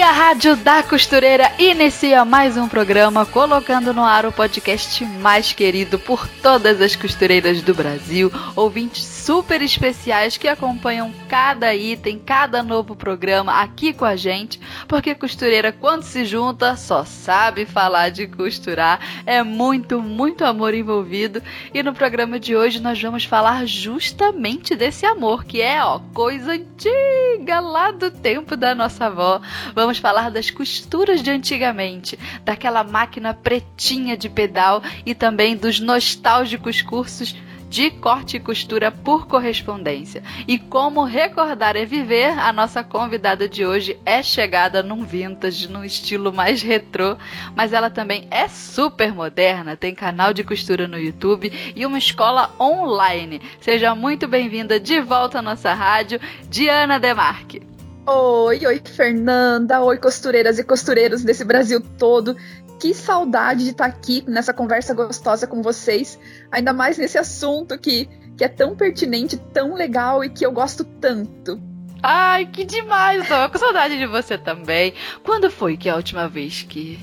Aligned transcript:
E 0.00 0.02
a 0.02 0.12
Rádio 0.12 0.56
da 0.56 0.82
Costureira 0.82 1.52
inicia 1.58 2.24
mais 2.24 2.56
um 2.56 2.66
programa 2.66 3.26
colocando 3.26 3.92
no 3.92 4.02
ar 4.02 4.24
o 4.24 4.32
podcast 4.32 5.04
mais 5.04 5.52
querido 5.52 5.98
por 5.98 6.26
todas 6.26 6.80
as 6.80 6.96
costureiras 6.96 7.60
do 7.60 7.74
Brasil, 7.74 8.32
ouvintes 8.56 9.19
super 9.20 9.60
especiais 9.60 10.38
que 10.38 10.48
acompanham 10.48 11.12
cada 11.28 11.74
item, 11.74 12.18
cada 12.18 12.62
novo 12.62 12.96
programa 12.96 13.60
aqui 13.60 13.92
com 13.92 14.06
a 14.06 14.16
gente, 14.16 14.58
porque 14.88 15.14
costureira 15.14 15.70
quando 15.70 16.04
se 16.04 16.24
junta 16.24 16.74
só 16.74 17.04
sabe 17.04 17.66
falar 17.66 18.08
de 18.08 18.26
costurar, 18.26 18.98
é 19.26 19.42
muito, 19.42 20.00
muito 20.00 20.42
amor 20.42 20.72
envolvido 20.72 21.42
e 21.74 21.82
no 21.82 21.92
programa 21.92 22.40
de 22.40 22.56
hoje 22.56 22.80
nós 22.80 23.00
vamos 23.00 23.24
falar 23.24 23.66
justamente 23.66 24.74
desse 24.74 25.04
amor, 25.04 25.44
que 25.44 25.60
é, 25.60 25.84
ó, 25.84 26.00
coisa 26.14 26.52
antiga 26.52 27.60
lá 27.60 27.90
do 27.90 28.10
tempo 28.10 28.56
da 28.56 28.74
nossa 28.74 29.06
avó. 29.06 29.42
Vamos 29.74 29.98
falar 29.98 30.30
das 30.30 30.50
costuras 30.50 31.22
de 31.22 31.30
antigamente, 31.30 32.18
daquela 32.42 32.82
máquina 32.82 33.34
pretinha 33.34 34.16
de 34.16 34.30
pedal 34.30 34.82
e 35.04 35.14
também 35.14 35.56
dos 35.56 35.78
nostálgicos 35.78 36.80
cursos 36.80 37.36
de 37.70 37.88
corte 37.88 38.36
e 38.36 38.40
costura 38.40 38.90
por 38.90 39.28
correspondência. 39.28 40.24
E 40.48 40.58
como 40.58 41.04
recordar 41.04 41.76
é 41.76 41.86
viver, 41.86 42.36
a 42.36 42.52
nossa 42.52 42.82
convidada 42.82 43.48
de 43.48 43.64
hoje 43.64 43.96
é 44.04 44.20
chegada 44.24 44.82
num 44.82 45.04
vintage, 45.04 45.68
num 45.68 45.84
estilo 45.84 46.32
mais 46.32 46.62
retrô, 46.62 47.16
mas 47.54 47.72
ela 47.72 47.88
também 47.88 48.26
é 48.28 48.48
super 48.48 49.14
moderna, 49.14 49.76
tem 49.76 49.94
canal 49.94 50.32
de 50.34 50.42
costura 50.42 50.88
no 50.88 50.98
YouTube 50.98 51.52
e 51.76 51.86
uma 51.86 51.98
escola 51.98 52.52
online. 52.58 53.40
Seja 53.60 53.94
muito 53.94 54.26
bem-vinda 54.26 54.80
de 54.80 55.00
volta 55.00 55.38
à 55.38 55.42
nossa 55.42 55.72
rádio, 55.72 56.20
Diana 56.48 56.98
Demarque. 56.98 57.62
Oi, 58.04 58.66
oi, 58.66 58.82
Fernanda. 58.84 59.80
Oi, 59.82 59.96
costureiras 59.96 60.58
e 60.58 60.64
costureiros 60.64 61.22
desse 61.22 61.44
Brasil 61.44 61.80
todo. 61.96 62.34
Que 62.80 62.94
saudade 62.94 63.64
de 63.64 63.70
estar 63.70 63.84
aqui 63.84 64.24
nessa 64.26 64.52
conversa 64.54 64.94
gostosa 64.94 65.46
com 65.46 65.62
vocês, 65.62 66.18
ainda 66.50 66.72
mais 66.72 66.96
nesse 66.96 67.18
assunto 67.18 67.78
que, 67.78 68.08
que 68.36 68.42
é 68.42 68.48
tão 68.48 68.74
pertinente, 68.74 69.36
tão 69.36 69.74
legal 69.74 70.24
e 70.24 70.30
que 70.30 70.44
eu 70.46 70.50
gosto 70.50 70.82
tanto. 70.82 71.60
Ai, 72.02 72.46
que 72.46 72.64
demais! 72.64 73.28
Tô 73.28 73.50
com 73.50 73.58
saudade 73.58 73.98
de 73.98 74.06
você 74.06 74.38
também. 74.38 74.94
Quando 75.22 75.50
foi 75.50 75.76
que 75.76 75.90
é 75.90 75.92
a 75.92 75.96
última 75.96 76.26
vez 76.26 76.62
que, 76.62 76.98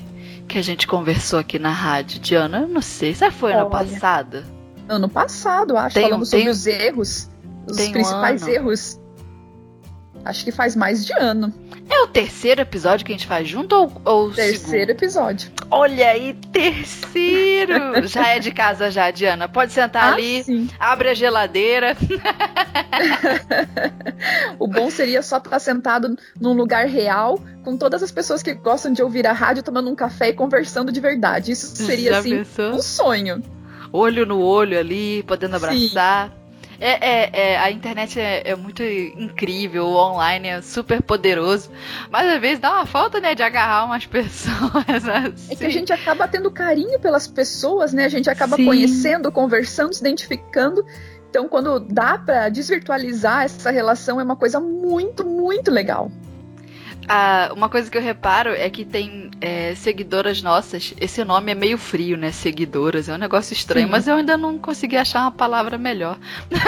que 0.48 0.58
a 0.58 0.62
gente 0.62 0.88
conversou 0.88 1.38
aqui 1.38 1.56
na 1.60 1.70
rádio, 1.70 2.18
Diana? 2.18 2.62
Eu 2.62 2.68
não 2.68 2.82
sei. 2.82 3.14
Será 3.14 3.30
que 3.30 3.36
foi 3.36 3.52
ano 3.52 3.68
Olha, 3.70 3.70
passado? 3.70 4.44
Ano 4.88 5.08
passado, 5.08 5.76
acho, 5.76 5.94
Tem 5.94 6.06
um- 6.06 6.08
falando 6.08 6.24
sobre 6.26 6.40
tem- 6.40 6.48
os 6.50 6.66
erros, 6.66 7.30
os 7.70 7.78
um 7.78 7.92
principais 7.92 8.42
ano. 8.42 8.50
erros. 8.50 9.00
Acho 10.24 10.44
que 10.44 10.52
faz 10.52 10.76
mais 10.76 11.06
de 11.06 11.12
ano. 11.14 11.52
É 11.90 12.00
o 12.02 12.06
terceiro 12.06 12.60
episódio 12.60 13.04
que 13.06 13.12
a 13.12 13.16
gente 13.16 13.26
faz 13.26 13.48
junto 13.48 13.74
ou, 13.74 13.92
ou 14.04 14.30
Terceiro 14.30 14.90
episódio. 14.90 15.46
segundo? 15.54 15.66
Olha 15.70 16.10
aí, 16.10 16.34
terceiro! 16.52 17.74
já 18.06 18.28
é 18.28 18.38
de 18.38 18.50
casa 18.50 18.90
já, 18.90 19.10
Diana. 19.10 19.48
Pode 19.48 19.72
sentar 19.72 20.10
Ah, 20.10 20.12
ali, 20.14 20.44
sim. 20.44 20.68
abre 20.78 21.08
a 21.10 21.14
geladeira. 21.14 21.96
O 24.58 24.66
bom 24.66 24.90
seria 24.90 25.22
só 25.22 25.38
estar 25.38 25.58
sentado 25.60 26.16
num 26.40 26.52
lugar 26.52 26.86
real, 26.86 27.38
com 27.64 27.76
todas 27.76 28.02
as 28.02 28.10
pessoas 28.10 28.42
que 28.42 28.52
gostam 28.54 28.92
de 28.92 29.02
ouvir 29.02 29.26
a 29.26 29.32
rádio, 29.32 29.62
tomando 29.62 29.88
um 29.90 29.94
café 29.94 30.30
e 30.30 30.32
conversando 30.32 30.90
de 30.90 31.00
verdade. 31.00 31.52
Isso 31.52 31.66
seria, 31.76 32.12
Já 32.12 32.18
assim, 32.18 32.38
pensou? 32.38 32.72
um 32.74 32.82
sonho. 32.82 33.42
Olho 33.92 34.26
no 34.26 34.40
olho 34.40 34.78
ali, 34.78 35.22
podendo 35.22 35.56
Sim. 35.58 35.64
É, 36.80 36.90
é, 36.90 37.30
é, 37.32 37.58
a 37.58 37.70
internet 37.70 38.20
é, 38.20 38.50
é 38.50 38.56
muito 38.56 38.82
incrível, 38.82 39.86
o 39.86 39.96
online 39.96 40.48
é 40.48 40.62
super 40.62 41.02
poderoso, 41.02 41.70
mas 42.10 42.28
às 42.28 42.40
vezes 42.40 42.60
dá 42.60 42.72
uma 42.72 42.86
falta, 42.86 43.20
né, 43.20 43.34
de 43.34 43.42
agarrar 43.42 43.84
umas 43.84 44.06
pessoas 44.06 45.08
assim. 45.08 45.52
É 45.52 45.56
que 45.56 45.64
a 45.64 45.70
gente 45.70 45.92
acaba 45.92 46.28
tendo 46.28 46.50
carinho 46.50 47.00
pelas 47.00 47.26
pessoas, 47.26 47.92
né? 47.92 48.04
A 48.04 48.08
gente 48.08 48.30
acaba 48.30 48.56
Sim. 48.56 48.64
conhecendo, 48.64 49.32
conversando, 49.32 49.92
se 49.92 50.00
identificando. 50.00 50.84
Então, 51.28 51.48
quando 51.48 51.78
dá 51.80 52.16
pra 52.16 52.48
desvirtualizar 52.48 53.44
essa 53.44 53.70
relação, 53.70 54.18
é 54.20 54.24
uma 54.24 54.36
coisa 54.36 54.60
muito, 54.60 55.26
muito 55.26 55.70
legal. 55.70 56.10
Ah, 57.08 57.50
uma 57.54 57.68
coisa 57.70 57.90
que 57.90 57.96
eu 57.96 58.02
reparo 58.02 58.50
é 58.50 58.68
que 58.68 58.84
tem 58.84 59.30
é, 59.40 59.74
seguidoras 59.74 60.42
nossas. 60.42 60.92
Esse 61.00 61.24
nome 61.24 61.52
é 61.52 61.54
meio 61.54 61.78
frio, 61.78 62.16
né? 62.18 62.30
Seguidoras. 62.30 63.08
É 63.08 63.14
um 63.14 63.18
negócio 63.18 63.54
estranho, 63.54 63.86
Sim. 63.86 63.90
mas 63.92 64.06
eu 64.06 64.16
ainda 64.16 64.36
não 64.36 64.58
consegui 64.58 64.96
achar 64.96 65.22
uma 65.22 65.30
palavra 65.32 65.78
melhor. 65.78 66.18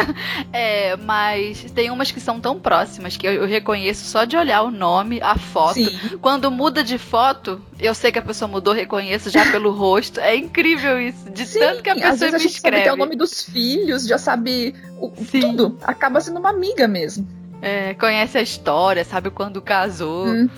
É, 0.52 0.96
mas 0.96 1.70
tem 1.72 1.90
umas 1.90 2.10
que 2.10 2.20
são 2.20 2.40
tão 2.40 2.58
próximas 2.58 3.16
que 3.16 3.26
eu, 3.26 3.32
eu 3.32 3.46
reconheço 3.46 4.04
só 4.04 4.24
de 4.24 4.36
olhar 4.36 4.62
o 4.62 4.70
nome, 4.70 5.20
a 5.22 5.36
foto. 5.36 5.74
Sim. 5.74 6.18
Quando 6.20 6.50
muda 6.50 6.82
de 6.82 6.98
foto, 6.98 7.60
eu 7.78 7.94
sei 7.94 8.10
que 8.10 8.18
a 8.18 8.22
pessoa 8.22 8.48
mudou, 8.48 8.74
reconheço 8.74 9.30
já 9.30 9.50
pelo 9.50 9.70
rosto. 9.72 10.18
É 10.20 10.34
incrível 10.34 11.00
isso, 11.00 11.30
de 11.30 11.46
Sim, 11.46 11.58
tanto 11.60 11.82
que 11.82 11.90
a 11.90 11.92
às 11.94 12.00
pessoa 12.00 12.16
vezes 12.18 12.34
a 12.34 12.38
me 12.38 12.42
gente 12.42 12.52
sabe 12.52 12.56
escreve. 12.56 12.80
até 12.82 12.92
o 12.92 12.96
nome 12.96 13.16
dos 13.16 13.44
filhos, 13.44 14.06
já 14.06 14.18
sabe 14.18 14.74
o- 14.98 15.10
tudo. 15.40 15.78
Acaba 15.82 16.20
sendo 16.20 16.40
uma 16.40 16.50
amiga 16.50 16.88
mesmo. 16.88 17.26
É, 17.62 17.92
conhece 17.94 18.38
a 18.38 18.42
história, 18.42 19.04
sabe 19.04 19.30
quando 19.30 19.60
casou. 19.60 20.26
Uhum. 20.26 20.48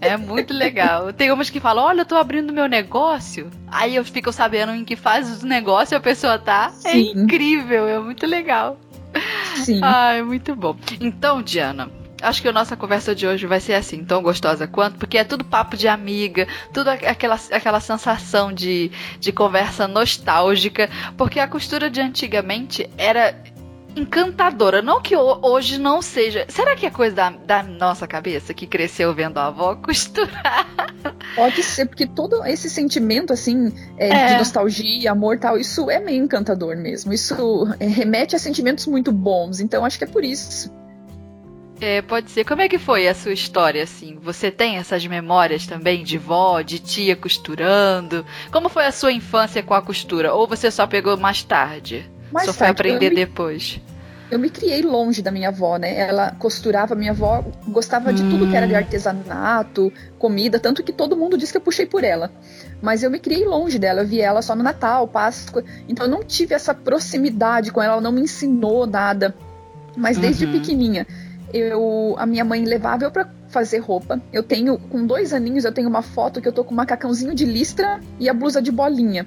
É 0.00 0.16
muito 0.16 0.54
legal. 0.54 1.12
Tem 1.12 1.30
umas 1.30 1.50
que 1.50 1.60
falam, 1.60 1.84
olha, 1.84 2.00
eu 2.00 2.06
tô 2.06 2.14
abrindo 2.16 2.52
meu 2.52 2.66
negócio. 2.66 3.50
Aí 3.68 3.94
eu 3.96 4.04
fico 4.04 4.32
sabendo 4.32 4.72
em 4.72 4.84
que 4.84 4.96
fase 4.96 5.40
do 5.40 5.46
negócio 5.46 5.96
a 5.96 6.00
pessoa 6.00 6.38
tá. 6.38 6.72
É 6.84 6.92
Sim. 6.92 7.12
incrível, 7.14 7.86
é 7.88 7.98
muito 7.98 8.26
legal. 8.26 8.78
Sim. 9.56 9.80
Ah, 9.82 10.12
é 10.14 10.22
muito 10.22 10.54
bom. 10.56 10.76
Então, 11.00 11.42
Diana, 11.42 11.90
acho 12.22 12.40
que 12.42 12.48
a 12.48 12.52
nossa 12.52 12.76
conversa 12.76 13.14
de 13.14 13.26
hoje 13.26 13.46
vai 13.46 13.60
ser 13.60 13.74
assim, 13.74 14.04
tão 14.04 14.22
gostosa 14.22 14.66
quanto, 14.66 14.98
porque 14.98 15.18
é 15.18 15.24
tudo 15.24 15.44
papo 15.44 15.76
de 15.76 15.88
amiga, 15.88 16.46
tudo 16.72 16.88
aqu- 16.90 17.06
aquela, 17.06 17.38
aquela 17.52 17.80
sensação 17.80 18.52
de, 18.52 18.90
de 19.20 19.32
conversa 19.32 19.86
nostálgica, 19.88 20.88
porque 21.16 21.38
a 21.40 21.46
costura 21.48 21.88
de 21.90 22.00
antigamente 22.00 22.88
era 22.98 23.34
encantadora. 23.96 24.82
Não 24.82 25.00
que 25.00 25.16
ho- 25.16 25.38
hoje 25.42 25.78
não 25.78 26.00
seja. 26.02 26.44
Será 26.48 26.76
que 26.76 26.86
é 26.86 26.90
coisa 26.90 27.16
da, 27.16 27.30
da 27.30 27.62
nossa 27.62 28.06
cabeça 28.06 28.52
que 28.54 28.66
cresceu 28.66 29.14
vendo 29.14 29.38
a 29.38 29.46
avó 29.46 29.74
costurar? 29.82 30.66
Pode 31.34 31.62
ser, 31.62 31.86
porque 31.86 32.06
todo 32.06 32.44
esse 32.44 32.68
sentimento, 32.70 33.32
assim, 33.32 33.72
é, 33.98 34.08
É. 34.08 34.26
de 34.32 34.38
nostalgia, 34.38 35.10
amor 35.12 35.36
e 35.36 35.38
tal, 35.38 35.56
isso 35.58 35.90
é 35.90 35.98
meio 35.98 36.22
encantador 36.22 36.76
mesmo. 36.76 37.12
Isso 37.12 37.66
é, 37.80 37.86
remete 37.86 38.36
a 38.36 38.38
sentimentos 38.38 38.86
muito 38.86 39.10
bons. 39.10 39.60
Então, 39.60 39.84
acho 39.84 39.98
que 39.98 40.04
é 40.04 40.08
por 40.08 40.24
isso. 40.24 40.70
É, 41.78 42.00
pode 42.00 42.30
ser. 42.30 42.42
Como 42.44 42.62
é 42.62 42.68
que 42.70 42.78
foi 42.78 43.06
a 43.06 43.14
sua 43.14 43.34
história, 43.34 43.82
assim? 43.82 44.18
Você 44.22 44.50
tem 44.50 44.78
essas 44.78 45.06
memórias 45.06 45.66
também 45.66 46.02
de 46.04 46.16
vó, 46.16 46.62
de 46.62 46.78
tia 46.78 47.14
costurando? 47.14 48.24
Como 48.50 48.70
foi 48.70 48.86
a 48.86 48.92
sua 48.92 49.12
infância 49.12 49.62
com 49.62 49.74
a 49.74 49.82
costura? 49.82 50.32
Ou 50.32 50.46
você 50.48 50.70
só 50.70 50.86
pegou 50.86 51.18
mais 51.18 51.42
tarde? 51.42 52.10
Mais 52.32 52.46
só 52.46 52.52
foi 52.52 52.68
aprender 52.68 53.10
me, 53.10 53.16
depois? 53.16 53.80
eu 54.30 54.38
me 54.38 54.50
criei 54.50 54.82
longe 54.82 55.22
da 55.22 55.30
minha 55.30 55.48
avó, 55.48 55.76
né? 55.76 55.96
Ela 55.96 56.32
costurava, 56.32 56.94
minha 56.94 57.12
avó 57.12 57.44
gostava 57.68 58.12
de 58.12 58.24
tudo 58.24 58.46
que 58.46 58.56
era 58.56 58.66
de 58.66 58.74
Hum. 58.74 58.78
artesanato, 58.78 59.92
comida, 60.18 60.58
tanto 60.58 60.82
que 60.82 60.92
todo 60.92 61.16
mundo 61.16 61.38
diz 61.38 61.50
que 61.52 61.56
eu 61.56 61.60
puxei 61.60 61.86
por 61.86 62.02
ela. 62.02 62.30
Mas 62.82 63.02
eu 63.02 63.10
me 63.10 63.18
criei 63.20 63.44
longe 63.44 63.78
dela, 63.78 64.02
eu 64.02 64.06
vi 64.06 64.20
ela 64.20 64.42
só 64.42 64.54
no 64.56 64.62
Natal, 64.62 65.06
Páscoa, 65.06 65.64
então 65.88 66.06
eu 66.06 66.10
não 66.10 66.24
tive 66.24 66.54
essa 66.54 66.74
proximidade 66.74 67.70
com 67.70 67.80
ela, 67.80 67.94
ela 67.94 68.02
não 68.02 68.12
me 68.12 68.20
ensinou 68.22 68.86
nada. 68.86 69.34
Mas 69.96 70.18
desde 70.18 70.44
Uhum. 70.44 70.52
pequenininha, 70.52 71.06
eu 71.54 72.14
a 72.18 72.26
minha 72.26 72.44
mãe 72.44 72.64
levava 72.64 73.04
eu 73.04 73.10
pra 73.10 73.30
fazer 73.48 73.78
roupa. 73.78 74.20
Eu 74.32 74.42
tenho, 74.42 74.76
com 74.76 75.06
dois 75.06 75.32
aninhos, 75.32 75.64
eu 75.64 75.72
tenho 75.72 75.88
uma 75.88 76.02
foto 76.02 76.42
que 76.42 76.48
eu 76.48 76.52
tô 76.52 76.64
com 76.64 76.74
um 76.74 76.76
macacãozinho 76.76 77.34
de 77.34 77.44
listra 77.44 78.00
e 78.18 78.28
a 78.28 78.34
blusa 78.34 78.60
de 78.60 78.72
bolinha. 78.72 79.26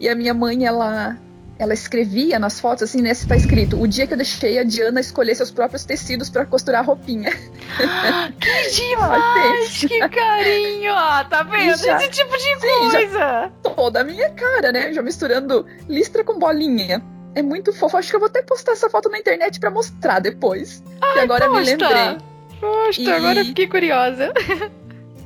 E 0.00 0.08
a 0.08 0.14
minha 0.14 0.32
mãe, 0.34 0.64
ela 0.64 1.16
ela 1.58 1.74
escrevia 1.74 2.38
nas 2.38 2.60
fotos 2.60 2.84
assim, 2.84 3.02
nesse 3.02 3.26
tá 3.26 3.34
escrito: 3.36 3.80
"O 3.80 3.86
dia 3.88 4.06
que 4.06 4.12
eu 4.14 4.16
deixei 4.16 4.58
a 4.58 4.62
Diana 4.64 5.00
escolher 5.00 5.34
seus 5.34 5.50
próprios 5.50 5.84
tecidos 5.84 6.30
pra 6.30 6.46
costurar 6.46 6.80
a 6.82 6.84
roupinha". 6.84 7.30
Que 8.40 8.70
demais! 8.70 9.78
que 9.80 10.08
carinho! 10.08 10.92
Ó, 10.92 11.24
tá 11.24 11.42
vendo? 11.42 11.76
Já- 11.76 11.96
Esse 11.96 12.10
tipo 12.10 12.36
de 12.36 12.60
Sim, 12.60 12.90
coisa! 12.90 13.52
Toda 13.62 14.00
a 14.00 14.04
minha 14.04 14.30
cara, 14.30 14.70
né? 14.72 14.92
Já 14.92 15.02
misturando 15.02 15.66
listra 15.88 16.22
com 16.24 16.38
bolinha. 16.38 17.02
É 17.34 17.42
muito 17.42 17.72
fofo. 17.72 17.96
Acho 17.96 18.10
que 18.10 18.16
eu 18.16 18.20
vou 18.20 18.28
até 18.28 18.42
postar 18.42 18.72
essa 18.72 18.88
foto 18.90 19.08
na 19.08 19.18
internet 19.18 19.60
pra 19.60 19.70
mostrar 19.70 20.18
depois. 20.20 20.82
que 21.12 21.18
agora 21.20 21.44
eu 21.46 21.52
me 21.52 21.58
posta. 21.58 21.70
lembrei. 21.88 22.18
Poxa, 22.60 23.00
E- 23.02 23.10
agora 23.12 23.40
eu 23.40 23.44
fiquei 23.44 23.66
curiosa. 23.68 24.32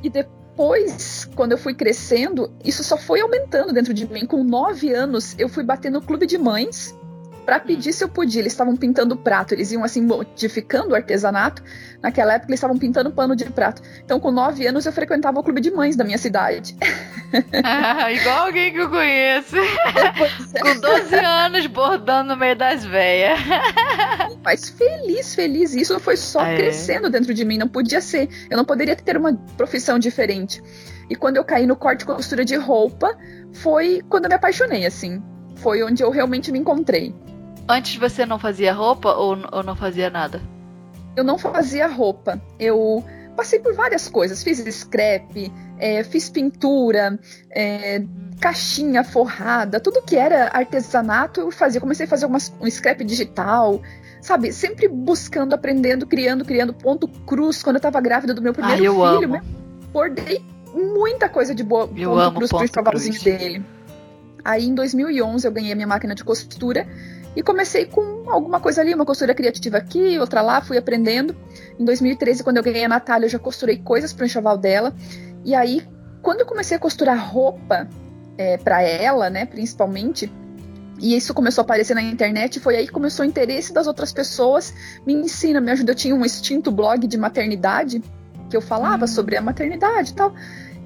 E 0.02 0.10
depois, 0.10 0.41
quando 1.34 1.52
eu 1.52 1.58
fui 1.58 1.74
crescendo, 1.74 2.52
isso 2.64 2.84
só 2.84 2.96
foi 2.96 3.20
aumentando 3.20 3.72
dentro 3.72 3.92
de 3.92 4.06
mim. 4.06 4.26
Com 4.26 4.44
nove 4.44 4.92
anos, 4.92 5.34
eu 5.38 5.48
fui 5.48 5.64
bater 5.64 5.90
no 5.90 6.00
clube 6.00 6.26
de 6.26 6.38
mães 6.38 6.94
para 7.44 7.60
pedir 7.60 7.92
se 7.92 8.04
eu 8.04 8.08
podia. 8.08 8.40
Eles 8.40 8.52
estavam 8.52 8.76
pintando 8.76 9.16
prato, 9.16 9.54
eles 9.54 9.70
iam 9.72 9.84
assim 9.84 10.02
modificando 10.02 10.90
o 10.90 10.94
artesanato. 10.94 11.62
Naquela 12.02 12.34
época 12.34 12.50
eles 12.50 12.58
estavam 12.58 12.78
pintando 12.78 13.10
pano 13.12 13.36
de 13.36 13.44
prato. 13.44 13.82
Então, 14.04 14.18
com 14.18 14.30
nove 14.30 14.66
anos, 14.66 14.86
eu 14.86 14.92
frequentava 14.92 15.38
o 15.38 15.42
clube 15.42 15.60
de 15.60 15.70
mães 15.70 15.96
da 15.96 16.04
minha 16.04 16.18
cidade. 16.18 16.76
Ah, 17.64 18.10
igual 18.12 18.46
alguém 18.46 18.72
que 18.72 18.78
eu 18.78 18.90
conheço. 18.90 19.56
É. 19.56 20.60
com 20.60 20.80
12 20.80 21.14
anos, 21.14 21.66
bordando 21.66 22.30
no 22.30 22.36
meio 22.36 22.56
das 22.56 22.84
veias. 22.84 23.38
Mas 24.44 24.68
feliz, 24.68 25.34
feliz. 25.34 25.74
Isso 25.74 25.98
foi 26.00 26.16
só 26.16 26.40
ah, 26.40 26.48
é. 26.48 26.56
crescendo 26.56 27.08
dentro 27.08 27.32
de 27.32 27.44
mim. 27.44 27.58
Não 27.58 27.68
podia 27.68 28.00
ser. 28.00 28.28
Eu 28.50 28.56
não 28.56 28.64
poderia 28.64 28.96
ter 28.96 29.16
uma 29.16 29.34
profissão 29.56 29.98
diferente. 29.98 30.62
E 31.08 31.14
quando 31.14 31.36
eu 31.36 31.44
caí 31.44 31.66
no 31.66 31.76
corte 31.76 32.02
e 32.02 32.06
costura 32.06 32.44
de 32.44 32.56
roupa, 32.56 33.16
foi 33.52 34.02
quando 34.08 34.24
eu 34.24 34.28
me 34.28 34.34
apaixonei, 34.34 34.86
assim. 34.86 35.22
Foi 35.56 35.82
onde 35.82 36.02
eu 36.02 36.10
realmente 36.10 36.50
me 36.50 36.58
encontrei. 36.58 37.14
Antes 37.68 37.96
você 37.96 38.26
não 38.26 38.38
fazia 38.38 38.72
roupa 38.72 39.12
ou, 39.14 39.38
ou 39.52 39.62
não 39.62 39.76
fazia 39.76 40.10
nada? 40.10 40.40
Eu 41.16 41.24
não 41.24 41.38
fazia 41.38 41.86
roupa. 41.86 42.40
Eu 42.58 43.04
passei 43.36 43.58
por 43.58 43.74
várias 43.74 44.08
coisas. 44.08 44.42
Fiz 44.42 44.58
scrap, 44.58 45.52
é, 45.78 46.02
fiz 46.04 46.28
pintura, 46.28 47.18
é, 47.50 48.02
caixinha 48.40 49.04
forrada, 49.04 49.78
tudo 49.78 50.02
que 50.02 50.16
era 50.16 50.50
artesanato 50.52 51.40
eu 51.40 51.50
fazia. 51.50 51.80
Comecei 51.80 52.06
a 52.06 52.08
fazer 52.08 52.26
umas, 52.26 52.52
um 52.60 52.68
scrap 52.70 53.04
digital, 53.04 53.80
sabe? 54.20 54.52
Sempre 54.52 54.88
buscando, 54.88 55.54
aprendendo, 55.54 56.06
criando, 56.06 56.44
criando 56.44 56.72
ponto 56.72 57.06
cruz. 57.06 57.62
Quando 57.62 57.76
eu 57.76 57.82
tava 57.82 58.00
grávida 58.00 58.34
do 58.34 58.42
meu 58.42 58.52
primeiro 58.52 58.82
eu 58.82 58.94
filho, 58.94 59.34
amo. 59.34 59.40
bordei 59.92 60.42
muita 60.74 61.28
coisa 61.28 61.54
de 61.54 61.62
boa 61.62 61.88
eu 61.94 62.10
ponto 62.10 62.34
cruz 62.34 62.50
ponto 62.50 62.72
pro 62.72 62.98
dele. 62.98 63.62
Aí 64.44 64.66
em 64.66 64.74
2011 64.74 65.46
eu 65.46 65.52
ganhei 65.52 65.74
minha 65.74 65.86
máquina 65.86 66.14
de 66.14 66.24
costura 66.24 66.86
e 67.34 67.42
comecei 67.42 67.86
com 67.86 68.30
alguma 68.30 68.60
coisa 68.60 68.80
ali, 68.80 68.94
uma 68.94 69.06
costura 69.06 69.34
criativa 69.34 69.78
aqui, 69.78 70.18
outra 70.18 70.42
lá, 70.42 70.60
fui 70.60 70.76
aprendendo. 70.76 71.34
Em 71.78 71.84
2013, 71.84 72.44
quando 72.44 72.58
eu 72.58 72.62
ganhei 72.62 72.84
a 72.84 72.88
Natália, 72.88 73.26
eu 73.26 73.30
já 73.30 73.38
costurei 73.38 73.78
coisas 73.78 74.12
para 74.12 74.24
o 74.24 74.26
enxoval 74.26 74.58
dela. 74.58 74.94
E 75.44 75.54
aí, 75.54 75.82
quando 76.20 76.40
eu 76.40 76.46
comecei 76.46 76.76
a 76.76 76.80
costurar 76.80 77.18
roupa 77.18 77.88
é, 78.36 78.58
para 78.58 78.82
ela, 78.82 79.30
né, 79.30 79.46
principalmente, 79.46 80.30
e 80.98 81.16
isso 81.16 81.34
começou 81.34 81.62
a 81.62 81.64
aparecer 81.64 81.94
na 81.94 82.02
internet, 82.02 82.60
foi 82.60 82.76
aí 82.76 82.86
que 82.86 82.92
começou 82.92 83.24
o 83.24 83.28
interesse 83.28 83.72
das 83.72 83.86
outras 83.86 84.12
pessoas. 84.12 84.72
Me 85.06 85.14
ensina, 85.14 85.60
me 85.60 85.72
ajuda. 85.72 85.92
Eu 85.92 85.96
tinha 85.96 86.14
um 86.14 86.24
extinto 86.24 86.70
blog 86.70 87.06
de 87.06 87.16
maternidade, 87.16 88.02
que 88.48 88.56
eu 88.56 88.60
falava 88.60 89.04
hum. 89.04 89.08
sobre 89.08 89.36
a 89.36 89.42
maternidade 89.42 90.10
e 90.10 90.14
tal. 90.14 90.34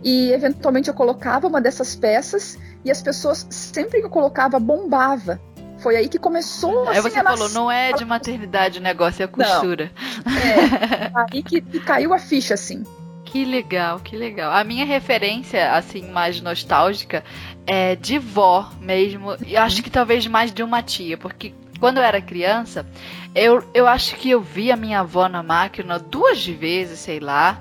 E 0.03 0.33
eventualmente 0.33 0.89
eu 0.89 0.95
colocava 0.95 1.49
uma 1.49 1.61
dessas 1.61 1.97
peças 1.97 2.57
e 2.85 2.91
as 2.91 3.03
pessoas, 3.03 3.47
sempre 3.51 3.99
que 4.01 4.07
eu 4.07 4.11
colocava, 4.11 4.61
bombava. 4.61 5.41
Foi 5.79 5.97
aí 5.97 6.09
que 6.09 6.19
começou 6.19 6.89
Aí 6.89 6.99
assim, 6.99 7.11
você 7.11 7.23
falou, 7.23 7.49
não 7.51 7.71
é 7.71 7.93
de 7.93 8.05
maternidade 8.05 8.79
o 8.79 8.83
negócio, 8.83 9.23
é 9.23 9.27
costura. 9.27 9.91
Não. 10.25 10.33
É, 10.33 11.13
aí 11.33 11.43
que, 11.43 11.61
que 11.61 11.81
caiu 11.81 12.15
a 12.15 12.19
ficha, 12.19 12.55
assim. 12.55 12.85
Que 13.25 13.45
legal, 13.45 14.01
que 14.01 14.17
legal. 14.17 14.53
A 14.53 14.65
minha 14.65 14.87
referência, 14.87 15.73
assim, 15.73 16.11
mais 16.11 16.41
nostálgica 16.41 17.25
é 17.67 17.97
de 17.97 18.19
vó 18.19 18.71
mesmo. 18.81 19.37
E 19.45 19.57
acho 19.57 19.83
que 19.83 19.91
talvez 19.91 20.27
mais 20.27 20.53
de 20.53 20.63
uma 20.63 20.83
tia, 20.83 21.19
porque 21.19 21.53
quando 21.79 21.99
eu 21.99 22.03
era 22.03 22.21
criança, 22.23 22.87
eu, 23.35 23.63
eu 23.75 23.87
acho 23.87 24.17
que 24.17 24.31
eu 24.31 24.41
vi 24.41 24.73
a 24.73 24.77
minha 24.77 25.01
avó 25.01 25.29
na 25.29 25.43
máquina 25.43 25.99
duas 25.99 26.47
vezes, 26.47 27.01
sei 27.01 27.21
lá. 27.21 27.61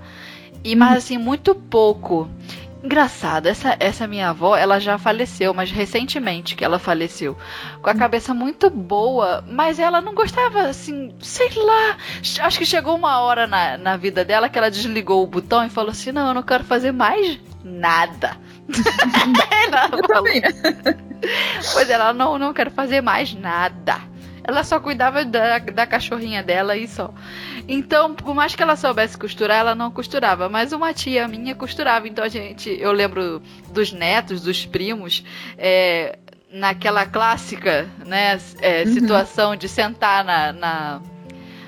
E 0.64 0.76
mas 0.76 0.98
assim, 0.98 1.18
muito 1.18 1.54
pouco. 1.54 2.30
Engraçado, 2.86 3.48
essa, 3.48 3.76
essa 3.80 4.06
minha 4.06 4.30
avó, 4.30 4.56
ela 4.56 4.80
já 4.80 4.96
faleceu, 5.00 5.56
mas 5.56 5.72
recentemente 5.72 6.56
que 6.56 6.64
ela 6.64 6.78
faleceu. 6.78 7.36
Com 7.82 7.90
a 7.90 7.94
hum. 7.94 7.98
cabeça 7.98 8.32
muito 8.32 8.70
boa, 8.70 9.44
mas 9.48 9.80
ela 9.80 10.00
não 10.02 10.14
gostava, 10.14 10.68
assim, 10.68 11.12
sei 11.20 11.50
lá. 11.56 11.98
Acho 12.42 12.60
que 12.60 12.66
chegou 12.66 12.96
uma 12.96 13.20
hora 13.22 13.48
na, 13.48 13.76
na 13.76 13.98
vida 13.98 14.24
dela 14.24 14.50
que 14.50 14.60
ela 14.60 14.70
desligou 14.70 15.24
o 15.24 15.28
botão 15.28 15.66
e 15.66 15.70
falou 15.70 15.90
assim: 15.90 16.12
não, 16.12 16.28
eu 16.28 16.34
não 16.36 16.44
quero 16.44 16.64
fazer 16.64 16.92
mais 16.92 17.40
nada. 17.64 18.38
ela 19.66 19.90
falou, 19.90 20.24
pois 21.74 21.90
ela 21.90 22.14
não, 22.14 22.38
não 22.38 22.54
quero 22.54 22.70
fazer 22.70 23.02
mais 23.02 23.34
nada. 23.34 24.00
Ela 24.48 24.64
só 24.64 24.80
cuidava 24.80 25.26
da, 25.26 25.60
da 25.60 25.88
cachorrinha 25.88 26.44
dela 26.44 26.78
e 26.78 26.88
só. 26.88 27.14
Então, 27.68 28.14
por 28.14 28.36
mais 28.36 28.56
que 28.56 28.62
ela 28.62 28.76
soubesse 28.76 29.18
costurar, 29.18 29.58
ela 29.58 29.76
não 29.76 29.90
costurava. 29.90 30.48
Mas 30.48 30.72
uma 30.72 30.94
tia 30.94 31.28
minha 31.28 31.56
costurava. 31.56 32.08
Então 32.08 32.24
a 32.24 32.30
gente. 32.30 32.70
Eu 32.80 32.92
lembro 32.92 33.42
dos 33.72 33.92
netos, 33.92 34.44
dos 34.44 34.66
primos. 34.66 35.24
É, 35.58 36.20
naquela 36.52 37.06
clássica 37.06 37.90
né, 38.06 38.40
é, 38.62 38.84
uhum. 38.84 38.94
situação 38.94 39.56
de 39.56 39.68
sentar 39.68 40.24
na, 40.24 40.54
na 40.54 41.02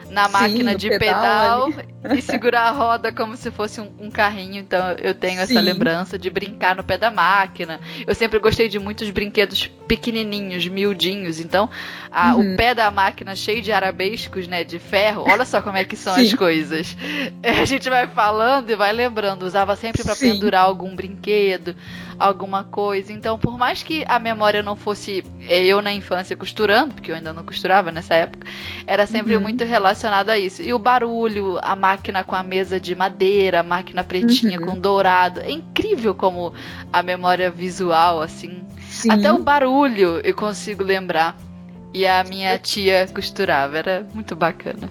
na 0.09 0.29
máquina 0.29 0.71
Sim, 0.71 0.77
de 0.77 0.89
pedal, 0.97 1.65
pedal 1.65 1.85
e 2.15 2.21
segurar 2.21 2.63
a 2.63 2.71
roda 2.71 3.11
como 3.11 3.35
se 3.35 3.51
fosse 3.51 3.81
um, 3.81 3.89
um 3.99 4.11
carrinho. 4.11 4.57
Então 4.57 4.91
eu 4.93 5.13
tenho 5.13 5.37
Sim. 5.37 5.41
essa 5.41 5.59
lembrança 5.59 6.17
de 6.17 6.29
brincar 6.29 6.75
no 6.75 6.83
pé 6.83 6.97
da 6.97 7.11
máquina. 7.11 7.79
Eu 8.05 8.15
sempre 8.15 8.39
gostei 8.39 8.67
de 8.69 8.79
muitos 8.79 9.09
brinquedos 9.09 9.67
pequenininhos, 9.87 10.67
miudinhos. 10.67 11.39
Então 11.39 11.69
a, 12.11 12.35
uhum. 12.35 12.53
o 12.53 12.57
pé 12.57 12.73
da 12.73 12.89
máquina 12.91 13.35
cheio 13.35 13.61
de 13.61 13.71
arabescos, 13.71 14.47
né, 14.47 14.63
de 14.63 14.79
ferro. 14.79 15.25
Olha 15.27 15.45
só 15.45 15.61
como 15.61 15.77
é 15.77 15.83
que 15.83 15.95
são 15.95 16.15
Sim. 16.15 16.27
as 16.27 16.33
coisas. 16.33 16.95
A 17.43 17.65
gente 17.65 17.89
vai 17.89 18.07
falando 18.07 18.69
e 18.69 18.75
vai 18.75 18.91
lembrando. 18.91 19.43
Usava 19.43 19.75
sempre 19.75 20.03
para 20.03 20.15
pendurar 20.15 20.63
algum 20.63 20.95
brinquedo 20.95 21.75
alguma 22.19 22.63
coisa. 22.63 23.13
Então, 23.13 23.37
por 23.37 23.57
mais 23.57 23.83
que 23.83 24.03
a 24.07 24.19
memória 24.19 24.63
não 24.63 24.75
fosse 24.75 25.23
é, 25.47 25.63
eu 25.63 25.81
na 25.81 25.93
infância 25.93 26.35
costurando, 26.35 26.93
porque 26.95 27.11
eu 27.11 27.15
ainda 27.15 27.33
não 27.33 27.43
costurava 27.43 27.91
nessa 27.91 28.15
época, 28.15 28.47
era 28.85 29.05
sempre 29.05 29.35
uhum. 29.35 29.41
muito 29.41 29.63
relacionado 29.63 30.29
a 30.29 30.37
isso. 30.37 30.61
E 30.61 30.73
o 30.73 30.79
barulho, 30.79 31.59
a 31.61 31.75
máquina 31.75 31.96
com 32.25 32.35
a 32.35 32.43
mesa 32.43 32.79
de 32.79 32.95
madeira, 32.95 33.63
máquina 33.63 34.03
pretinha 34.03 34.59
uhum. 34.59 34.65
com 34.67 34.79
dourado. 34.79 35.39
É 35.41 35.51
incrível 35.51 36.13
como 36.15 36.53
a 36.91 37.03
memória 37.03 37.49
visual, 37.51 38.21
assim. 38.21 38.63
Sim. 38.89 39.11
Até 39.11 39.31
o 39.31 39.39
barulho 39.39 40.19
eu 40.23 40.35
consigo 40.35 40.83
lembrar. 40.83 41.37
E 41.93 42.05
a 42.05 42.23
minha 42.23 42.57
tia 42.59 43.07
costurava, 43.13 43.77
era 43.77 44.07
muito 44.13 44.35
bacana. 44.35 44.89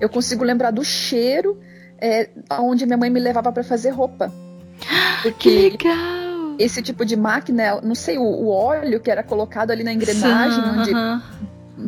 Eu 0.00 0.08
consigo 0.08 0.42
lembrar 0.42 0.70
do 0.70 0.82
cheiro 0.82 1.60
é, 2.00 2.30
onde 2.58 2.86
minha 2.86 2.96
mãe 2.96 3.10
me 3.10 3.20
levava 3.20 3.52
para 3.52 3.62
fazer 3.62 3.90
roupa. 3.90 4.32
Porque 5.22 5.70
que 5.76 5.88
legal! 5.88 6.56
esse 6.58 6.82
tipo 6.82 7.04
de 7.04 7.16
máquina, 7.16 7.80
não 7.82 7.94
sei, 7.94 8.18
o, 8.18 8.22
o 8.22 8.48
óleo 8.48 9.00
que 9.00 9.10
era 9.10 9.22
colocado 9.22 9.70
ali 9.70 9.84
na 9.84 9.92
engrenagem, 9.92 10.62
Sim, 10.62 10.68
onde 10.70 10.90
uh 10.90 10.96
-huh. 10.96 11.22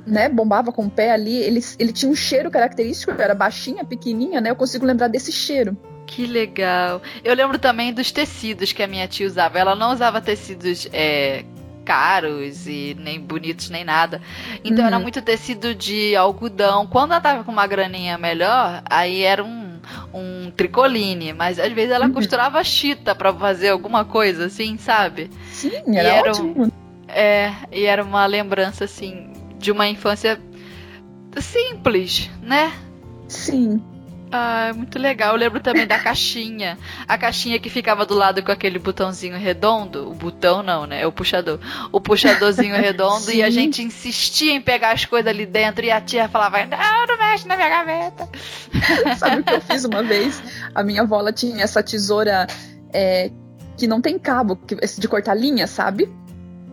Né, 0.06 0.28
bombava 0.28 0.72
com 0.72 0.86
o 0.86 0.90
pé 0.90 1.12
ali, 1.12 1.36
ele, 1.36 1.60
ele 1.78 1.92
tinha 1.92 2.10
um 2.10 2.14
cheiro 2.14 2.50
característico, 2.50 3.12
era 3.20 3.34
baixinha, 3.34 3.84
pequenininha, 3.84 4.40
né? 4.40 4.50
Eu 4.50 4.56
consigo 4.56 4.86
lembrar 4.86 5.08
desse 5.08 5.32
cheiro. 5.32 5.76
Que 6.06 6.26
legal. 6.26 7.00
Eu 7.24 7.34
lembro 7.34 7.58
também 7.58 7.92
dos 7.92 8.10
tecidos 8.10 8.72
que 8.72 8.82
a 8.82 8.86
minha 8.86 9.08
tia 9.08 9.26
usava. 9.26 9.58
Ela 9.58 9.74
não 9.74 9.92
usava 9.92 10.20
tecidos 10.20 10.88
é, 10.92 11.44
caros 11.84 12.66
e 12.66 12.96
nem 12.98 13.20
bonitos 13.20 13.70
nem 13.70 13.84
nada. 13.84 14.20
Então 14.64 14.80
uhum. 14.80 14.86
era 14.88 14.98
muito 14.98 15.22
tecido 15.22 15.74
de 15.74 16.14
algodão. 16.16 16.86
Quando 16.86 17.12
ela 17.12 17.20
tava 17.20 17.44
com 17.44 17.52
uma 17.52 17.66
graninha 17.66 18.18
melhor, 18.18 18.82
aí 18.84 19.22
era 19.22 19.42
um 19.42 19.72
um 20.14 20.50
tricoline, 20.56 21.32
mas 21.32 21.58
às 21.58 21.72
vezes 21.72 21.90
ela 21.90 22.06
uhum. 22.06 22.12
costurava 22.12 22.62
chita 22.62 23.14
para 23.14 23.32
fazer 23.32 23.70
alguma 23.70 24.04
coisa 24.04 24.46
assim, 24.46 24.78
sabe? 24.78 25.28
Sim, 25.50 25.96
era, 25.96 26.08
era 26.08 26.30
ótimo. 26.30 26.64
Um, 26.64 26.70
é, 27.08 27.52
e 27.70 27.84
era 27.84 28.02
uma 28.04 28.24
lembrança 28.26 28.84
assim 28.84 29.31
de 29.62 29.70
uma 29.70 29.88
infância 29.88 30.38
simples, 31.40 32.28
né? 32.42 32.72
Sim. 33.28 33.80
Ah, 34.30 34.72
muito 34.74 34.98
legal. 34.98 35.34
Eu 35.34 35.38
lembro 35.38 35.60
também 35.60 35.86
da 35.86 35.98
caixinha. 36.00 36.78
A 37.06 37.16
caixinha 37.16 37.58
que 37.58 37.70
ficava 37.70 38.04
do 38.04 38.14
lado 38.14 38.42
com 38.42 38.50
aquele 38.50 38.78
botãozinho 38.78 39.36
redondo. 39.38 40.10
O 40.10 40.14
botão 40.14 40.62
não, 40.62 40.86
né? 40.86 41.02
É 41.02 41.06
o 41.06 41.12
puxador. 41.12 41.60
O 41.92 42.00
puxadorzinho 42.00 42.74
redondo. 42.80 43.30
e 43.30 43.42
a 43.42 43.50
gente 43.50 43.82
insistia 43.82 44.52
em 44.52 44.60
pegar 44.60 44.92
as 44.92 45.04
coisas 45.04 45.28
ali 45.28 45.46
dentro. 45.46 45.84
E 45.84 45.90
a 45.90 46.00
tia 46.00 46.28
falava: 46.28 46.64
Não, 46.64 47.06
não 47.06 47.18
mexe 47.18 47.46
na 47.46 47.56
minha 47.56 47.68
gaveta. 47.68 48.28
Sabe 49.18 49.42
o 49.42 49.44
que 49.44 49.54
eu 49.54 49.60
fiz 49.60 49.84
uma 49.84 50.02
vez? 50.02 50.42
A 50.74 50.82
minha 50.82 51.02
avó 51.02 51.30
tinha 51.30 51.62
essa 51.62 51.82
tesoura 51.82 52.46
é, 52.92 53.30
que 53.76 53.86
não 53.86 54.00
tem 54.00 54.18
cabo, 54.18 54.56
que, 54.56 54.74
de 54.74 55.08
cortar 55.08 55.34
linha, 55.34 55.66
sabe? 55.66 56.10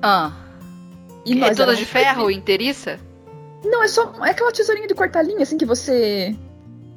Ah. 0.02 0.32
E 1.36 1.44
é 1.44 1.54
toda 1.54 1.76
de 1.76 1.86
ferro, 1.86 2.32
inteiriça? 2.32 3.00
Não, 3.64 3.84
é 3.84 3.88
só. 3.88 4.14
É 4.24 4.32
aquela 4.32 4.52
tesourinha 4.52 4.88
de 4.88 4.96
cortar 4.96 5.22
linha, 5.22 5.44
assim, 5.44 5.58
que 5.58 5.66
você 5.66 6.36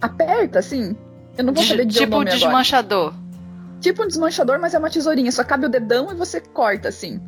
aperta, 0.00 0.58
assim. 0.58 0.96
Eu 1.36 1.44
não 1.44 1.52
vou 1.52 1.62
saber 1.62 1.84
dizer 1.84 2.00
tipo 2.00 2.16
um 2.16 2.24
desmanchador. 2.24 3.08
Agora. 3.08 3.22
Tipo 3.80 4.04
um 4.04 4.06
desmanchador, 4.06 4.60
mas 4.60 4.74
é 4.74 4.78
uma 4.78 4.90
tesourinha. 4.90 5.30
Só 5.32 5.44
cabe 5.44 5.66
o 5.66 5.68
dedão 5.68 6.10
e 6.12 6.14
você 6.14 6.40
corta, 6.40 6.88
assim. 6.88 7.20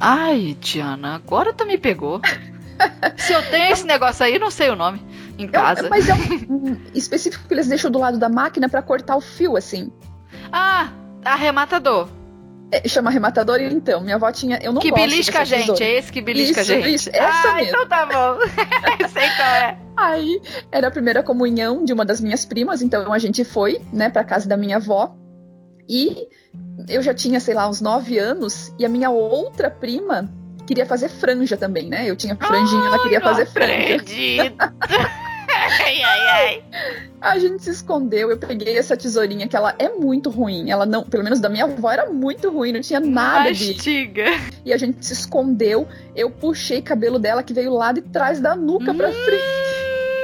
Ai, 0.00 0.56
Tiana, 0.60 1.14
agora 1.14 1.52
tu 1.52 1.64
me 1.64 1.78
pegou. 1.78 2.20
Se 3.16 3.32
eu 3.32 3.42
tenho 3.50 3.72
esse 3.72 3.84
negócio 3.84 4.24
aí, 4.24 4.38
não 4.38 4.50
sei 4.50 4.70
o 4.70 4.76
nome. 4.76 5.04
Em 5.36 5.48
casa. 5.48 5.88
mas 5.88 6.08
é 6.08 6.14
um, 6.14 6.18
um 6.70 6.80
específico 6.94 7.46
que 7.46 7.54
eles 7.54 7.68
deixam 7.68 7.90
do 7.90 7.98
lado 7.98 8.18
da 8.18 8.28
máquina 8.28 8.68
para 8.68 8.82
cortar 8.82 9.16
o 9.16 9.20
fio, 9.20 9.56
assim. 9.56 9.92
Ah, 10.52 10.90
arrematador. 11.24 12.08
É, 12.70 12.86
chama 12.86 13.08
arrematador, 13.10 13.60
então. 13.60 14.00
Minha 14.00 14.16
avó 14.16 14.30
tinha. 14.30 14.58
Eu 14.62 14.72
não 14.72 14.80
que 14.80 14.90
gosto 14.90 15.02
belisca 15.02 15.40
a 15.40 15.44
gente, 15.44 15.82
é 15.82 15.98
esse 15.98 16.12
que 16.12 16.20
belisca 16.20 16.60
Isso, 16.60 16.72
a 16.72 16.74
gente. 16.74 16.94
isso, 16.94 17.10
essa 17.12 17.50
ah, 17.50 17.54
mesmo. 17.54 17.70
então 17.70 17.88
tá 17.88 18.06
bom. 18.06 18.38
Sei 19.08 19.28
qual 19.36 19.48
é. 19.48 19.78
Aí 19.96 20.40
era 20.70 20.88
a 20.88 20.90
primeira 20.90 21.22
comunhão 21.22 21.84
de 21.84 21.92
uma 21.92 22.04
das 22.04 22.20
minhas 22.20 22.44
primas, 22.44 22.82
então 22.82 23.12
a 23.12 23.18
gente 23.18 23.42
foi, 23.44 23.80
né, 23.92 24.10
pra 24.10 24.22
casa 24.22 24.48
da 24.48 24.56
minha 24.56 24.76
avó. 24.76 25.14
E 25.88 26.28
eu 26.88 27.02
já 27.02 27.14
tinha, 27.14 27.40
sei 27.40 27.54
lá, 27.54 27.66
uns 27.68 27.80
nove 27.80 28.18
anos, 28.18 28.72
e 28.78 28.84
a 28.84 28.88
minha 28.88 29.08
outra 29.08 29.70
prima 29.70 30.30
queria 30.66 30.84
fazer 30.84 31.08
franja 31.08 31.56
também, 31.56 31.88
né? 31.88 32.04
Eu 32.08 32.14
tinha 32.14 32.36
franjinha, 32.36 32.86
ela 32.86 33.02
queria 33.02 33.20
fazer 33.22 33.46
franja. 33.46 33.72
acredito. 33.72 34.56
ai, 35.80 36.02
ai, 36.02 36.26
ai. 36.26 36.64
A 37.20 37.38
gente 37.38 37.64
se 37.64 37.70
escondeu, 37.70 38.30
eu 38.30 38.38
peguei 38.38 38.78
essa 38.78 38.96
tesourinha 38.96 39.48
que 39.48 39.56
ela 39.56 39.74
é 39.78 39.88
muito 39.88 40.30
ruim. 40.30 40.70
Ela 40.70 40.86
não, 40.86 41.02
pelo 41.02 41.24
menos 41.24 41.40
da 41.40 41.48
minha 41.48 41.64
avó 41.64 41.90
era 41.90 42.06
muito 42.10 42.50
ruim, 42.50 42.72
não 42.72 42.80
tinha 42.80 43.00
nada 43.00 43.52
de. 43.52 43.74
Mastiga. 43.74 44.24
E 44.64 44.72
a 44.72 44.76
gente 44.76 45.04
se 45.04 45.12
escondeu. 45.12 45.88
Eu 46.14 46.30
puxei 46.30 46.80
cabelo 46.80 47.18
dela 47.18 47.42
que 47.42 47.52
veio 47.52 47.72
lá 47.72 47.92
de 47.92 48.02
trás 48.02 48.40
da 48.40 48.54
nuca 48.54 48.94
pra 48.94 49.10
frente 49.10 49.42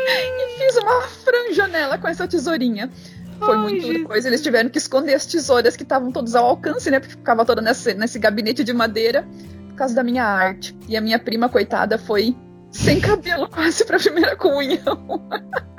e 0.07 0.59
fiz 0.59 0.77
uma 0.77 1.03
franja 1.03 1.67
nela 1.67 1.99
com 1.99 2.07
essa 2.07 2.29
tesourinha. 2.29 2.91
Foi 3.39 3.57
Ai, 3.57 3.63
muito 3.63 3.87
Jesus. 3.87 4.07
coisa. 4.07 4.29
Eles 4.29 4.43
tiveram 4.43 4.71
que 4.71 4.79
esconder 4.79 5.15
as 5.15 5.27
tesouras 5.27 5.77
que 5.77 5.83
estavam 5.83 6.13
todas 6.13 6.35
ao 6.35 6.47
alcance, 6.47 6.91
né? 6.91 7.01
Porque 7.01 7.17
ficava 7.17 7.45
toda 7.45 7.61
nesse, 7.61 7.95
nesse 7.95 8.19
gabinete 8.19 8.63
de 8.63 8.73
madeira 8.73 9.27
por 9.71 9.75
causa 9.75 9.95
da 9.95 10.05
minha 10.05 10.25
arte. 10.25 10.77
E 10.89 10.97
a 10.97 11.01
minha 11.01 11.19
prima, 11.19 11.49
coitada, 11.49 11.99
foi 11.99 12.37
sem 12.71 13.01
cabelo 13.01 13.49
quase 13.49 13.85
pra 13.85 13.99
primeira 13.99 14.37
comunhão. 14.37 15.29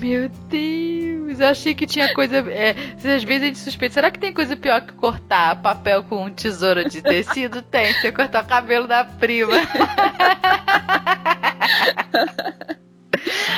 Meu 0.00 0.28
Deus, 0.48 1.40
eu 1.40 1.46
achei 1.48 1.74
que 1.74 1.86
tinha 1.86 2.12
coisa. 2.14 2.38
É, 2.50 2.70
às 2.94 3.02
vezes 3.22 3.42
a 3.42 3.46
gente 3.46 3.58
suspeita. 3.58 3.94
Será 3.94 4.10
que 4.10 4.18
tem 4.18 4.32
coisa 4.32 4.56
pior 4.56 4.80
que 4.80 4.92
cortar 4.94 5.60
papel 5.62 6.02
com 6.04 6.28
tesoura 6.30 6.84
de 6.88 7.00
tecido? 7.00 7.62
tem, 7.70 7.92
você 7.94 8.10
cortar 8.10 8.42
o 8.44 8.46
cabelo 8.46 8.86
da 8.86 9.04
prima. 9.04 9.52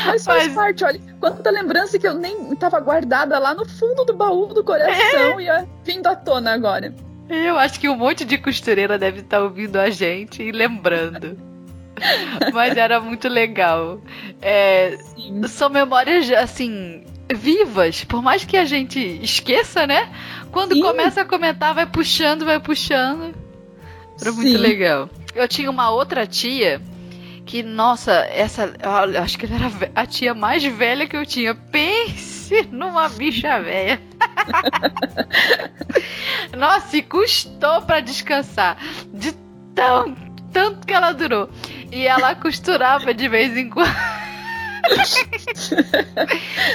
Mas 0.07 0.25
faz 0.25 0.47
Mas- 0.47 0.55
parte, 0.55 0.85
olha. 0.85 1.01
Quanta 1.19 1.51
lembrança 1.51 1.99
que 1.99 2.07
eu 2.07 2.15
nem 2.15 2.55
tava 2.57 2.79
guardada 2.81 3.39
lá 3.39 3.55
no 3.55 3.67
fundo 3.67 4.05
do 4.05 4.15
baú 4.15 4.47
do 4.47 4.63
coração 4.63 5.41
e 5.41 5.49
é 5.49 5.67
vindo 5.83 6.07
à 6.07 6.15
tona 6.15 6.53
agora. 6.53 6.95
Eu 7.29 7.59
acho 7.59 7.81
que 7.81 7.89
um 7.89 7.97
monte 7.97 8.25
de 8.25 8.37
costureira 8.37 8.99
deve 8.99 9.21
estar 9.21 9.41
ouvindo 9.41 9.77
a 9.77 9.89
gente 9.89 10.43
e 10.43 10.53
lembrando. 10.53 11.54
Mas 12.53 12.77
era 12.77 13.01
muito 13.01 13.29
legal. 13.29 14.01
É, 14.41 14.99
são 15.49 15.69
memórias, 15.71 16.31
assim, 16.31 17.05
vivas. 17.33 18.05
Por 18.05 18.23
mais 18.23 18.45
que 18.45 18.57
a 18.57 18.65
gente 18.65 18.99
esqueça, 19.23 19.87
né? 19.87 20.13
Quando 20.51 20.75
Sim. 20.75 20.83
começa 20.83 21.23
a 21.23 21.25
comentar, 21.25 21.75
vai 21.75 21.87
puxando, 21.87 22.45
vai 22.45 22.61
puxando. 22.61 23.35
Era 24.21 24.33
muito 24.33 24.51
Sim. 24.51 24.57
legal. 24.57 25.09
Eu 25.35 25.49
tinha 25.49 25.71
uma 25.71 25.91
outra 25.91 26.27
tia 26.27 26.81
que, 27.45 27.63
nossa, 27.63 28.13
essa. 28.27 28.73
acho 29.23 29.39
que 29.39 29.47
ela 29.47 29.57
era 29.57 29.91
a 29.95 30.07
tia 30.07 30.35
mais 30.35 30.65
velha 30.65 31.07
que 31.07 31.17
eu 31.17 31.27
tinha. 31.27 31.55
Pense 31.55 32.63
numa 32.71 33.09
bicha 33.09 33.61
velha. 33.61 34.01
nossa, 36.57 36.97
e 36.97 37.03
custou 37.03 37.83
pra 37.83 38.01
descansar. 38.01 38.79
De 39.13 39.33
tão, 39.75 40.15
tanto 40.55 40.87
que 40.87 40.95
ela 40.95 41.13
durou. 41.13 41.51
E 41.93 42.07
ela 42.07 42.35
costurava 42.35 43.13
de 43.13 43.29
vez 43.29 43.55
em 43.57 43.69
quando. 43.69 43.95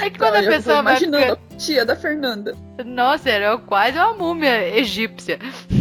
é 0.02 0.10
que 0.10 0.18
quando 0.18 0.34
Não, 0.34 0.40
a 0.40 0.42
eu 0.42 0.50
pessoa 0.50 0.82
vai 0.82 0.94
imaginando 0.94 1.32
a 1.32 1.38
tia 1.56 1.84
da 1.84 1.94
Fernanda. 1.94 2.56
nossa, 2.84 3.30
era 3.30 3.56
quase 3.58 3.96
uma 3.96 4.14
múmia 4.14 4.68
egípcia. 4.76 5.38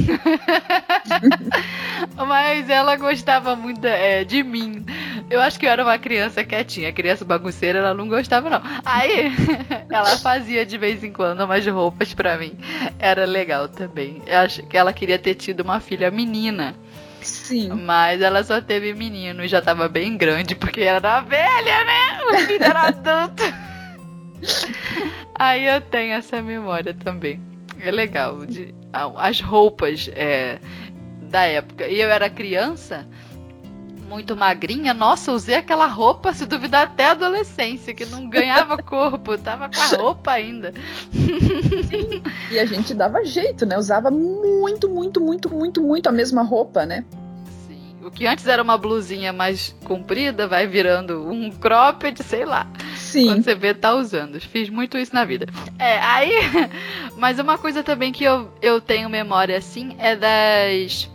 Mas 2.28 2.70
ela 2.70 2.96
gostava 2.96 3.56
muito 3.56 3.86
é, 3.86 4.24
de 4.24 4.44
mim. 4.44 4.86
Eu 5.30 5.42
acho 5.42 5.60
que 5.60 5.66
eu 5.66 5.70
era 5.72 5.84
uma 5.84 5.98
criança 5.98 6.44
quietinha. 6.44 6.94
Criança 6.94 7.26
bagunceira, 7.26 7.80
ela 7.80 7.94
não 7.94 8.08
gostava, 8.08 8.50
não. 8.50 8.62
Aí, 8.86 9.32
ela 9.92 10.18
fazia 10.18 10.66
de 10.66 10.78
vez 10.78 11.04
em 11.04 11.12
quando 11.12 11.44
umas 11.44 11.66
roupas 11.66 12.14
pra 12.14 12.38
mim. 12.38 12.54
Era 13.00 13.26
legal 13.26 13.68
também. 13.68 14.22
Eu 14.28 14.40
acho 14.40 14.64
que 14.68 14.78
ela 14.78 14.94
queria 14.94 15.18
ter 15.18 15.36
tido 15.36 15.62
uma 15.62 15.80
filha 15.80 16.12
menina. 16.12 16.76
Sim. 17.50 17.70
Mas 17.70 18.22
ela 18.22 18.44
só 18.44 18.62
teve 18.62 18.94
menino 18.94 19.44
e 19.44 19.48
já 19.48 19.60
tava 19.60 19.90
bem 19.90 20.16
grande, 20.16 20.54
porque 20.54 20.82
era 20.82 21.20
velha, 21.22 21.84
né? 21.84 22.20
O 22.32 22.38
filho 22.46 22.64
era 22.64 22.82
adulto. 22.90 23.44
Aí 25.34 25.66
eu 25.66 25.82
tenho 25.82 26.14
essa 26.14 26.44
memória 26.44 26.94
também. 26.94 27.42
É 27.82 27.90
legal. 27.90 28.46
De, 28.46 28.72
as 28.94 29.42
roupas 29.42 30.12
é, 30.14 30.60
da 31.24 31.42
época. 31.42 31.88
E 31.88 32.00
eu 32.00 32.12
era 32.12 32.30
criança, 32.30 33.08
muito 34.08 34.38
magrinha. 34.38 34.94
Nossa, 34.94 35.32
usei 35.32 35.56
aquela 35.56 35.88
roupa, 35.88 36.32
se 36.34 36.46
duvidar, 36.46 36.84
até 36.84 37.06
a 37.06 37.12
adolescência, 37.12 37.96
que 37.96 38.06
não 38.06 38.30
ganhava 38.30 38.78
corpo. 38.84 39.36
Tava 39.40 39.70
com 39.70 39.82
a 39.82 39.98
roupa 39.98 40.34
ainda. 40.34 40.72
E 42.52 42.60
a 42.60 42.66
gente 42.66 42.94
dava 42.94 43.26
jeito, 43.26 43.66
né? 43.66 43.76
Usava 43.76 44.12
muito, 44.12 44.88
muito, 44.88 45.20
muito, 45.20 45.50
muito, 45.52 45.82
muito 45.82 46.08
a 46.08 46.12
mesma 46.12 46.44
roupa, 46.44 46.86
né? 46.86 47.04
O 48.10 48.12
que 48.12 48.26
antes 48.26 48.48
era 48.48 48.64
uma 48.64 48.76
blusinha 48.76 49.32
mais 49.32 49.76
comprida, 49.86 50.48
vai 50.48 50.66
virando 50.66 51.30
um 51.30 51.52
cropped, 51.52 52.24
sei 52.24 52.44
lá. 52.44 52.66
Sim. 52.98 53.28
Quando 53.28 53.44
você 53.44 53.54
vê, 53.54 53.72
tá 53.72 53.94
usando. 53.94 54.40
Fiz 54.42 54.68
muito 54.68 54.98
isso 54.98 55.14
na 55.14 55.24
vida. 55.24 55.46
É, 55.78 56.00
aí. 56.00 56.34
Mas 57.16 57.38
uma 57.38 57.56
coisa 57.60 57.84
também 57.84 58.12
que 58.12 58.24
eu, 58.24 58.52
eu 58.64 58.82
tenho 58.82 59.08
memória 59.10 59.56
assim 59.56 59.96
é 60.00 60.16
das. 60.16 61.08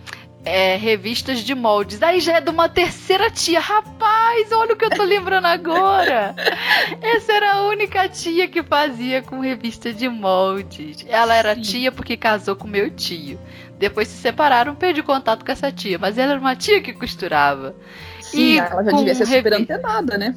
é, 0.44 0.76
revistas 0.76 1.40
de 1.40 1.52
moldes. 1.54 2.00
Aí 2.02 2.20
já 2.20 2.34
é 2.34 2.40
de 2.40 2.50
uma 2.50 2.68
terceira 2.68 3.28
tia. 3.28 3.58
Rapaz, 3.58 4.52
olha 4.52 4.74
o 4.74 4.76
que 4.76 4.84
eu 4.84 4.90
tô 4.90 5.02
lembrando 5.02 5.46
agora. 5.46 6.34
Essa 7.02 7.32
era 7.32 7.54
a 7.54 7.62
única 7.66 8.08
tia 8.08 8.46
que 8.46 8.62
fazia 8.62 9.20
com 9.20 9.40
revista 9.40 9.92
de 9.92 10.08
moldes. 10.08 11.04
Ela 11.08 11.34
era 11.34 11.54
Sim. 11.56 11.62
tia 11.62 11.90
porque 11.92 12.16
casou 12.16 12.54
com 12.54 12.68
meu 12.68 12.88
tio. 12.90 13.38
Depois 13.78 14.08
se 14.08 14.16
separaram, 14.16 14.74
perdi 14.74 15.02
contato 15.02 15.44
com 15.44 15.50
essa 15.52 15.70
tia. 15.72 15.98
Mas 15.98 16.16
ela 16.18 16.32
era 16.32 16.40
uma 16.40 16.54
tia 16.56 16.80
que 16.80 16.92
costurava. 16.92 17.74
Sim, 18.20 18.38
E 18.54 18.58
ela 18.58 18.82
já 18.84 18.92
devia 18.92 19.14
ser 19.14 19.26
super 19.26 19.54
antenada, 19.54 20.16
né? 20.16 20.34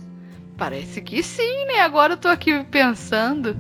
Parece 0.57 1.01
que 1.01 1.21
sim, 1.21 1.65
né? 1.67 1.81
Agora 1.81 2.13
eu 2.13 2.17
tô 2.17 2.27
aqui 2.27 2.63
pensando. 2.65 3.55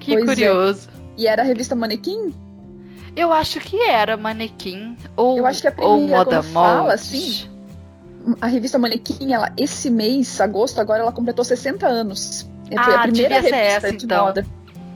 Que 0.00 0.12
Pois 0.12 0.22
é. 0.22 0.26
curioso. 0.26 0.88
E 1.16 1.26
era 1.26 1.42
a 1.42 1.44
revista 1.44 1.74
Manequim? 1.74 2.34
Eu 3.14 3.32
acho 3.32 3.60
que 3.60 3.80
era 3.80 4.16
manequim 4.16 4.96
ou, 5.16 5.38
Eu 5.38 5.46
acho 5.46 5.60
que 5.62 5.68
a 5.68 5.72
primeira, 5.72 6.16
moda 6.16 6.42
quando 6.42 6.52
fala, 6.52 6.94
assim, 6.94 7.48
A 8.40 8.46
revista 8.48 8.76
Manequim, 8.78 9.32
ela, 9.32 9.52
esse 9.56 9.88
mês, 9.88 10.40
agosto, 10.40 10.80
agora 10.80 11.00
ela 11.02 11.12
completou 11.12 11.44
60 11.44 11.86
anos. 11.86 12.50
É, 12.70 12.76
Ah, 12.76 12.94
a 12.96 13.02
primeira 13.02 13.36
revista 13.36 13.56
essa, 13.56 13.92
de 13.92 14.04
então. 14.04 14.24
moda 14.24 14.44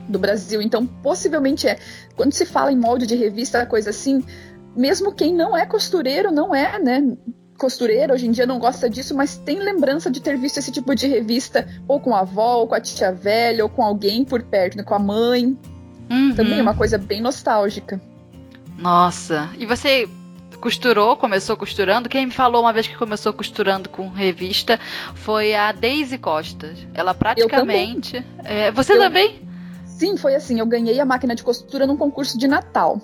do 0.09 0.19
Brasil. 0.19 0.61
Então, 0.61 0.85
possivelmente 0.85 1.67
é. 1.67 1.77
Quando 2.15 2.33
se 2.33 2.45
fala 2.45 2.71
em 2.71 2.77
molde 2.77 3.05
de 3.05 3.15
revista, 3.15 3.65
coisa 3.65 3.91
assim, 3.91 4.23
mesmo 4.75 5.13
quem 5.13 5.33
não 5.33 5.55
é 5.55 5.65
costureiro, 5.65 6.31
não 6.31 6.53
é, 6.53 6.79
né? 6.79 7.15
Costureiro, 7.57 8.13
hoje 8.13 8.25
em 8.25 8.31
dia 8.31 8.45
não 8.45 8.57
gosta 8.57 8.89
disso, 8.89 9.15
mas 9.15 9.37
tem 9.37 9.59
lembrança 9.59 10.09
de 10.09 10.21
ter 10.21 10.37
visto 10.37 10.57
esse 10.57 10.71
tipo 10.71 10.95
de 10.95 11.07
revista, 11.07 11.67
ou 11.87 11.99
com 11.99 12.15
a 12.15 12.21
avó, 12.21 12.59
ou 12.59 12.67
com 12.67 12.75
a 12.75 12.79
tia 12.79 13.11
velha, 13.11 13.63
ou 13.63 13.69
com 13.69 13.83
alguém 13.83 14.23
por 14.23 14.41
perto, 14.41 14.77
né, 14.77 14.83
com 14.83 14.95
a 14.95 14.99
mãe. 14.99 15.57
Uhum. 16.09 16.33
Também 16.35 16.59
é 16.59 16.61
uma 16.61 16.73
coisa 16.73 16.97
bem 16.97 17.21
nostálgica. 17.21 18.01
Nossa. 18.77 19.49
E 19.57 19.65
você 19.65 20.07
costurou, 20.59 21.15
começou 21.17 21.55
costurando? 21.57 22.09
Quem 22.09 22.25
me 22.27 22.31
falou 22.31 22.61
uma 22.61 22.73
vez 22.73 22.87
que 22.87 22.95
começou 22.97 23.33
costurando 23.33 23.89
com 23.89 24.09
revista 24.09 24.79
foi 25.15 25.53
a 25.53 25.71
Daisy 25.71 26.17
Costa. 26.17 26.73
Ela 26.93 27.13
praticamente. 27.13 28.25
É, 28.43 28.71
você 28.71 28.93
Eu- 28.93 28.99
também? 28.99 29.41
Sim, 29.99 30.15
foi 30.17 30.33
assim. 30.33 30.59
Eu 30.59 30.65
ganhei 30.65 30.99
a 30.99 31.05
máquina 31.05 31.35
de 31.35 31.43
costura 31.43 31.85
num 31.85 31.97
concurso 31.97 32.37
de 32.37 32.47
Natal. 32.47 33.01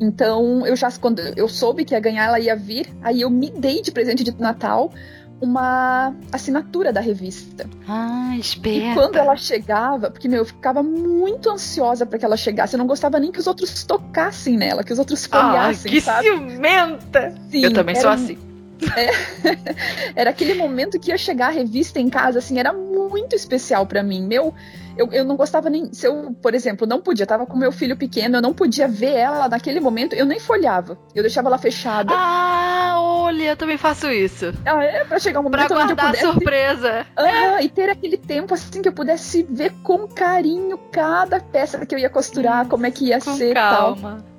Então, 0.00 0.66
eu 0.66 0.76
já 0.76 0.90
quando 1.00 1.20
eu 1.36 1.48
soube 1.48 1.84
que 1.84 1.94
ia 1.94 2.00
ganhar, 2.00 2.24
ela 2.26 2.38
ia 2.38 2.54
vir. 2.54 2.88
Aí 3.02 3.22
eu 3.22 3.30
me 3.30 3.50
dei 3.50 3.80
de 3.80 3.90
presente 3.90 4.22
de 4.22 4.38
Natal 4.40 4.92
uma 5.40 6.14
assinatura 6.32 6.92
da 6.92 7.00
revista. 7.00 7.68
Ah, 7.88 8.32
E 8.36 8.40
esperta. 8.40 8.94
quando 8.94 9.16
ela 9.16 9.36
chegava, 9.36 10.10
porque 10.10 10.28
meu, 10.28 10.38
eu 10.40 10.44
ficava 10.44 10.82
muito 10.82 11.50
ansiosa 11.50 12.04
para 12.06 12.18
que 12.18 12.24
ela 12.24 12.36
chegasse. 12.36 12.74
Eu 12.74 12.78
não 12.78 12.86
gostava 12.86 13.18
nem 13.18 13.30
que 13.32 13.38
os 13.40 13.46
outros 13.46 13.84
tocassem 13.84 14.56
nela, 14.56 14.82
que 14.84 14.92
os 14.92 14.98
outros 14.98 15.26
Ah, 15.30 15.50
folhassem, 15.50 15.90
que 15.92 16.00
sabe? 16.00 16.28
ciumenta! 16.28 17.34
Sim, 17.50 17.62
Eu 17.64 17.72
também 17.72 17.94
sou 17.94 18.10
assim. 18.10 18.38
Era 20.14 20.30
aquele 20.30 20.54
momento 20.54 20.98
que 20.98 21.10
ia 21.10 21.18
chegar 21.18 21.48
a 21.48 21.50
revista 21.50 22.00
em 22.00 22.08
casa, 22.08 22.38
assim, 22.38 22.58
era 22.58 22.72
muito 22.72 23.34
especial 23.34 23.86
pra 23.86 24.02
mim. 24.02 24.26
Meu, 24.26 24.52
eu, 24.96 25.12
eu 25.12 25.24
não 25.24 25.36
gostava 25.36 25.68
nem. 25.68 25.92
Se 25.92 26.06
eu, 26.06 26.34
por 26.40 26.54
exemplo, 26.54 26.86
não 26.86 27.00
podia, 27.00 27.26
tava 27.26 27.46
com 27.46 27.56
meu 27.56 27.72
filho 27.72 27.96
pequeno, 27.96 28.36
eu 28.36 28.42
não 28.42 28.52
podia 28.52 28.86
ver 28.88 29.14
ela 29.16 29.48
naquele 29.48 29.80
momento, 29.80 30.14
eu 30.14 30.26
nem 30.26 30.38
folhava. 30.38 30.98
Eu 31.14 31.22
deixava 31.22 31.48
ela 31.48 31.58
fechada. 31.58 32.12
Ah, 32.14 32.94
Olha, 33.24 33.50
eu 33.50 33.56
também 33.56 33.78
faço 33.78 34.10
isso. 34.10 34.52
Ah, 34.66 34.84
é, 34.84 35.02
pra 35.04 35.18
chegar 35.18 35.40
um 35.40 35.44
momento 35.44 35.66
pra 35.66 35.68
guardar 35.68 35.84
onde 35.84 35.92
eu 35.92 36.06
pudesse... 36.06 36.24
surpresa. 36.24 37.06
Ah, 37.16 37.62
e 37.62 37.68
ter 37.68 37.88
aquele 37.88 38.18
tempo 38.18 38.52
assim 38.52 38.82
que 38.82 38.88
eu 38.88 38.92
pudesse 38.92 39.42
ver 39.42 39.72
com 39.82 40.06
carinho 40.06 40.78
cada 40.92 41.40
peça 41.40 41.84
que 41.86 41.94
eu 41.94 41.98
ia 41.98 42.10
costurar, 42.10 42.66
hum, 42.66 42.68
como 42.68 42.86
é 42.86 42.90
que 42.90 43.06
ia 43.06 43.20
com 43.20 43.34
ser 43.34 43.54
calma. 43.54 44.18
tal. 44.18 44.34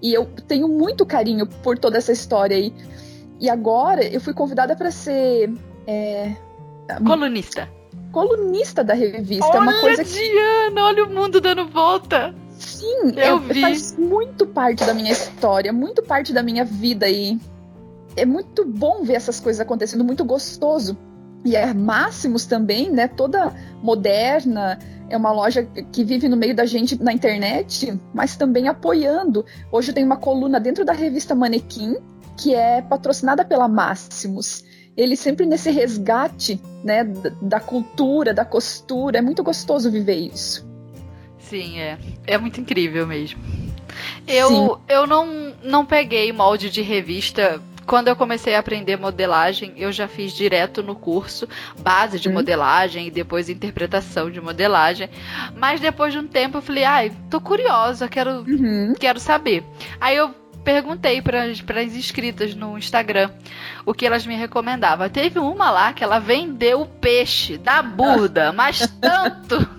E 0.00 0.14
eu 0.14 0.24
tenho 0.46 0.68
muito 0.68 1.04
carinho 1.04 1.46
por 1.46 1.78
toda 1.78 1.98
essa 1.98 2.10
história 2.10 2.56
aí. 2.56 2.72
E 3.38 3.50
agora 3.50 4.02
eu 4.04 4.20
fui 4.20 4.32
convidada 4.32 4.74
para 4.74 4.90
ser. 4.90 5.52
É, 5.86 6.34
colunista. 7.04 7.68
Colunista 8.12 8.82
da 8.82 8.94
revista. 8.94 9.46
Olha, 9.46 9.56
é 9.56 9.60
uma 9.60 9.80
coisa 9.80 10.04
que... 10.04 10.10
Diana, 10.10 10.84
olha 10.84 11.04
o 11.04 11.10
mundo 11.10 11.40
dando 11.40 11.66
volta. 11.68 12.34
Sim, 12.50 13.12
eu 13.16 13.36
é, 13.36 13.40
vi. 13.40 13.60
faz 13.60 13.96
muito 13.96 14.46
parte 14.46 14.84
da 14.84 14.92
minha 14.92 15.12
história, 15.12 15.72
muito 15.72 16.02
parte 16.02 16.32
da 16.32 16.42
minha 16.42 16.64
vida 16.64 17.08
e 17.08 17.38
é 18.16 18.26
muito 18.26 18.64
bom 18.64 19.04
ver 19.04 19.14
essas 19.14 19.38
coisas 19.38 19.60
acontecendo, 19.60 20.04
muito 20.04 20.24
gostoso. 20.24 20.96
E 21.44 21.54
é 21.54 21.72
Máximos 21.72 22.46
também, 22.46 22.90
né? 22.90 23.06
Toda 23.06 23.54
moderna, 23.80 24.78
é 25.08 25.16
uma 25.16 25.32
loja 25.32 25.62
que 25.92 26.04
vive 26.04 26.28
no 26.28 26.36
meio 26.36 26.54
da 26.54 26.66
gente 26.66 27.02
na 27.02 27.12
internet, 27.12 27.98
mas 28.12 28.36
também 28.36 28.68
apoiando. 28.68 29.44
Hoje 29.70 29.90
eu 29.90 29.94
tenho 29.94 30.06
uma 30.06 30.16
coluna 30.16 30.58
dentro 30.60 30.84
da 30.84 30.92
revista 30.92 31.34
Manequim, 31.34 31.96
que 32.36 32.54
é 32.54 32.82
patrocinada 32.82 33.44
pela 33.44 33.68
Máximos. 33.68 34.64
Ele 34.98 35.14
sempre 35.14 35.46
nesse 35.46 35.70
resgate, 35.70 36.60
né, 36.82 37.04
da 37.40 37.60
cultura, 37.60 38.34
da 38.34 38.44
costura. 38.44 39.18
É 39.18 39.22
muito 39.22 39.44
gostoso 39.44 39.88
viver 39.92 40.16
isso. 40.16 40.68
Sim, 41.38 41.78
é. 41.78 41.96
É 42.26 42.36
muito 42.36 42.60
incrível 42.60 43.06
mesmo. 43.06 43.40
Eu, 44.26 44.80
eu 44.88 45.06
não, 45.06 45.54
não 45.62 45.86
peguei 45.86 46.32
molde 46.32 46.68
de 46.68 46.82
revista. 46.82 47.62
Quando 47.86 48.08
eu 48.08 48.16
comecei 48.16 48.56
a 48.56 48.58
aprender 48.58 48.96
modelagem, 48.96 49.72
eu 49.76 49.92
já 49.92 50.08
fiz 50.08 50.32
direto 50.32 50.82
no 50.82 50.96
curso 50.96 51.48
base 51.78 52.18
de 52.18 52.28
hum. 52.28 52.32
modelagem 52.32 53.06
e 53.06 53.10
depois 53.10 53.48
interpretação 53.48 54.28
de 54.28 54.40
modelagem. 54.40 55.08
Mas 55.56 55.80
depois 55.80 56.12
de 56.12 56.18
um 56.18 56.26
tempo 56.26 56.58
eu 56.58 56.62
falei, 56.62 56.82
ai, 56.82 57.12
tô 57.30 57.40
curiosa, 57.40 58.08
quero, 58.08 58.40
uhum. 58.40 58.94
quero 58.98 59.20
saber. 59.20 59.64
Aí 60.00 60.16
eu 60.16 60.34
perguntei 60.64 61.22
para 61.22 61.44
as 61.44 61.94
inscritas 61.94 62.54
no 62.54 62.76
Instagram 62.76 63.30
o 63.84 63.94
que 63.94 64.06
elas 64.06 64.26
me 64.26 64.36
recomendavam. 64.36 65.08
Teve 65.08 65.38
uma 65.38 65.70
lá 65.70 65.92
que 65.92 66.04
ela 66.04 66.18
vendeu 66.18 66.82
o 66.82 66.86
peixe 66.86 67.56
da 67.56 67.82
burda, 67.82 68.52
mas 68.54 68.86
tanto 69.00 69.78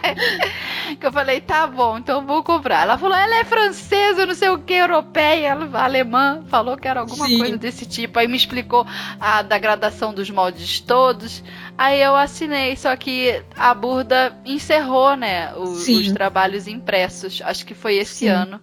que 0.98 1.06
eu 1.06 1.12
falei, 1.12 1.40
tá 1.40 1.66
bom, 1.66 1.98
então 1.98 2.26
vou 2.26 2.42
comprar. 2.42 2.82
Ela 2.82 2.98
falou, 2.98 3.16
ela 3.16 3.36
é 3.36 3.44
francesa, 3.44 4.26
não 4.26 4.34
sei 4.34 4.48
o 4.48 4.58
que, 4.58 4.74
europeia, 4.74 5.48
ela, 5.48 5.82
alemã, 5.82 6.42
falou 6.48 6.76
que 6.76 6.88
era 6.88 7.00
alguma 7.00 7.26
Sim. 7.26 7.38
coisa 7.38 7.56
desse 7.56 7.86
tipo. 7.86 8.18
Aí 8.18 8.28
me 8.28 8.36
explicou 8.36 8.86
a 9.20 9.42
da 9.42 9.58
gradação 9.58 10.12
dos 10.12 10.30
moldes 10.30 10.80
todos. 10.80 11.42
Aí 11.76 12.00
eu 12.00 12.14
assinei, 12.14 12.76
só 12.76 12.94
que 12.96 13.42
a 13.56 13.74
Burda 13.74 14.36
encerrou, 14.44 15.16
né, 15.16 15.52
os, 15.54 15.88
os 15.88 16.12
trabalhos 16.12 16.68
impressos. 16.68 17.42
Acho 17.44 17.66
que 17.66 17.74
foi 17.74 17.96
esse 17.96 18.26
Sim. 18.26 18.28
ano. 18.28 18.60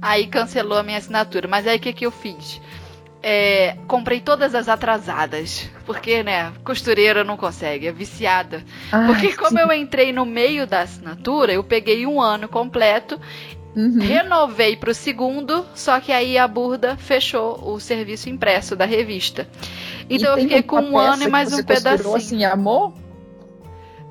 Aí 0.00 0.26
cancelou 0.26 0.78
a 0.78 0.82
minha 0.82 0.98
assinatura. 0.98 1.46
Mas 1.46 1.66
aí 1.66 1.76
o 1.76 1.80
que, 1.80 1.92
que 1.92 2.06
eu 2.06 2.10
fiz? 2.10 2.60
É, 3.22 3.76
comprei 3.86 4.20
todas 4.20 4.54
as 4.54 4.68
atrasadas. 4.68 5.68
Porque, 5.84 6.22
né, 6.22 6.52
costureira 6.64 7.22
não 7.22 7.36
consegue, 7.36 7.86
é 7.86 7.92
viciada. 7.92 8.64
Ai, 8.92 9.06
porque 9.06 9.34
como 9.34 9.58
sim. 9.58 9.60
eu 9.60 9.72
entrei 9.72 10.12
no 10.12 10.24
meio 10.24 10.66
da 10.66 10.80
assinatura, 10.80 11.52
eu 11.52 11.64
peguei 11.64 12.06
um 12.06 12.20
ano 12.20 12.48
completo, 12.48 13.20
uhum. 13.74 13.98
renovei 13.98 14.76
para 14.76 14.90
o 14.90 14.94
segundo, 14.94 15.66
só 15.74 16.00
que 16.00 16.12
aí 16.12 16.36
a 16.38 16.46
Burda 16.46 16.96
fechou 16.96 17.60
o 17.62 17.80
serviço 17.80 18.28
impresso 18.28 18.76
da 18.76 18.84
revista. 18.84 19.48
Então 20.08 20.36
eu 20.36 20.42
fiquei 20.42 20.62
com 20.62 20.80
um 20.80 20.98
ano 20.98 21.22
e 21.24 21.28
mais 21.28 21.52
um 21.52 21.62
pedacinho. 21.62 22.14
assim, 22.14 22.44
amor? 22.44 22.94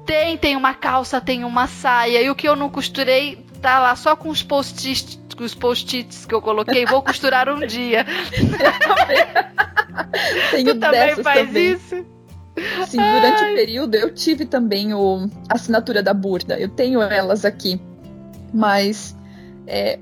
Tem, 0.05 0.37
tem 0.37 0.55
uma 0.55 0.73
calça, 0.73 1.19
tem 1.19 1.43
uma 1.43 1.67
saia. 1.67 2.21
E 2.21 2.29
o 2.29 2.35
que 2.35 2.47
eu 2.47 2.55
não 2.55 2.69
costurei 2.69 3.45
tá 3.61 3.79
lá 3.79 3.95
só 3.95 4.15
com 4.15 4.29
os 4.29 4.41
post-its 4.41 5.19
os 5.39 5.53
post-its 5.53 6.25
que 6.25 6.33
eu 6.33 6.41
coloquei, 6.41 6.85
vou 6.85 7.01
costurar 7.01 7.50
um 7.50 7.59
dia. 7.59 8.05
Tenho 10.51 10.74
tu 10.74 10.79
também 10.79 11.15
faz 11.17 11.48
também. 11.48 11.74
isso? 11.74 12.05
Sim, 12.87 12.98
durante 12.98 13.43
Ai. 13.43 13.51
o 13.51 13.55
período 13.55 13.96
eu 13.96 14.13
tive 14.13 14.46
também 14.46 14.93
o, 14.93 15.29
a 15.50 15.55
assinatura 15.55 16.01
da 16.01 16.13
Burda. 16.13 16.59
Eu 16.59 16.70
tenho 16.70 17.01
elas 17.01 17.46
aqui. 17.46 17.79
Mas 18.53 19.15
é, 19.68 20.00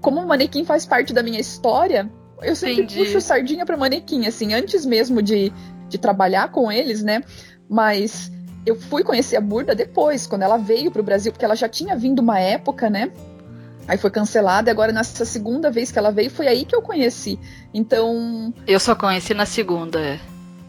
como 0.00 0.20
o 0.20 0.28
manequim 0.28 0.64
faz 0.64 0.84
parte 0.86 1.12
da 1.12 1.22
minha 1.22 1.40
história, 1.40 2.08
eu 2.42 2.54
sempre 2.54 2.82
Entendi. 2.84 3.04
puxo 3.04 3.20
sardinha 3.20 3.66
para 3.66 3.76
manequim, 3.76 4.26
assim, 4.26 4.54
antes 4.54 4.84
mesmo 4.84 5.22
de, 5.22 5.52
de 5.88 5.98
trabalhar 5.98 6.50
com 6.50 6.70
eles, 6.70 7.02
né? 7.02 7.22
Mas 7.68 8.30
eu 8.64 8.76
fui 8.76 9.02
conhecer 9.02 9.36
a 9.36 9.40
Burda 9.40 9.74
depois, 9.74 10.26
quando 10.26 10.42
ela 10.42 10.56
veio 10.56 10.90
para 10.90 11.00
o 11.00 11.04
Brasil, 11.04 11.32
porque 11.32 11.44
ela 11.44 11.56
já 11.56 11.68
tinha 11.68 11.96
vindo 11.96 12.20
uma 12.20 12.38
época, 12.38 12.90
né? 12.90 13.10
Aí 13.88 13.98
foi 13.98 14.10
cancelada, 14.10 14.70
e 14.70 14.72
agora 14.72 14.92
nessa 14.92 15.24
segunda 15.24 15.70
vez 15.70 15.90
que 15.90 15.98
ela 15.98 16.10
veio, 16.10 16.30
foi 16.30 16.46
aí 16.46 16.64
que 16.64 16.74
eu 16.74 16.82
conheci. 16.82 17.38
Então. 17.74 18.54
Eu 18.66 18.78
só 18.78 18.94
conheci 18.94 19.34
na 19.34 19.46
segunda, 19.46 19.98
é. 19.98 20.20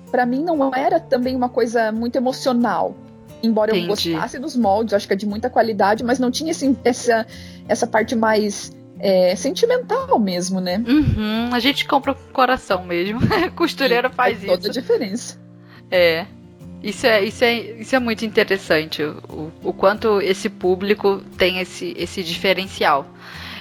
Pra 0.10 0.26
mim 0.26 0.44
não 0.44 0.74
era 0.74 1.00
também 1.00 1.36
uma 1.36 1.50
coisa 1.50 1.92
muito 1.92 2.16
emocional. 2.16 2.96
Embora 3.44 3.72
Entendi. 3.72 4.10
eu 4.10 4.16
gostasse 4.18 4.40
dos 4.40 4.56
moldes, 4.56 4.94
acho 4.94 5.08
que 5.08 5.14
é 5.14 5.16
de 5.16 5.26
muita 5.26 5.50
qualidade, 5.50 6.04
mas 6.04 6.20
não 6.20 6.30
tinha 6.30 6.52
assim, 6.52 6.78
essa, 6.84 7.26
essa 7.72 7.88
parte 7.88 8.16
mais 8.16 8.72
é, 9.00 9.36
sentimental 9.36 10.20
mesmo, 10.20 10.60
né? 10.60 10.84
Uhum, 10.86 11.50
a 11.54 11.60
gente 11.60 11.86
compra 11.86 12.14
com 12.14 12.34
coração 12.34 12.84
mesmo. 12.86 13.20
Costureira 13.56 14.10
faz, 14.10 14.38
faz 14.38 14.44
isso. 14.44 14.52
Toda 14.52 14.68
a 14.68 14.72
diferença. 14.72 15.40
É. 15.90 16.26
Isso 16.84 17.06
é, 17.06 17.24
isso 17.24 17.44
é, 17.44 17.54
isso 17.54 17.96
é 17.96 18.00
muito 18.00 18.26
interessante, 18.26 19.04
o, 19.04 19.52
o 19.64 19.72
quanto 19.72 20.20
esse 20.20 20.50
público 20.50 21.22
tem 21.38 21.60
esse, 21.60 21.94
esse 21.96 22.24
diferencial. 22.24 23.06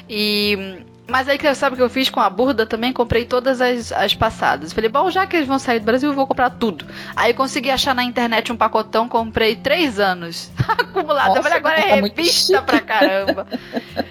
E 0.09 0.83
mas 1.11 1.29
aí, 1.29 1.39
sabe 1.55 1.75
o 1.75 1.77
que 1.77 1.83
eu 1.83 1.91
fiz 1.91 2.09
com 2.09 2.21
a 2.21 2.31
Burda? 2.31 2.65
Também 2.65 2.93
comprei 2.93 3.25
todas 3.25 3.61
as, 3.61 3.93
as 3.93 4.15
passadas. 4.15 4.73
Falei, 4.73 4.89
bom, 4.89 5.11
já 5.11 5.27
que 5.27 5.37
eles 5.37 5.49
vão 5.49 5.59
sair 5.59 5.81
do 5.81 5.85
Brasil, 5.85 6.11
eu 6.11 6.15
vou 6.15 6.27
comprar 6.27 6.51
tudo. 6.51 6.87
Aí 7.17 7.35
consegui 7.35 7.71
achar 7.71 7.95
na 7.95 8.05
internet 8.05 8.53
um 8.53 8.57
pacotão, 8.57 9.09
comprei 9.09 9.57
três 9.57 9.99
anos 9.99 10.51
acumulado. 10.67 11.37
eu 11.37 11.43
falei, 11.43 11.59
agora 11.59 11.79
é 11.79 11.89
tá 11.89 11.95
revista 11.97 12.63
pra 12.63 12.81
caramba. 12.81 13.47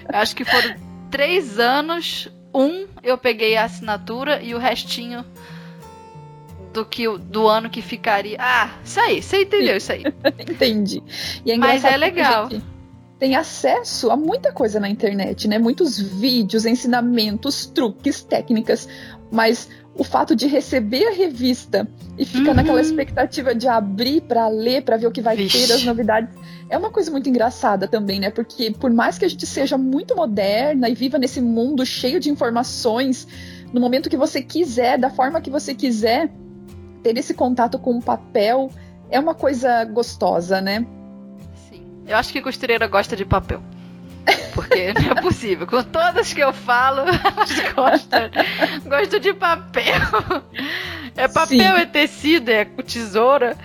acho 0.10 0.36
que 0.36 0.46
foram 0.46 0.76
três 1.10 1.60
anos. 1.60 2.30
Um 2.54 2.88
eu 3.04 3.18
peguei 3.18 3.56
a 3.56 3.66
assinatura 3.66 4.42
e 4.42 4.56
o 4.56 4.58
restinho 4.58 5.24
do 6.74 6.86
que 6.86 7.08
do 7.18 7.48
ano 7.48 7.70
que 7.70 7.82
ficaria. 7.82 8.38
Ah, 8.40 8.72
isso 8.84 9.00
aí, 9.00 9.22
você 9.22 9.44
entendeu 9.44 9.78
isso 9.78 9.92
aí. 9.92 10.04
Entendi. 10.40 11.04
É 11.46 11.58
Mas 11.58 11.84
é 11.84 11.98
legal. 11.98 12.50
Tem 13.20 13.36
acesso 13.36 14.10
a 14.10 14.16
muita 14.16 14.52
coisa 14.52 14.80
na 14.80 14.90
internet, 14.90 15.48
né? 15.48 15.60
Muitos 15.60 16.00
vídeos, 16.00 16.66
ensinamentos, 16.66 17.66
truques, 17.66 18.24
técnicas. 18.24 18.88
Mas 19.30 19.68
o 20.00 20.04
fato 20.04 20.34
de 20.34 20.48
receber 20.48 21.06
a 21.06 21.12
revista 21.12 21.86
e 22.18 22.26
ficar 22.26 22.52
uhum. 22.52 22.56
naquela 22.56 22.80
expectativa 22.80 23.54
de 23.54 23.68
abrir 23.68 24.22
para 24.22 24.48
ler, 24.48 24.84
para 24.84 24.96
ver 24.96 25.08
o 25.08 25.12
que 25.12 25.22
vai 25.22 25.36
Vixe. 25.36 25.68
ter, 25.68 25.74
as 25.74 25.84
novidades, 25.84 26.34
é 26.70 26.78
uma 26.78 26.90
coisa 26.90 27.12
muito 27.12 27.28
engraçada 27.28 27.88
também, 27.88 28.20
né? 28.20 28.30
Porque 28.30 28.72
por 28.72 28.92
mais 28.92 29.18
que 29.18 29.26
a 29.26 29.28
gente 29.28 29.46
seja 29.46 29.78
muito 29.78 30.16
moderna 30.16 30.88
e 30.88 30.96
viva 30.96 31.18
nesse 31.18 31.42
mundo 31.42 31.86
cheio 31.86 32.20
de 32.20 32.30
informações, 32.30 33.28
no 33.74 33.82
momento 33.82 34.10
que 34.10 34.18
você 34.18 34.42
quiser, 34.42 34.98
da 34.98 35.10
forma 35.10 35.42
que 35.42 35.50
você 35.50 35.76
quiser, 35.76 36.32
ter 37.04 37.18
esse 37.18 37.34
contato 37.34 37.78
com 37.78 37.98
o 37.98 38.02
papel 38.02 38.70
é 39.10 39.20
uma 39.20 39.34
coisa 39.34 39.84
gostosa, 39.86 40.62
né? 40.62 40.86
Eu 42.10 42.18
acho 42.18 42.34
que 42.34 42.42
costureira 42.42 42.88
gosta 42.88 43.16
de 43.16 43.24
papel. 43.24 43.62
Porque 44.56 44.94
não 44.94 45.12
é 45.12 45.22
possível. 45.22 45.68
Com 45.68 45.84
todas 45.84 46.34
que 46.34 46.42
eu 46.42 46.52
falo, 46.52 47.02
elas 47.06 47.74
gostam. 47.76 48.32
Gosto 48.86 49.20
de 49.20 49.32
papel. 49.34 50.02
É 51.16 51.28
papel, 51.28 51.76
Sim. 51.76 51.82
é 51.82 51.86
tecido, 51.86 52.50
é 52.50 52.66
tesoura. 52.66 53.56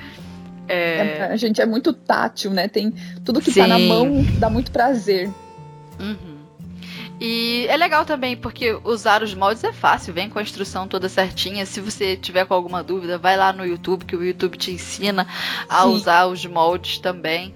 É... 0.69 0.75
É, 0.75 1.29
a 1.33 1.37
gente 1.37 1.63
é 1.63 1.67
muito 1.67 1.93
tátil, 1.95 2.51
né? 2.51 2.69
Tem 2.69 2.93
tudo 3.25 3.41
que 3.41 3.51
Sim. 3.51 3.61
tá 3.61 3.67
na 3.67 3.79
mão 3.79 4.23
dá 4.39 4.51
muito 4.51 4.71
prazer. 4.71 5.31
Uhum. 5.99 6.35
E 7.19 7.67
é 7.71 7.77
legal 7.79 8.05
também 8.05 8.37
porque 8.37 8.79
usar 8.85 9.23
os 9.23 9.33
moldes 9.35 9.65
é 9.65 9.73
fácil, 9.73 10.13
vem 10.13 10.29
com 10.29 10.39
a 10.39 10.43
instrução 10.43 10.87
toda 10.87 11.09
certinha. 11.09 11.65
Se 11.65 11.81
você 11.81 12.15
tiver 12.15 12.45
com 12.45 12.53
alguma 12.53 12.83
dúvida, 12.83 13.17
vai 13.17 13.39
lá 13.39 13.55
no 13.55 13.65
YouTube 13.65 14.05
que 14.05 14.15
o 14.15 14.23
YouTube 14.23 14.59
te 14.59 14.73
ensina 14.73 15.27
a 15.67 15.83
Sim. 15.83 15.89
usar 15.89 16.27
os 16.27 16.45
moldes 16.45 16.99
também. 16.99 17.55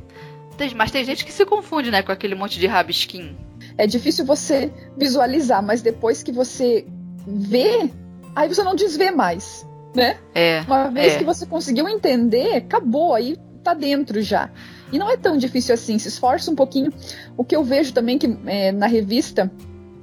Mas 0.74 0.90
tem 0.90 1.04
gente 1.04 1.24
que 1.24 1.32
se 1.32 1.44
confunde, 1.44 1.90
né, 1.90 2.02
com 2.02 2.12
aquele 2.12 2.34
monte 2.34 2.58
de 2.58 2.66
rabisquinho. 2.66 3.36
É 3.76 3.86
difícil 3.86 4.24
você 4.24 4.72
visualizar, 4.96 5.62
mas 5.62 5.82
depois 5.82 6.22
que 6.22 6.32
você 6.32 6.86
vê, 7.26 7.90
aí 8.34 8.48
você 8.48 8.62
não 8.62 8.74
desvê 8.74 9.10
mais, 9.10 9.66
né? 9.94 10.16
É. 10.34 10.62
Uma 10.66 10.88
vez 10.90 11.14
é. 11.14 11.18
que 11.18 11.24
você 11.24 11.46
conseguiu 11.46 11.88
entender, 11.88 12.56
acabou, 12.56 13.14
aí 13.14 13.36
tá 13.62 13.74
dentro 13.74 14.20
já. 14.22 14.50
E 14.92 14.98
não 14.98 15.10
é 15.10 15.16
tão 15.16 15.36
difícil 15.36 15.74
assim, 15.74 15.98
se 15.98 16.08
esforça 16.08 16.50
um 16.50 16.54
pouquinho. 16.54 16.92
O 17.36 17.44
que 17.44 17.54
eu 17.54 17.62
vejo 17.62 17.92
também 17.92 18.18
que 18.18 18.38
é, 18.46 18.72
na 18.72 18.86
revista, 18.86 19.50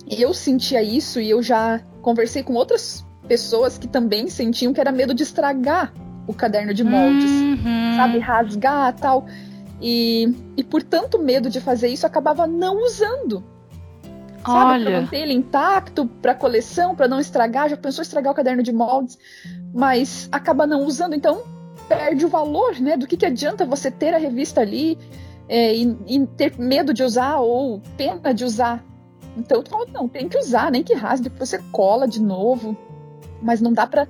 eu 0.10 0.34
sentia 0.34 0.82
isso 0.84 1.20
e 1.20 1.30
eu 1.30 1.42
já 1.42 1.82
conversei 2.02 2.44
com 2.44 2.54
outras 2.54 3.04
pessoas 3.28 3.78
que 3.78 3.88
também 3.88 4.30
sentiam 4.30 4.72
que 4.72 4.80
era 4.80 4.92
medo 4.92 5.14
de 5.14 5.24
estragar 5.24 5.92
o 6.28 6.34
caderno 6.34 6.74
de 6.74 6.84
moldes, 6.84 7.30
Uhum. 7.30 7.96
sabe, 7.96 8.20
rasgar 8.20 8.94
tal. 8.94 9.26
E, 9.82 10.34
e 10.56 10.64
por 10.64 10.82
tanto 10.82 11.20
medo 11.20 11.50
de 11.50 11.60
fazer 11.60 11.90
isso, 11.90 12.06
acabava 12.06 12.48
não 12.48 12.84
usando. 12.84 13.44
Sabe, 14.46 14.84
pra 14.84 14.92
Olha, 14.92 15.02
manter 15.02 15.22
ele 15.22 15.34
intacto, 15.34 16.06
pra 16.22 16.36
coleção, 16.36 16.96
pra 16.96 17.08
não 17.08 17.20
estragar. 17.20 17.70
Já 17.70 17.76
pensou 17.78 18.02
em 18.04 18.06
estragar 18.06 18.32
o 18.32 18.36
caderno 18.36 18.62
de 18.62 18.72
moldes, 18.72 19.18
mas 19.74 20.30
acaba 20.32 20.68
não 20.68 20.86
usando, 20.86 21.16
então 21.16 21.44
perde 21.90 22.26
o 22.26 22.30
valor, 22.30 22.80
né? 22.80 22.96
Do 22.96 23.08
que, 23.08 23.18
que 23.18 23.26
adianta 23.26 23.66
você 23.66 23.90
ter 23.90 24.14
a 24.14 24.18
revista 24.18 24.62
ali 24.62 24.98
é, 25.50 25.76
e, 25.76 25.98
e 26.08 26.28
ter 26.28 26.58
medo 26.60 26.94
de 26.94 27.04
usar 27.04 27.40
ou 27.40 27.82
pena 27.98 28.34
de 28.34 28.44
usar. 28.44 28.84
Então, 29.36 29.64
não, 29.92 30.08
tem 30.08 30.30
que 30.30 30.38
usar, 30.38 30.72
nem 30.72 30.84
que 30.84 30.94
rasgue, 30.94 31.30
você 31.30 31.60
cola 31.72 32.08
de 32.08 32.22
novo. 32.22 32.78
Mas 33.42 33.60
não 33.60 33.74
dá 33.74 33.86
pra, 33.86 34.08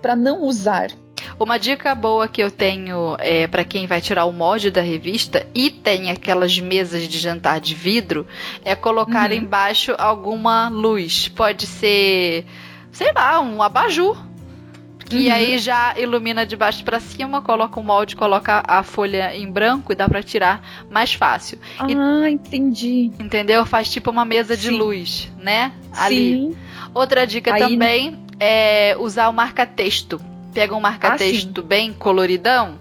pra 0.00 0.16
não 0.16 0.42
usar. 0.42 0.90
Uma 1.38 1.58
dica 1.58 1.94
boa 1.94 2.28
que 2.28 2.42
eu 2.42 2.50
tenho 2.50 3.16
é 3.18 3.46
para 3.46 3.64
quem 3.64 3.86
vai 3.86 4.00
tirar 4.00 4.24
o 4.24 4.32
molde 4.32 4.70
da 4.70 4.80
revista 4.80 5.46
e 5.54 5.70
tem 5.70 6.10
aquelas 6.10 6.58
mesas 6.58 7.06
de 7.08 7.18
jantar 7.18 7.60
de 7.60 7.74
vidro 7.74 8.26
é 8.64 8.74
colocar 8.74 9.30
Uhum. 9.30 9.36
embaixo 9.36 9.94
alguma 9.98 10.68
luz. 10.68 11.28
Pode 11.28 11.66
ser, 11.66 12.44
sei 12.92 13.12
lá, 13.12 13.40
um 13.40 13.62
abajur. 13.62 14.16
Que 15.06 15.26
Uhum. 15.28 15.34
aí 15.34 15.58
já 15.58 15.94
ilumina 15.98 16.46
de 16.46 16.56
baixo 16.56 16.82
para 16.82 16.98
cima, 16.98 17.42
coloca 17.42 17.78
o 17.78 17.84
molde, 17.84 18.16
coloca 18.16 18.62
a 18.66 18.82
folha 18.82 19.36
em 19.36 19.50
branco 19.52 19.92
e 19.92 19.94
dá 19.94 20.08
para 20.08 20.22
tirar 20.22 20.62
mais 20.90 21.12
fácil. 21.12 21.58
E- 21.86 21.94
Ah, 21.94 22.30
entendi. 22.30 23.10
Entendeu? 23.20 23.66
Faz 23.66 23.90
tipo 23.90 24.10
uma 24.10 24.24
mesa 24.24 24.56
de 24.56 24.68
Sim. 24.68 24.78
luz, 24.78 25.30
né? 25.38 25.72
Ali. 25.94 26.16
Sim. 26.32 26.56
Outra 26.94 27.26
dica 27.26 27.52
Aí, 27.52 27.60
também 27.60 28.18
é 28.40 28.96
usar 28.98 29.28
o 29.28 29.32
marca-texto. 29.32 30.18
Pega 30.54 30.74
um 30.74 30.80
marca-texto 30.80 31.62
bem 31.62 31.92
coloridão 31.92 32.78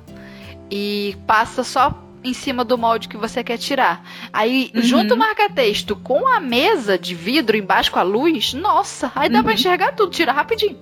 e 0.72 1.16
passa 1.28 1.64
só 1.64 2.00
em 2.24 2.34
cima 2.34 2.64
do 2.64 2.78
molde 2.78 3.08
que 3.10 3.18
você 3.18 3.44
quer 3.44 3.58
tirar. 3.58 4.06
Aí, 4.32 4.72
Uhum. 4.74 4.82
junta 4.82 5.14
o 5.14 5.18
marca-texto 5.18 5.96
com 5.96 6.26
a 6.28 6.40
mesa 6.40 6.98
de 6.98 7.14
vidro 7.14 7.58
embaixo 7.58 7.92
com 7.92 8.00
a 8.00 8.04
luz, 8.04 8.54
nossa, 8.54 9.12
aí 9.14 9.28
dá 9.28 9.40
Uhum. 9.40 9.44
pra 9.44 9.54
enxergar 9.54 9.92
tudo, 9.94 10.12
tira 10.12 10.32
rapidinho. 10.32 10.78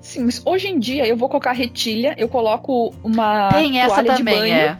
Sim, 0.00 0.24
mas 0.24 0.40
hoje 0.46 0.68
em 0.68 0.78
dia 0.78 1.06
eu 1.06 1.16
vou 1.16 1.28
colocar 1.28 1.52
retilha, 1.52 2.14
eu 2.16 2.28
coloco 2.28 2.94
uma 3.02 3.48
Tem 3.52 3.80
essa 3.80 3.96
toalha 3.96 4.16
também, 4.16 4.34
de 4.34 4.40
banho. 4.40 4.54
é. 4.54 4.78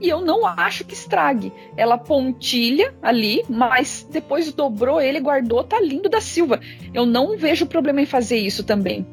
E 0.00 0.08
eu 0.08 0.20
não 0.20 0.44
acho 0.44 0.84
que 0.84 0.94
estrague. 0.94 1.52
Ela 1.76 1.96
pontilha 1.96 2.92
ali, 3.00 3.42
mas 3.48 4.06
depois 4.10 4.52
dobrou 4.52 5.00
ele, 5.00 5.20
guardou, 5.20 5.62
tá 5.64 5.80
lindo 5.80 6.08
da 6.08 6.20
Silva. 6.20 6.60
Eu 6.92 7.06
não 7.06 7.36
vejo 7.36 7.66
problema 7.66 8.00
em 8.00 8.06
fazer 8.06 8.36
isso 8.36 8.64
também. 8.64 9.06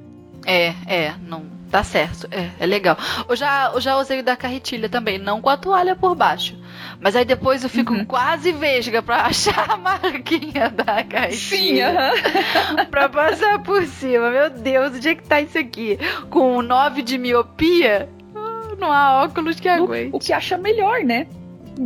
É, 0.45 0.73
é, 0.87 1.13
não 1.27 1.43
dá 1.69 1.83
certo. 1.83 2.27
É, 2.31 2.49
é 2.59 2.65
legal. 2.65 2.97
Eu 3.27 3.35
já, 3.35 3.71
eu 3.73 3.79
já 3.81 3.97
usei 3.97 4.19
o 4.19 4.23
da 4.23 4.35
carretilha 4.35 4.89
também, 4.89 5.17
não 5.19 5.39
com 5.41 5.49
a 5.49 5.57
toalha 5.57 5.95
por 5.95 6.15
baixo. 6.15 6.57
Mas 6.99 7.15
aí 7.15 7.23
depois 7.25 7.63
eu 7.63 7.69
fico 7.69 7.93
Uhum. 7.93 8.05
quase 8.05 8.51
vesga 8.51 9.01
pra 9.01 9.21
achar 9.27 9.69
a 9.71 9.77
marquinha 9.77 10.69
da 10.69 11.03
carretilha. 11.03 11.33
Sim, 11.33 11.81
aham. 11.81 12.85
pra 12.89 13.07
passar 13.09 13.59
por 13.61 13.85
cima. 13.85 14.29
Meu 14.31 14.49
Deus, 14.49 14.95
onde 14.95 15.09
é 15.09 15.15
que 15.15 15.23
tá 15.27 15.39
isso 15.41 15.57
aqui? 15.57 15.97
Com 16.29 16.61
9 16.61 17.01
de 17.03 17.17
miopia? 17.17 18.09
Ah, 18.35 18.75
Não 18.79 18.91
há 18.91 19.23
óculos 19.23 19.59
que 19.59 19.69
aguente. 19.69 20.09
o 20.13 20.19
que 20.19 20.33
acha 20.33 20.57
melhor, 20.57 21.03
né? 21.03 21.27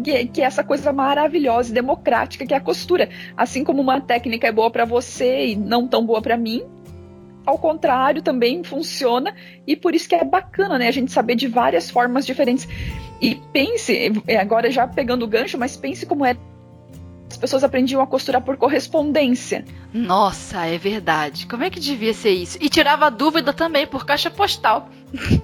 Que, 0.04 0.26
que 0.28 0.42
é 0.42 0.46
essa 0.46 0.64
coisa 0.64 0.92
maravilhosa 0.92 1.70
e 1.70 1.74
democrática 1.74 2.46
que 2.48 2.54
é 2.54 2.58
a 2.58 2.62
costura. 2.62 3.10
Assim 3.38 3.64
como 3.64 3.82
uma 3.82 4.00
técnica 4.02 4.48
é 4.48 4.52
boa 4.52 4.72
pra 4.72 4.86
você 4.86 5.48
e 5.48 5.56
não 5.56 5.88
tão 5.88 6.04
boa 6.04 6.20
pra 6.22 6.36
mim, 6.36 6.64
ao 7.46 7.58
contrário 7.58 8.22
também 8.22 8.64
funciona 8.64 9.36
e 9.68 9.76
por 9.76 9.94
isso 9.94 10.08
que 10.08 10.16
é 10.16 10.24
bacana, 10.24 10.78
né? 10.78 10.88
A 10.88 10.92
gente 10.92 11.12
saber 11.12 11.36
de 11.36 11.48
várias 11.48 11.90
formas 11.90 12.26
diferentes. 12.26 12.68
E 13.22 13.36
pense, 13.52 14.12
é, 14.28 14.38
agora 14.38 14.70
já 14.72 14.88
pegando 14.88 15.24
o 15.24 15.28
gancho, 15.28 15.58
mas 15.58 15.78
pense 15.78 16.06
como 16.06 16.26
é 16.26 16.36
as 17.34 17.38
pessoas 17.38 17.64
aprendiam 17.64 18.00
a 18.00 18.06
costurar 18.06 18.44
por 18.44 18.58
correspondência. 18.58 19.66
Nossa, 19.92 20.68
é 20.68 20.78
verdade. 20.78 21.48
Como 21.48 21.64
é 21.64 21.70
que 21.72 21.80
devia 21.80 22.14
ser 22.14 22.30
isso? 22.30 22.60
E 22.62 22.70
tirava 22.70 23.10
dúvida 23.10 23.52
também 23.52 23.88
por 23.88 24.06
caixa 24.06 24.30
postal. 24.30 24.88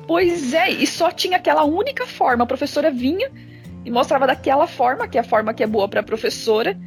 Pois 0.06 0.54
é, 0.54 0.70
e 0.70 0.86
só 0.86 1.10
tinha 1.10 1.38
aquela 1.38 1.64
única 1.64 2.06
forma. 2.06 2.44
A 2.44 2.48
professora 2.48 2.92
vinha 2.92 3.32
e 3.84 3.90
mostrava 3.90 4.28
daquela 4.28 4.68
forma, 4.68 5.08
que 5.08 5.18
é 5.18 5.22
a 5.22 5.24
forma 5.24 5.52
que 5.52 5.64
é 5.64 5.68
boa 5.68 5.88
para 5.88 6.02
a 6.02 6.04
professora, 6.04 6.78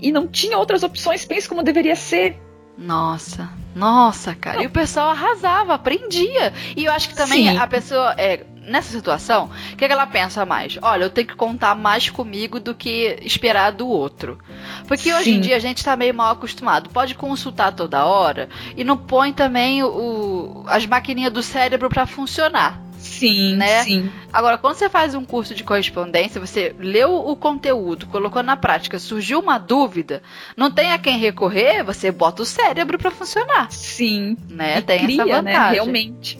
e 0.00 0.10
não 0.10 0.26
tinha 0.26 0.58
outras 0.58 0.82
opções. 0.82 1.24
Pense 1.24 1.48
como 1.48 1.62
deveria 1.62 1.94
ser. 1.94 2.36
Nossa, 2.76 3.50
nossa, 3.74 4.34
cara. 4.34 4.62
E 4.62 4.66
o 4.66 4.70
pessoal 4.70 5.10
arrasava, 5.10 5.74
aprendia. 5.74 6.52
E 6.76 6.84
eu 6.84 6.92
acho 6.92 7.08
que 7.08 7.14
também 7.14 7.48
Sim. 7.48 7.56
a 7.56 7.66
pessoa, 7.66 8.14
é, 8.16 8.44
nessa 8.66 8.90
situação, 8.90 9.50
o 9.72 9.76
que, 9.76 9.84
é 9.84 9.88
que 9.88 9.92
ela 9.92 10.06
pensa 10.06 10.44
mais? 10.46 10.78
Olha, 10.80 11.04
eu 11.04 11.10
tenho 11.10 11.26
que 11.26 11.34
contar 11.34 11.74
mais 11.74 12.08
comigo 12.08 12.58
do 12.60 12.74
que 12.74 13.18
esperar 13.22 13.72
do 13.72 13.86
outro. 13.86 14.38
Porque 14.86 15.12
hoje 15.12 15.30
em 15.30 15.34
Sim. 15.34 15.40
dia 15.40 15.56
a 15.56 15.60
gente 15.60 15.84
tá 15.84 15.96
meio 15.96 16.14
mal 16.14 16.32
acostumado. 16.32 16.90
Pode 16.90 17.14
consultar 17.14 17.72
toda 17.72 18.04
hora 18.04 18.48
e 18.76 18.84
não 18.84 18.96
põe 18.96 19.32
também 19.32 19.82
o, 19.82 20.64
as 20.66 20.86
maquininhas 20.86 21.32
do 21.32 21.42
cérebro 21.42 21.88
pra 21.88 22.06
funcionar. 22.06 22.80
Sim, 23.02 23.56
Né? 23.56 23.82
sim. 23.84 24.10
Agora, 24.32 24.56
quando 24.56 24.76
você 24.76 24.88
faz 24.88 25.14
um 25.14 25.24
curso 25.24 25.54
de 25.54 25.64
correspondência, 25.64 26.40
você 26.40 26.74
leu 26.78 27.12
o 27.14 27.36
conteúdo, 27.36 28.06
colocou 28.06 28.42
na 28.42 28.56
prática, 28.56 28.98
surgiu 28.98 29.40
uma 29.40 29.58
dúvida, 29.58 30.22
não 30.56 30.70
tem 30.70 30.92
a 30.92 30.98
quem 30.98 31.18
recorrer, 31.18 31.82
você 31.84 32.10
bota 32.10 32.42
o 32.42 32.46
cérebro 32.46 32.98
pra 32.98 33.10
funcionar, 33.10 33.70
Sim. 33.72 34.36
né? 34.48 34.78
E 34.78 34.82
tem 34.82 35.00
cria, 35.04 35.22
essa 35.22 35.42
né? 35.42 35.52
vantagem. 35.52 35.72
Realmente. 35.74 36.38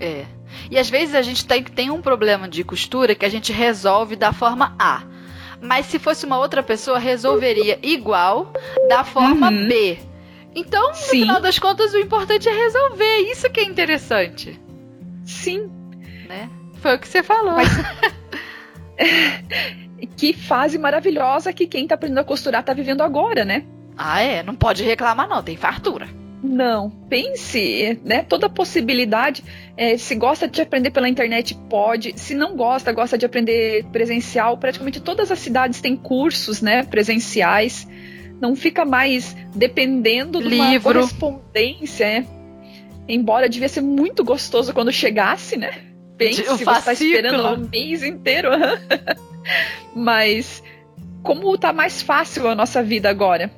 É. 0.00 0.24
E 0.70 0.78
às 0.78 0.88
vezes 0.88 1.14
a 1.14 1.22
gente 1.22 1.44
tem, 1.46 1.62
tem 1.62 1.90
um 1.90 2.00
problema 2.00 2.48
de 2.48 2.62
costura 2.64 3.14
que 3.14 3.24
a 3.24 3.28
gente 3.28 3.52
resolve 3.52 4.16
da 4.16 4.32
forma 4.32 4.74
A. 4.78 5.02
Mas 5.60 5.86
se 5.86 5.98
fosse 5.98 6.26
uma 6.26 6.38
outra 6.38 6.62
pessoa, 6.62 6.98
resolveria 6.98 7.78
igual 7.82 8.52
da 8.88 9.04
forma 9.04 9.48
Uhum. 9.50 9.68
B. 9.68 9.98
Então, 10.54 10.88
no 10.90 10.94
Sim. 10.94 11.20
final 11.20 11.40
das 11.40 11.58
contas, 11.58 11.94
o 11.94 11.98
importante 11.98 12.48
é 12.48 12.52
resolver. 12.52 13.18
Isso 13.30 13.48
que 13.48 13.60
é 13.60 13.64
interessante, 13.64 14.60
Sim. 15.24 15.70
né? 16.28 16.48
Foi 16.80 16.94
o 16.96 16.98
que 16.98 17.08
você 17.08 17.22
falou. 17.22 17.56
Que 20.16 20.32
fase 20.32 20.78
maravilhosa 20.78 21.52
que 21.52 21.66
quem 21.66 21.86
tá 21.86 21.94
aprendendo 21.94 22.20
a 22.20 22.24
costurar 22.24 22.62
tá 22.62 22.72
vivendo 22.72 23.02
agora, 23.02 23.44
né? 23.44 23.64
Ah, 23.96 24.20
é? 24.20 24.42
Não 24.42 24.54
pode 24.54 24.82
reclamar, 24.82 25.28
não. 25.28 25.42
Tem 25.42 25.56
fartura. 25.56 26.08
Não, 26.42 26.90
pense, 27.08 28.00
né? 28.04 28.24
Toda 28.28 28.48
possibilidade. 28.48 29.44
é, 29.76 29.96
se 29.96 30.14
gosta 30.16 30.48
de 30.48 30.60
aprender 30.60 30.90
pela 30.90 31.08
internet, 31.08 31.54
pode. 31.70 32.14
Se 32.16 32.34
não 32.34 32.56
gosta, 32.56 32.92
gosta 32.92 33.16
de 33.16 33.24
aprender 33.24 33.84
presencial. 33.92 34.58
Praticamente 34.58 35.00
todas 35.00 35.30
as 35.30 35.38
cidades 35.38 35.80
têm 35.80 35.96
cursos, 35.96 36.60
né? 36.60 36.82
Presenciais. 36.82 37.86
Não 38.40 38.56
fica 38.56 38.84
mais 38.84 39.36
dependendo 39.54 40.40
de 40.40 40.54
uma 40.54 40.80
correspondência. 40.80 42.04
é. 42.04 42.41
Embora 43.08 43.48
devia 43.48 43.68
ser 43.68 43.80
muito 43.80 44.24
gostoso 44.24 44.72
quando 44.72 44.92
chegasse, 44.92 45.56
né? 45.56 45.82
Pense, 46.16 46.42
O 46.42 46.56
você 46.56 46.64
tá 46.64 46.92
esperando 46.92 47.46
um 47.46 47.68
mês 47.68 48.02
inteiro. 48.02 48.50
Mas 49.94 50.62
como 51.22 51.56
tá 51.58 51.72
mais 51.72 52.02
fácil 52.02 52.48
a 52.48 52.54
nossa 52.54 52.82
vida 52.82 53.08
agora? 53.08 53.50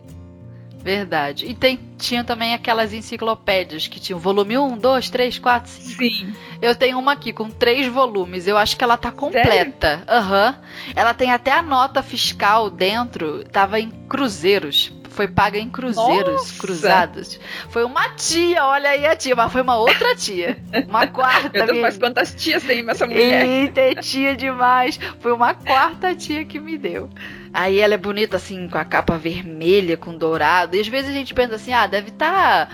Verdade. 0.84 1.46
E 1.46 1.54
tem, 1.54 1.80
tinha 1.98 2.22
também 2.22 2.52
aquelas 2.52 2.92
enciclopédias 2.92 3.88
que 3.88 3.98
tinham 3.98 4.18
volume 4.18 4.58
1, 4.58 4.76
2, 4.76 5.08
3, 5.08 5.38
4, 5.38 5.70
5. 5.70 5.96
Sim. 5.96 6.34
Eu 6.60 6.74
tenho 6.74 6.98
uma 6.98 7.12
aqui 7.12 7.32
com 7.32 7.48
três 7.48 7.86
volumes. 7.86 8.46
Eu 8.46 8.58
acho 8.58 8.76
que 8.76 8.84
ela 8.84 8.98
tá 8.98 9.10
completa. 9.10 10.04
Aham. 10.06 10.58
Ela 10.94 11.14
tem 11.14 11.32
até 11.32 11.52
a 11.52 11.62
nota 11.62 12.02
fiscal 12.02 12.68
dentro. 12.68 13.44
Tava 13.44 13.80
em 13.80 13.90
cruzeiros. 13.90 14.92
Foi 15.14 15.28
paga 15.28 15.58
em 15.58 15.70
cruzeiros, 15.70 16.34
Nossa! 16.34 16.58
cruzados. 16.58 17.40
Foi 17.68 17.84
uma 17.84 18.08
tia, 18.10 18.64
olha 18.64 18.90
aí 18.90 19.06
a 19.06 19.14
tia, 19.14 19.36
mas 19.36 19.52
foi 19.52 19.62
uma 19.62 19.76
outra 19.76 20.16
tia. 20.16 20.58
Uma 20.88 21.06
quarta. 21.08 21.50
Meu 21.56 21.66
Deus, 21.66 21.78
mas 21.78 21.98
quantas 21.98 22.34
tias 22.34 22.64
tem 22.64 22.88
essa 22.90 23.06
mulher? 23.06 23.46
Eita, 23.46 23.80
é 23.80 23.94
tia 23.94 24.34
demais. 24.36 24.98
Foi 25.20 25.32
uma 25.32 25.54
quarta 25.54 26.14
tia 26.14 26.44
que 26.44 26.58
me 26.58 26.76
deu. 26.76 27.08
Aí 27.52 27.78
ela 27.78 27.94
é 27.94 27.96
bonita 27.96 28.36
assim, 28.36 28.68
com 28.68 28.76
a 28.76 28.84
capa 28.84 29.16
vermelha, 29.16 29.96
com 29.96 30.18
dourado. 30.18 30.76
E 30.76 30.80
às 30.80 30.88
vezes 30.88 31.10
a 31.10 31.14
gente 31.14 31.32
pensa 31.32 31.54
assim, 31.54 31.72
ah, 31.72 31.86
deve 31.86 32.08
estar 32.08 32.68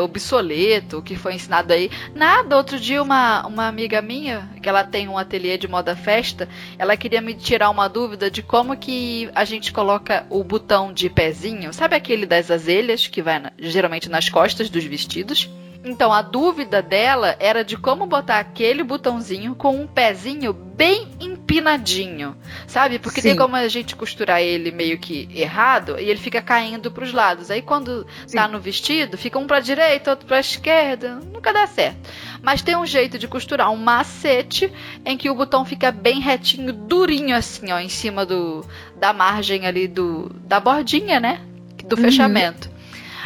obsoleto, 0.00 0.98
o 0.98 1.02
que 1.02 1.16
foi 1.16 1.34
ensinado 1.34 1.72
aí. 1.72 1.90
Nada, 2.14 2.56
outro 2.56 2.78
dia 2.78 3.02
uma, 3.02 3.46
uma 3.46 3.66
amiga 3.66 4.00
minha, 4.00 4.48
que 4.62 4.68
ela 4.68 4.84
tem 4.84 5.08
um 5.08 5.18
ateliê 5.18 5.58
de 5.58 5.68
moda 5.68 5.94
festa, 5.96 6.48
ela 6.78 6.96
queria 6.96 7.20
me 7.20 7.34
tirar 7.34 7.70
uma 7.70 7.88
dúvida 7.88 8.30
de 8.30 8.42
como 8.42 8.76
que 8.76 9.30
a 9.34 9.44
gente 9.44 9.72
coloca 9.72 10.26
o 10.30 10.42
botão 10.44 10.92
de 10.92 11.08
pezinho. 11.10 11.72
Sabe 11.72 11.96
aquele 11.96 12.26
das 12.26 12.50
azelhas, 12.50 13.06
que 13.06 13.22
vai 13.22 13.38
na- 13.38 13.52
geralmente 13.58 14.08
nas 14.08 14.28
costas 14.28 14.68
dos 14.70 14.84
vestidos? 14.84 15.48
Então 15.88 16.12
a 16.12 16.20
dúvida 16.20 16.82
dela 16.82 17.36
era 17.38 17.64
de 17.64 17.76
como 17.76 18.06
botar 18.06 18.40
aquele 18.40 18.82
botãozinho 18.82 19.54
com 19.54 19.80
um 19.80 19.86
pezinho 19.86 20.52
bem 20.52 21.08
em 21.20 21.36
empinadinho, 21.46 22.36
sabe? 22.66 22.98
Porque 22.98 23.22
Sim. 23.22 23.28
tem 23.28 23.36
como 23.36 23.54
a 23.54 23.68
gente 23.68 23.94
costurar 23.94 24.42
ele 24.42 24.72
meio 24.72 24.98
que 24.98 25.28
errado 25.32 25.96
e 25.98 26.10
ele 26.10 26.18
fica 26.18 26.42
caindo 26.42 26.90
pros 26.90 27.12
lados. 27.12 27.50
Aí 27.52 27.62
quando 27.62 28.04
Sim. 28.26 28.36
tá 28.36 28.48
no 28.48 28.58
vestido, 28.58 29.16
fica 29.16 29.38
um 29.38 29.46
pra 29.46 29.60
direita, 29.60 30.10
outro 30.10 30.26
pra 30.26 30.40
esquerda, 30.40 31.20
nunca 31.32 31.52
dá 31.52 31.66
certo. 31.68 31.96
Mas 32.42 32.62
tem 32.62 32.76
um 32.76 32.84
jeito 32.84 33.16
de 33.16 33.28
costurar, 33.28 33.70
um 33.70 33.76
macete 33.76 34.72
em 35.04 35.16
que 35.16 35.30
o 35.30 35.34
botão 35.36 35.64
fica 35.64 35.92
bem 35.92 36.20
retinho, 36.20 36.72
durinho 36.72 37.36
assim, 37.36 37.70
ó, 37.70 37.78
em 37.78 37.88
cima 37.88 38.26
do 38.26 38.66
da 38.96 39.12
margem 39.12 39.66
ali 39.66 39.86
do 39.86 40.30
da 40.44 40.58
bordinha, 40.58 41.20
né? 41.20 41.40
Do 41.84 41.96
Uhum. 41.96 42.02
fechamento. 42.02 42.68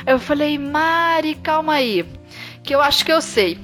Eu 0.07 0.18
falei, 0.18 0.59
Mari, 0.59 1.35
calma 1.37 1.75
aí, 1.75 2.05
que 2.71 2.75
eu 2.77 2.81
acho 2.81 3.05
que 3.05 3.13
eu 3.13 3.21
sei. 3.21 3.59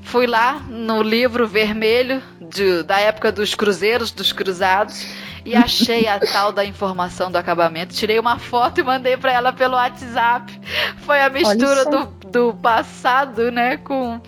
Fui 0.00 0.26
lá 0.26 0.60
no 0.66 1.02
livro 1.02 1.46
vermelho 1.46 2.22
de- 2.40 2.82
da 2.84 2.98
época 2.98 3.30
dos 3.30 3.54
cruzeiros, 3.54 4.10
dos 4.10 4.32
cruzados, 4.32 5.06
e 5.44 5.54
achei 5.54 6.08
a 6.08 6.18
tal 6.32 6.52
da 6.52 6.64
informação 6.64 7.30
do 7.30 7.36
acabamento. 7.36 7.94
Tirei 7.94 8.18
uma 8.18 8.38
foto 8.38 8.80
e 8.80 8.82
mandei 8.82 9.14
pra 9.18 9.30
ela 9.30 9.52
pelo 9.52 9.74
WhatsApp. 9.74 10.58
Foi 11.04 11.20
a 11.20 11.28
mistura 11.28 11.84
do, 11.84 12.06
do 12.30 12.54
passado, 12.54 13.52
né, 13.52 13.76
com 13.76 14.18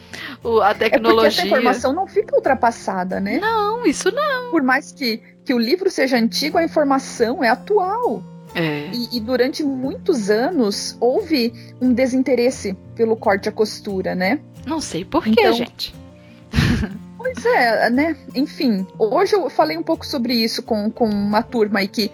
o- 0.45 0.61
a 0.61 0.73
É 0.73 0.75
porque 0.75 0.85
essa 0.85 0.91
tecnologia. 0.91 1.47
informação 1.47 1.95
não 1.95 2.07
fica 2.07 2.37
ultrapassada, 2.37 3.19
né? 3.21 3.39
Não, 3.41 3.87
isso 3.87 4.11
não. 4.13 4.51
Por 4.51 4.63
mais 4.63 4.93
que, 4.93 5.23
que 5.43 5.55
o 5.55 5.59
livro 5.59 5.91
seja 5.91 6.19
antigo, 6.19 6.59
a 6.59 6.63
informação 6.65 7.43
é 7.43 7.49
atual. 7.49 8.23
É. 8.55 8.89
E, 8.93 9.17
e 9.17 9.21
durante 9.21 9.63
muitos 9.63 10.31
anos 10.31 10.97
houve 11.01 11.53
um 11.81 11.93
desinteresse 11.93 12.77
pelo 12.95 13.17
corte 13.17 13.49
à 13.49 13.53
costura, 13.53 14.15
né? 14.15 14.41
Não 14.67 14.81
sei 14.81 15.05
por 15.05 15.23
que, 15.25 15.31
Então- 15.31 15.53
gente. 15.53 15.95
Pois 17.17 17.45
é, 17.45 17.91
né? 17.91 18.17
Enfim, 18.35 18.87
hoje 18.99 19.35
eu 19.35 19.51
falei 19.51 19.77
um 19.77 19.83
pouco 19.83 20.07
sobre 20.07 20.33
isso 20.35 20.63
com, 20.63 20.91
com 20.91 21.05
uma 21.09 21.43
turma 21.43 21.81
aí 21.81 21.89
que 21.89 22.11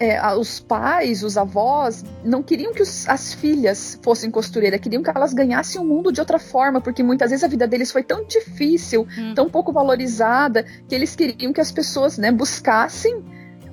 é, 0.00 0.20
os 0.36 0.60
pais, 0.60 1.24
os 1.24 1.36
avós, 1.36 2.04
não 2.24 2.40
queriam 2.40 2.72
que 2.72 2.80
os- 2.82 3.08
as 3.08 3.32
filhas 3.34 3.98
fossem 4.00 4.30
costureira, 4.30 4.78
queriam 4.78 5.02
que 5.02 5.10
elas 5.10 5.34
ganhassem 5.34 5.80
o 5.80 5.84
mundo 5.84 6.12
de 6.12 6.20
outra 6.20 6.38
forma, 6.38 6.80
porque 6.80 7.02
muitas 7.02 7.30
vezes 7.30 7.42
a 7.42 7.48
vida 7.48 7.66
deles 7.66 7.90
foi 7.90 8.04
tão 8.04 8.24
difícil, 8.24 9.08
Hum. 9.18 9.34
tão 9.34 9.50
pouco 9.50 9.72
valorizada, 9.72 10.64
que 10.88 10.94
eles 10.94 11.16
queriam 11.16 11.52
que 11.52 11.60
as 11.60 11.72
pessoas 11.72 12.16
né, 12.16 12.30
buscassem 12.30 13.24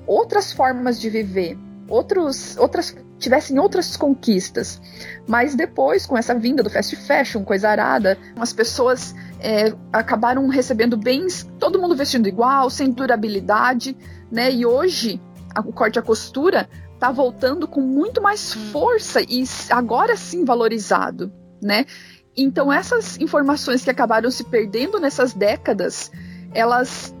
outras 0.06 0.52
formas 0.52 1.00
de 1.00 1.10
viver, 1.10 1.58
outros, 1.88 2.56
outras 2.56 2.96
tivessem 3.18 3.58
outras 3.58 3.96
conquistas. 3.96 4.80
Mas 5.26 5.54
depois, 5.54 6.04
com 6.06 6.16
essa 6.18 6.34
vinda 6.34 6.62
do 6.62 6.68
fast 6.70 6.94
fashion, 6.96 7.42
coisa 7.44 7.68
arada, 7.70 8.18
as 8.38 8.52
pessoas 8.52 9.14
é, 9.40 9.72
acabaram 9.92 10.46
recebendo 10.48 10.96
bens, 10.96 11.46
todo 11.58 11.78
mundo 11.80 11.94
vestindo 11.96 12.26
igual, 12.28 12.68
sem 12.70 12.90
durabilidade, 12.90 13.96
né? 14.30 14.50
E 14.50 14.64
hoje 14.66 15.20
a- 15.54 15.60
o 15.60 15.72
corte 15.72 15.98
à 15.98 16.02
costura 16.02 16.68
tá 16.98 17.10
voltando 17.12 17.68
com 17.68 17.80
muito 17.80 18.20
mais 18.22 18.56
Hum. 18.56 18.70
força 18.72 19.20
e 19.20 19.44
agora 19.70 20.16
sim 20.16 20.44
valorizado, 20.44 21.30
né? 21.62 21.84
Então 22.36 22.72
essas 22.72 23.18
informações 23.18 23.82
que 23.84 23.90
acabaram 23.90 24.30
se 24.30 24.44
perdendo 24.44 24.98
nessas 24.98 25.32
décadas, 25.34 26.10
elas 26.54 27.14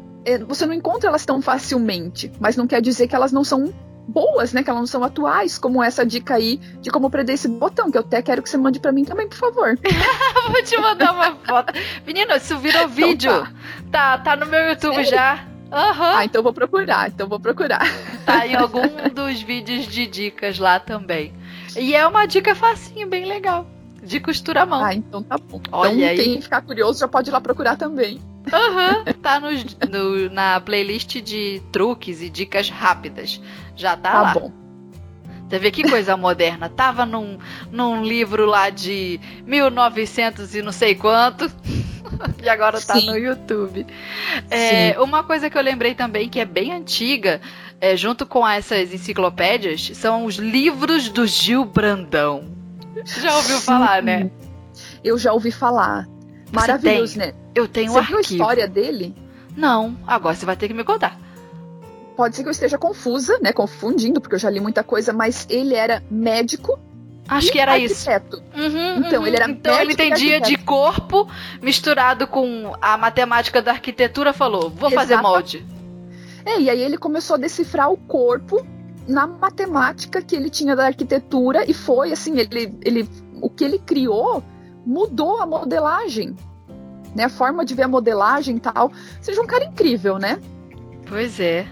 você 0.46 0.66
não 0.66 0.74
encontra 0.74 1.08
elas 1.08 1.24
tão 1.24 1.40
facilmente, 1.40 2.32
mas 2.40 2.56
não 2.56 2.66
quer 2.66 2.80
dizer 2.80 3.06
que 3.08 3.14
elas 3.14 3.32
não 3.32 3.44
são 3.44 3.72
boas, 4.08 4.52
né? 4.52 4.62
Que 4.62 4.70
elas 4.70 4.80
não 4.80 4.86
são 4.86 5.02
atuais, 5.02 5.58
como 5.58 5.82
essa 5.82 6.04
dica 6.04 6.34
aí 6.34 6.58
de 6.80 6.90
como 6.90 7.10
prender 7.10 7.34
esse 7.34 7.48
botão, 7.48 7.90
que 7.90 7.98
eu 7.98 8.02
até 8.02 8.22
quero 8.22 8.42
que 8.42 8.48
você 8.48 8.56
mande 8.56 8.78
pra 8.78 8.92
mim 8.92 9.04
também, 9.04 9.28
por 9.28 9.38
favor. 9.38 9.78
Vou 10.50 10.62
te 10.62 10.76
mandar 10.78 11.12
uma 11.12 11.36
foto. 11.36 11.72
Menina, 12.06 12.36
isso 12.36 12.56
virou 12.58 12.88
vídeo. 12.88 13.46
Tá, 13.90 14.18
tá 14.18 14.36
no 14.36 14.46
meu 14.46 14.68
YouTube 14.68 14.94
Sério? 14.94 15.10
já. 15.10 15.44
Aham. 15.72 16.18
Ah, 16.18 16.24
então 16.24 16.44
vou 16.44 16.52
procurar, 16.52 17.08
então 17.08 17.28
vou 17.28 17.40
procurar. 17.40 17.82
Tá 18.24 18.46
em 18.46 18.54
algum 18.54 18.86
dos 19.12 19.42
vídeos 19.42 19.86
de 19.86 20.06
dicas 20.06 20.58
lá 20.60 20.78
também. 20.78 21.34
E 21.76 21.94
é 21.94 22.06
uma 22.06 22.24
dica 22.24 22.54
facinho, 22.54 23.08
bem 23.08 23.24
legal. 23.24 23.66
De 24.06 24.20
costura 24.20 24.62
à 24.62 24.66
mão. 24.66 24.84
Ah, 24.84 24.94
então 24.94 25.22
tá 25.22 25.36
bom. 25.36 25.60
Olha 25.72 25.92
então 25.92 26.08
aí. 26.08 26.16
quem 26.16 26.40
ficar 26.40 26.62
curioso 26.62 27.00
já 27.00 27.08
pode 27.08 27.28
ir 27.28 27.32
lá 27.32 27.40
procurar 27.40 27.76
também. 27.76 28.20
Aham. 28.52 29.04
Tá 29.20 29.40
nos- 29.40 29.76
no- 29.90 30.30
na 30.30 30.60
playlist 30.60 31.20
de 31.20 31.60
truques 31.72 32.22
e 32.22 32.30
dicas 32.30 32.70
rápidas. 32.70 33.40
Já 33.74 33.96
tá, 33.96 34.12
Tá 34.12 34.22
lá. 34.22 34.32
bom. 34.34 34.52
Você 35.48 35.58
vê 35.58 35.70
que 35.70 35.88
coisa 35.88 36.16
moderna. 36.16 36.68
Tava 36.68 37.04
num, 37.06 37.38
num 37.70 38.02
livro 38.04 38.46
lá 38.46 38.68
de 38.70 39.20
1900 39.44 40.54
e 40.54 40.62
não 40.62 40.72
sei 40.72 40.94
quanto. 40.94 41.50
E 42.42 42.48
agora 42.48 42.80
tá 42.80 42.94
Sim. 42.94 43.06
no 43.06 43.16
YouTube. 43.18 43.84
É, 44.48 44.96
uma 45.00 45.24
coisa 45.24 45.50
que 45.50 45.58
eu 45.58 45.62
lembrei 45.62 45.92
também 45.94 46.28
que 46.28 46.38
é 46.38 46.44
bem 46.44 46.72
antiga, 46.72 47.40
é, 47.80 47.96
junto 47.96 48.24
com 48.24 48.46
essas 48.46 48.94
enciclopédias, 48.94 49.90
são 49.94 50.24
os 50.24 50.36
livros 50.36 51.08
do 51.08 51.26
Gil 51.26 51.64
Brandão. 51.64 52.44
Já 53.04 53.36
ouviu 53.36 53.58
falar, 53.60 54.02
né? 54.02 54.30
Eu 55.04 55.18
já 55.18 55.32
ouvi 55.32 55.50
falar. 55.50 56.06
Maravilhoso, 56.52 57.18
né? 57.18 57.32
Eu 57.54 57.66
tenho 57.68 57.92
Você 57.92 58.00
um 58.00 58.02
viu 58.04 58.18
a 58.18 58.20
história 58.20 58.68
dele? 58.68 59.14
Não, 59.56 59.96
agora 60.06 60.34
você 60.34 60.46
vai 60.46 60.56
ter 60.56 60.68
que 60.68 60.74
me 60.74 60.84
contar. 60.84 61.18
Pode 62.16 62.34
ser 62.36 62.42
que 62.42 62.48
eu 62.48 62.52
esteja 62.52 62.78
confusa, 62.78 63.38
né? 63.42 63.52
Confundindo, 63.52 64.20
porque 64.20 64.34
eu 64.36 64.38
já 64.38 64.48
li 64.50 64.60
muita 64.60 64.82
coisa, 64.82 65.12
mas 65.12 65.46
ele 65.50 65.74
era 65.74 66.02
médico 66.10 66.78
Acho 67.28 67.50
que 67.50 67.58
era 67.58 67.76
isso. 67.78 68.08
arquiteto. 68.08 68.42
Uhum, 68.56 68.98
Então, 68.98 69.20
uhum. 69.20 69.26
ele 69.26 69.36
era 69.36 69.50
então 69.50 69.80
ele 69.80 69.92
entendia 69.92 70.40
de 70.40 70.56
corpo 70.56 71.28
misturado 71.60 72.26
com 72.26 72.72
a 72.80 72.96
matemática 72.96 73.60
da 73.60 73.72
arquitetura, 73.72 74.32
falou: 74.32 74.70
vou 74.70 74.90
fazer 74.90 75.14
Exata- 75.14 75.28
molde. 75.28 75.66
É, 76.44 76.60
e 76.60 76.70
aí 76.70 76.80
ele 76.80 76.96
começou 76.96 77.34
a 77.34 77.38
decifrar 77.38 77.90
o 77.90 77.96
corpo 77.96 78.64
na 79.06 79.26
matemática 79.26 80.20
que 80.22 80.34
ele 80.36 80.50
tinha 80.50 80.74
da 80.76 80.86
arquitetura 80.86 81.68
e 81.68 81.74
foi 81.74 82.12
assim, 82.12 82.38
ele, 82.38 82.76
ele 82.84 83.08
o 83.40 83.48
que 83.50 83.64
ele 83.64 83.78
criou 83.78 84.42
mudou 84.84 85.40
a 85.40 85.46
modelagem, 85.46 86.34
né? 87.14 87.24
A 87.24 87.28
forma 87.28 87.64
de 87.64 87.74
ver 87.74 87.82
a 87.84 87.88
modelagem 87.88 88.56
e 88.56 88.60
tal. 88.60 88.90
Seja 89.20 89.40
um 89.40 89.46
cara 89.46 89.64
incrível, 89.64 90.18
né? 90.18 90.38
Pois 91.08 91.38
é. 91.40 91.66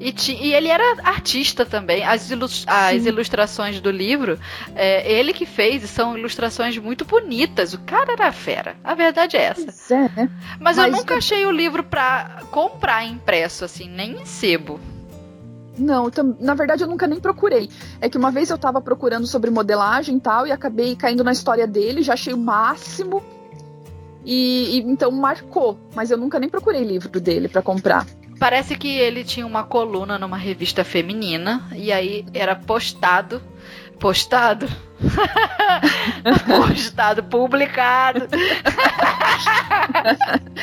E, 0.00 0.12
ti- 0.12 0.36
e 0.38 0.52
ele 0.52 0.68
era 0.68 0.82
artista 1.04 1.64
também. 1.64 2.04
As, 2.04 2.28
ilus- 2.30 2.64
as 2.66 3.06
ilustrações 3.06 3.80
do 3.80 3.90
livro, 3.90 4.38
é, 4.74 5.10
ele 5.10 5.32
que 5.32 5.46
fez, 5.46 5.84
e 5.84 5.88
são 5.88 6.18
ilustrações 6.18 6.76
muito 6.78 7.04
bonitas. 7.04 7.72
O 7.74 7.78
cara 7.78 8.12
era 8.12 8.32
fera. 8.32 8.76
A 8.82 8.94
verdade 8.94 9.36
é 9.36 9.42
essa. 9.44 9.94
É, 9.94 10.08
né? 10.16 10.30
Mas, 10.60 10.76
eu 10.78 10.82
Mas 10.84 10.92
nunca 10.96 11.14
eu- 11.14 11.18
achei 11.18 11.46
o 11.46 11.50
livro 11.50 11.84
pra 11.84 12.42
comprar 12.50 13.04
impresso, 13.06 13.64
assim, 13.64 13.88
nem 13.88 14.20
em 14.20 14.26
sebo. 14.26 14.80
Não, 15.78 16.10
na 16.40 16.54
verdade 16.54 16.82
eu 16.82 16.88
nunca 16.88 17.06
nem 17.06 17.20
procurei. 17.20 17.68
É 18.00 18.08
que 18.08 18.16
uma 18.16 18.30
vez 18.30 18.50
eu 18.50 18.58
tava 18.58 18.80
procurando 18.80 19.26
sobre 19.26 19.50
modelagem 19.50 20.16
e 20.16 20.20
tal, 20.20 20.46
e 20.46 20.52
acabei 20.52 20.94
caindo 20.94 21.24
na 21.24 21.32
história 21.32 21.66
dele, 21.66 22.02
já 22.02 22.14
achei 22.14 22.32
o 22.32 22.38
máximo. 22.38 23.22
E, 24.24 24.78
e 24.78 24.80
então 24.80 25.10
marcou, 25.10 25.78
mas 25.94 26.10
eu 26.10 26.16
nunca 26.16 26.38
nem 26.38 26.48
procurei 26.48 26.82
livro 26.82 27.20
dele 27.20 27.48
pra 27.48 27.60
comprar. 27.60 28.06
Parece 28.38 28.76
que 28.76 28.88
ele 28.88 29.22
tinha 29.22 29.46
uma 29.46 29.62
coluna 29.62 30.18
numa 30.18 30.36
revista 30.36 30.84
feminina 30.84 31.68
e 31.74 31.92
aí 31.92 32.26
era 32.32 32.54
postado. 32.56 33.40
Postado? 33.98 34.68
postado, 36.46 37.22
publicado. 37.24 38.26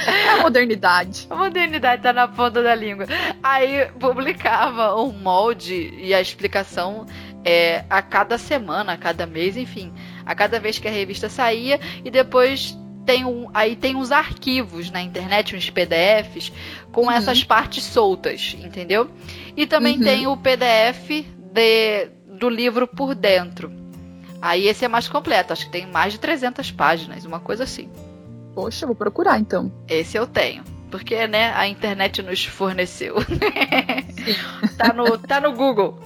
É 0.05 0.29
a 0.29 0.41
modernidade. 0.41 1.27
A 1.29 1.35
modernidade 1.35 2.01
tá 2.01 2.13
na 2.13 2.27
ponta 2.27 2.61
da 2.61 2.73
língua. 2.75 3.05
Aí 3.41 3.85
publicava 3.99 4.95
um 4.95 5.11
molde 5.11 5.93
e 5.97 6.13
a 6.13 6.21
explicação 6.21 7.05
é, 7.43 7.83
a 7.89 8.01
cada 8.01 8.37
semana, 8.37 8.93
a 8.93 8.97
cada 8.97 9.25
mês, 9.25 9.57
enfim, 9.57 9.91
a 10.25 10.33
cada 10.35 10.59
vez 10.59 10.77
que 10.79 10.87
a 10.87 10.91
revista 10.91 11.29
saía 11.29 11.79
e 12.03 12.11
depois 12.11 12.77
tem 13.05 13.25
um, 13.25 13.49
aí 13.53 13.75
tem 13.75 13.95
uns 13.95 14.11
arquivos 14.11 14.91
na 14.91 15.01
internet, 15.01 15.55
uns 15.55 15.69
PDFs 15.69 16.51
com 16.91 17.01
Uhum. 17.05 17.11
essas 17.11 17.43
partes 17.43 17.83
soltas, 17.83 18.55
entendeu? 18.59 19.09
E 19.57 19.65
também 19.65 19.97
Uhum. 19.97 20.03
tem 20.03 20.27
o 20.27 20.37
PDF 20.37 21.25
de, 21.53 22.09
do 22.41 22.49
livro 22.49 22.87
por 22.87 23.13
dentro. 23.13 23.71
Aí 24.41 24.67
esse 24.67 24.83
é 24.83 24.87
mais 24.87 25.07
completo, 25.07 25.53
acho 25.53 25.67
que 25.67 25.71
tem 25.71 25.85
mais 25.85 26.13
de 26.13 26.19
300 26.19 26.71
páginas, 26.71 27.23
uma 27.23 27.39
coisa 27.39 27.63
assim. 27.63 27.87
Poxa, 28.55 28.87
vou 28.87 28.95
procurar 28.95 29.39
então. 29.39 29.71
Esse 29.87 30.17
eu 30.17 30.25
tenho. 30.25 30.63
Porque, 30.89 31.27
né, 31.27 31.53
a 31.55 31.67
internet 31.67 32.23
nos 32.23 32.43
forneceu. 32.43 33.15
tá, 34.75 34.91
no, 34.91 35.17
tá 35.19 35.39
no 35.39 35.53
Google. 35.53 35.97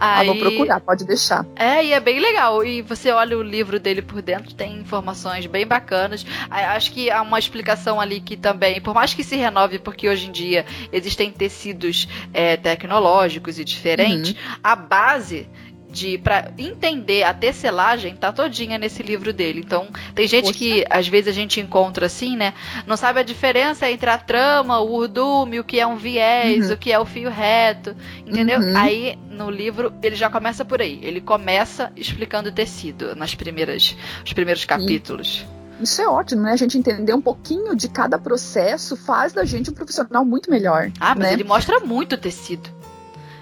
Ah, 0.00 0.20
Aí, 0.20 0.26
vou 0.26 0.36
procurar, 0.36 0.80
pode 0.80 1.04
deixar. 1.04 1.44
É, 1.56 1.84
e 1.84 1.92
é 1.92 2.00
bem 2.00 2.20
legal. 2.20 2.64
E 2.64 2.82
você 2.82 3.10
olha 3.10 3.36
o 3.36 3.42
livro 3.42 3.80
dele 3.80 4.00
por 4.02 4.22
dentro, 4.22 4.54
tem 4.54 4.78
informações 4.78 5.46
bem 5.46 5.66
bacanas. 5.66 6.24
Acho 6.50 6.92
que 6.92 7.10
há 7.10 7.22
uma 7.22 7.38
explicação 7.38 8.00
ali 8.00 8.20
que 8.20 8.36
também, 8.36 8.80
por 8.80 8.94
mais 8.94 9.12
que 9.12 9.24
se 9.24 9.36
renove, 9.36 9.78
porque 9.78 10.08
hoje 10.08 10.28
em 10.28 10.32
dia 10.32 10.64
existem 10.92 11.32
tecidos 11.32 12.08
é, 12.32 12.56
tecnológicos 12.56 13.58
e 13.58 13.64
diferentes, 13.64 14.34
a 14.62 14.76
base 14.76 15.48
de 15.90 16.18
para 16.18 16.52
entender 16.58 17.22
a 17.22 17.32
tecelagem 17.32 18.14
tá 18.14 18.32
todinha 18.32 18.78
nesse 18.78 19.02
livro 19.02 19.32
dele. 19.32 19.62
Então, 19.64 19.88
tem 20.14 20.26
gente 20.26 20.46
Poxa. 20.46 20.58
que 20.58 20.84
às 20.88 21.08
vezes 21.08 21.28
a 21.28 21.32
gente 21.32 21.60
encontra 21.60 22.06
assim, 22.06 22.36
né? 22.36 22.54
Não 22.86 22.96
sabe 22.96 23.20
a 23.20 23.22
diferença 23.22 23.90
entre 23.90 24.10
a 24.10 24.18
trama, 24.18 24.80
o 24.80 24.92
urdume, 24.92 25.60
o 25.60 25.64
que 25.64 25.80
é 25.80 25.86
um 25.86 25.96
viés, 25.96 26.68
uhum. 26.68 26.74
o 26.74 26.78
que 26.78 26.92
é 26.92 26.98
o 26.98 27.04
fio 27.04 27.30
reto, 27.30 27.96
entendeu? 28.26 28.60
Uhum. 28.60 28.76
Aí 28.76 29.18
no 29.30 29.50
livro 29.50 29.92
ele 30.02 30.16
já 30.16 30.28
começa 30.28 30.64
por 30.64 30.82
aí. 30.82 31.00
Ele 31.02 31.20
começa 31.20 31.90
explicando 31.96 32.50
o 32.50 32.52
tecido 32.52 33.16
nas 33.16 33.34
primeiras 33.34 33.96
os 34.24 34.32
primeiros 34.32 34.64
capítulos. 34.64 35.46
Isso 35.80 36.02
é 36.02 36.08
ótimo, 36.08 36.42
né? 36.42 36.52
A 36.52 36.56
gente 36.56 36.76
entender 36.76 37.14
um 37.14 37.20
pouquinho 37.20 37.76
de 37.76 37.88
cada 37.88 38.18
processo 38.18 38.96
faz 38.96 39.32
da 39.32 39.44
gente 39.44 39.70
um 39.70 39.72
profissional 39.72 40.24
muito 40.24 40.50
melhor. 40.50 40.90
Ah, 40.98 41.14
mas 41.14 41.28
né? 41.28 41.32
ele 41.34 41.44
mostra 41.44 41.78
muito 41.80 42.16
tecido. 42.16 42.77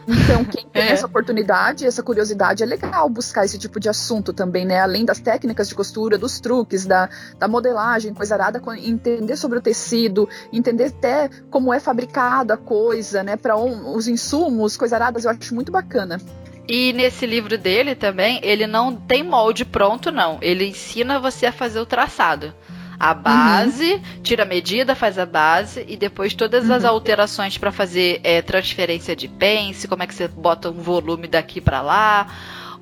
Então, 0.08 0.44
quem 0.44 0.64
tem 0.68 0.82
é. 0.82 0.92
essa 0.92 1.06
oportunidade, 1.06 1.84
essa 1.84 2.02
curiosidade, 2.02 2.62
é 2.62 2.66
legal 2.66 3.08
buscar 3.08 3.44
esse 3.44 3.58
tipo 3.58 3.80
de 3.80 3.88
assunto 3.88 4.32
também, 4.32 4.64
né? 4.64 4.80
Além 4.80 5.04
das 5.04 5.18
técnicas 5.18 5.68
de 5.68 5.74
costura, 5.74 6.16
dos 6.16 6.38
truques, 6.38 6.86
da, 6.86 7.08
da 7.38 7.48
modelagem, 7.48 8.14
coisa 8.14 8.34
arada, 8.34 8.62
entender 8.78 9.36
sobre 9.36 9.58
o 9.58 9.62
tecido, 9.62 10.28
entender 10.52 10.86
até 10.86 11.28
como 11.50 11.74
é 11.74 11.80
fabricada 11.80 12.54
a 12.54 12.56
coisa, 12.56 13.22
né? 13.22 13.36
Para 13.36 13.56
um, 13.56 13.94
os 13.96 14.06
insumos, 14.06 14.76
coisa 14.76 14.96
aradas, 14.96 15.24
eu 15.24 15.30
acho 15.30 15.54
muito 15.54 15.72
bacana. 15.72 16.20
E 16.68 16.92
nesse 16.92 17.26
livro 17.26 17.56
dele 17.58 17.94
também, 17.94 18.40
ele 18.42 18.66
não 18.66 18.94
tem 18.94 19.22
molde 19.22 19.64
pronto, 19.64 20.10
não. 20.10 20.38
Ele 20.40 20.66
ensina 20.66 21.18
você 21.18 21.46
a 21.46 21.52
fazer 21.52 21.80
o 21.80 21.86
traçado 21.86 22.52
a 22.98 23.14
base, 23.14 23.94
uhum. 23.94 24.22
tira 24.22 24.42
a 24.42 24.46
medida, 24.46 24.94
faz 24.94 25.18
a 25.18 25.26
base 25.26 25.84
e 25.86 25.96
depois 25.96 26.34
todas 26.34 26.68
uhum. 26.68 26.74
as 26.74 26.84
alterações 26.84 27.58
para 27.58 27.70
fazer 27.70 28.20
é, 28.24 28.40
transferência 28.42 29.14
de 29.14 29.28
pence, 29.28 29.86
como 29.86 30.02
é 30.02 30.06
que 30.06 30.14
você 30.14 30.28
bota 30.28 30.70
um 30.70 30.80
volume 30.80 31.28
daqui 31.28 31.60
para 31.60 31.82
lá. 31.82 32.26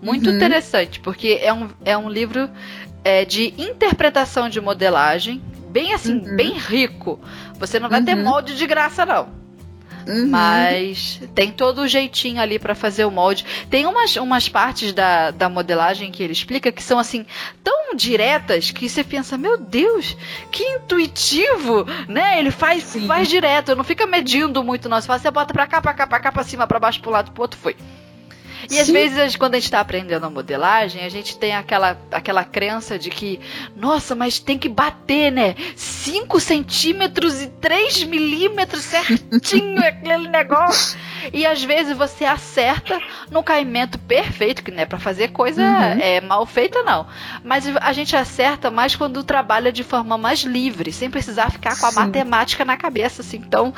Muito 0.00 0.29
uhum. 0.29 0.37
interessante, 0.37 1.00
porque 1.00 1.38
é 1.42 1.53
um, 1.53 1.68
é 1.85 1.96
um 1.96 2.09
livro 2.09 2.48
é, 3.03 3.24
de 3.24 3.55
interpretação 3.59 4.48
de 4.48 4.61
modelagem, 4.61 5.42
bem 5.70 5.92
assim, 5.92 6.18
uhum. 6.18 6.37
bem 6.37 6.59
rico. 6.59 7.18
Você 7.59 7.81
não 7.81 7.88
vai 7.88 8.03
ter 8.03 8.16
uhum. 8.16 8.24
molde 8.24 8.57
de 8.57 8.66
graça, 8.66 9.05
não. 9.05 9.43
Uhum. 10.07 10.29
Mas 10.29 11.21
tem 11.35 11.51
todo 11.51 11.83
o 11.83 11.88
jeitinho 11.88 12.40
ali 12.40 12.59
para 12.59 12.75
fazer 12.75 13.05
o 13.05 13.11
molde. 13.11 13.45
Tem 13.71 13.87
umas, 13.87 14.17
umas 14.17 14.49
partes 14.49 14.93
da, 14.93 15.31
da 15.31 15.49
modelagem 15.49 16.11
que 16.11 16.23
ele 16.23 16.33
explica 16.33 16.71
que 16.71 16.83
são 16.83 16.99
assim 16.99 17.25
tão 17.62 17.95
diretas 17.97 18.71
que 18.71 18.88
você 18.88 19.03
pensa, 19.03 19.38
meu 19.38 19.57
Deus, 19.57 20.17
que 20.51 20.62
intuitivo, 20.62 21.87
né? 22.09 22.38
Ele 22.38 22.51
faz, 22.51 22.97
faz 23.07 23.29
direto, 23.29 23.75
não 23.75 23.85
fica 23.85 24.07
medindo 24.07 24.62
muito, 24.62 24.88
não. 24.88 25.01
Você 25.01 25.07
fala, 25.07 25.19
você 25.19 25.31
bota 25.31 25.55
pra 25.55 25.67
cá, 25.67 25.81
pra 25.81 25.95
cá, 25.95 26.07
pra 26.07 26.21
cá, 26.21 26.33
pra 26.33 26.45
cima, 26.45 26.67
pra 26.67 26.79
baixo, 26.79 27.01
pro 27.01 27.11
lado, 27.11 27.31
pro 27.33 27.43
outro, 27.43 27.59
foi. 27.59 27.77
E 28.70 28.74
Sim. 28.74 28.81
às 28.81 28.88
vezes, 28.88 29.37
quando 29.37 29.55
a 29.55 29.59
gente 29.59 29.64
está 29.64 29.81
aprendendo 29.81 30.24
a 30.24 30.31
modelagem, 30.31 31.05
a 31.05 31.09
gente 31.09 31.37
tem 31.38 31.55
aquela, 31.55 31.98
aquela 32.11 32.44
crença 32.44 32.98
de 32.98 33.11
que, 33.11 33.40
nossa, 33.77 34.14
mas 34.14 34.38
tem 34.38 34.59
que 34.59 34.68
bater, 34.68 35.31
né? 35.31 35.55
5 35.77 36.40
centímetros 36.40 37.42
e 37.42 37.48
3 37.48 38.05
milímetros 38.05 38.83
certinho 38.83 39.79
aquele 39.85 40.29
negócio. 40.29 40.98
E 41.33 41.46
às 41.46 41.62
vezes 41.62 41.96
você 41.96 42.24
acerta 42.24 42.98
no 43.31 43.42
caimento 43.42 43.98
perfeito, 43.98 44.62
que 44.62 44.70
não 44.70 44.81
é 44.81 44.87
para 44.87 44.98
fazer 44.98 45.29
coisa 45.29 45.62
uhum. 45.62 46.00
é, 46.00 46.20
mal 46.20 46.44
feita, 46.46 46.83
não. 46.83 47.07
Mas 47.42 47.64
a 47.77 47.92
gente 47.92 48.14
acerta 48.14 48.70
mais 48.70 48.94
quando 48.96 49.22
trabalha 49.24 49.72
de 49.72 49.83
forma 49.83 50.18
mais 50.18 50.40
livre, 50.40 50.92
sem 50.92 51.11
precisar 51.11 51.50
ficar 51.50 51.79
com 51.79 51.87
a 51.87 51.90
Sim. 51.90 52.00
matemática 52.00 52.64
na 52.64 52.77
cabeça, 52.77 53.22
assim, 53.22 53.40
tão, 53.40 53.72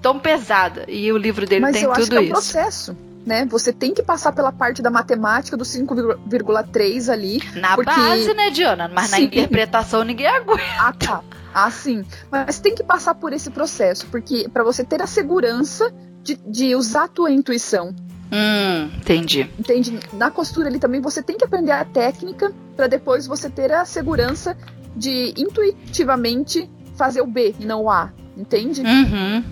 tão 0.00 0.18
pesada. 0.18 0.84
E 0.88 1.10
o 1.12 1.16
livro 1.16 1.46
dele 1.46 1.62
Mas 1.62 1.74
tem 1.74 1.82
eu 1.82 1.92
tudo 1.92 2.02
acho 2.02 2.10
que 2.10 2.16
é 2.16 2.20
um 2.20 2.22
isso. 2.22 2.32
processo 2.32 2.96
né? 3.26 3.44
Você 3.46 3.72
tem 3.72 3.92
que 3.92 4.02
passar 4.02 4.32
pela 4.32 4.52
parte 4.52 4.80
da 4.80 4.88
matemática 4.88 5.56
do 5.56 5.64
5,3 5.64 7.12
ali. 7.12 7.42
Na 7.56 7.74
porque... 7.74 7.90
base, 7.90 8.32
né, 8.32 8.50
Diana? 8.50 8.88
Mas 8.88 9.06
Sim. 9.06 9.12
na 9.12 9.20
interpretação 9.22 10.04
ninguém 10.04 10.28
aguenta. 10.28 10.62
Ah, 10.78 10.92
tá. 10.92 11.22
Ah, 11.52 11.70
sim. 11.70 12.04
Mas 12.30 12.60
tem 12.60 12.74
que 12.74 12.84
passar 12.84 13.14
por 13.14 13.32
esse 13.32 13.50
processo, 13.50 14.06
porque 14.06 14.48
para 14.48 14.62
você 14.62 14.84
ter 14.84 15.02
a 15.02 15.06
segurança 15.06 15.92
de, 16.22 16.36
de 16.46 16.74
usar 16.76 17.04
a 17.04 17.08
tua 17.08 17.30
intuição. 17.30 17.94
Hum, 18.30 18.90
entendi. 18.98 19.50
Entende? 19.58 19.98
Na 20.12 20.30
costura 20.30 20.68
ali 20.68 20.78
também 20.78 21.00
você 21.00 21.22
tem 21.22 21.36
que 21.36 21.44
aprender 21.44 21.72
a 21.72 21.84
técnica 21.84 22.52
para 22.76 22.86
depois 22.86 23.26
você 23.26 23.48
ter 23.48 23.72
a 23.72 23.84
segurança 23.84 24.56
de 24.94 25.32
intuitivamente 25.36 26.70
fazer 26.94 27.22
o 27.22 27.26
B 27.26 27.54
e 27.58 27.64
não 27.64 27.84
o 27.84 27.90
A, 27.90 28.12
entende? 28.36 28.82
Uhum. 28.82 29.44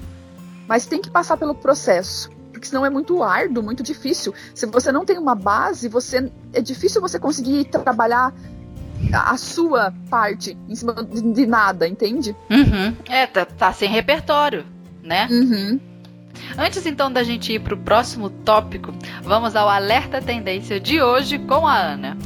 Mas 0.68 0.86
tem 0.86 1.00
que 1.00 1.10
passar 1.10 1.36
pelo 1.36 1.54
processo 1.54 2.30
porque 2.54 2.68
senão 2.68 2.86
é 2.86 2.90
muito 2.90 3.22
árduo, 3.22 3.62
muito 3.62 3.82
difícil. 3.82 4.32
Se 4.54 4.64
você 4.66 4.90
não 4.90 5.04
tem 5.04 5.18
uma 5.18 5.34
base, 5.34 5.88
você 5.88 6.30
é 6.52 6.60
difícil 6.60 7.00
você 7.00 7.18
conseguir 7.18 7.64
trabalhar 7.64 8.32
a 9.12 9.36
sua 9.36 9.92
parte 10.08 10.56
em 10.68 10.74
cima 10.74 10.94
de 11.04 11.46
nada, 11.46 11.86
entende? 11.86 12.34
Uhum. 12.50 12.96
É, 13.08 13.26
tá, 13.26 13.44
tá, 13.44 13.72
sem 13.72 13.90
repertório, 13.90 14.64
né? 15.02 15.28
Uhum. 15.30 15.80
Antes 16.56 16.86
então 16.86 17.12
da 17.12 17.22
gente 17.22 17.52
ir 17.52 17.60
pro 17.60 17.76
próximo 17.76 18.30
tópico, 18.30 18.94
vamos 19.22 19.54
ao 19.54 19.68
alerta 19.68 20.22
tendência 20.22 20.80
de 20.80 21.02
hoje 21.02 21.38
com 21.38 21.66
a 21.66 21.76
Ana. 21.76 22.16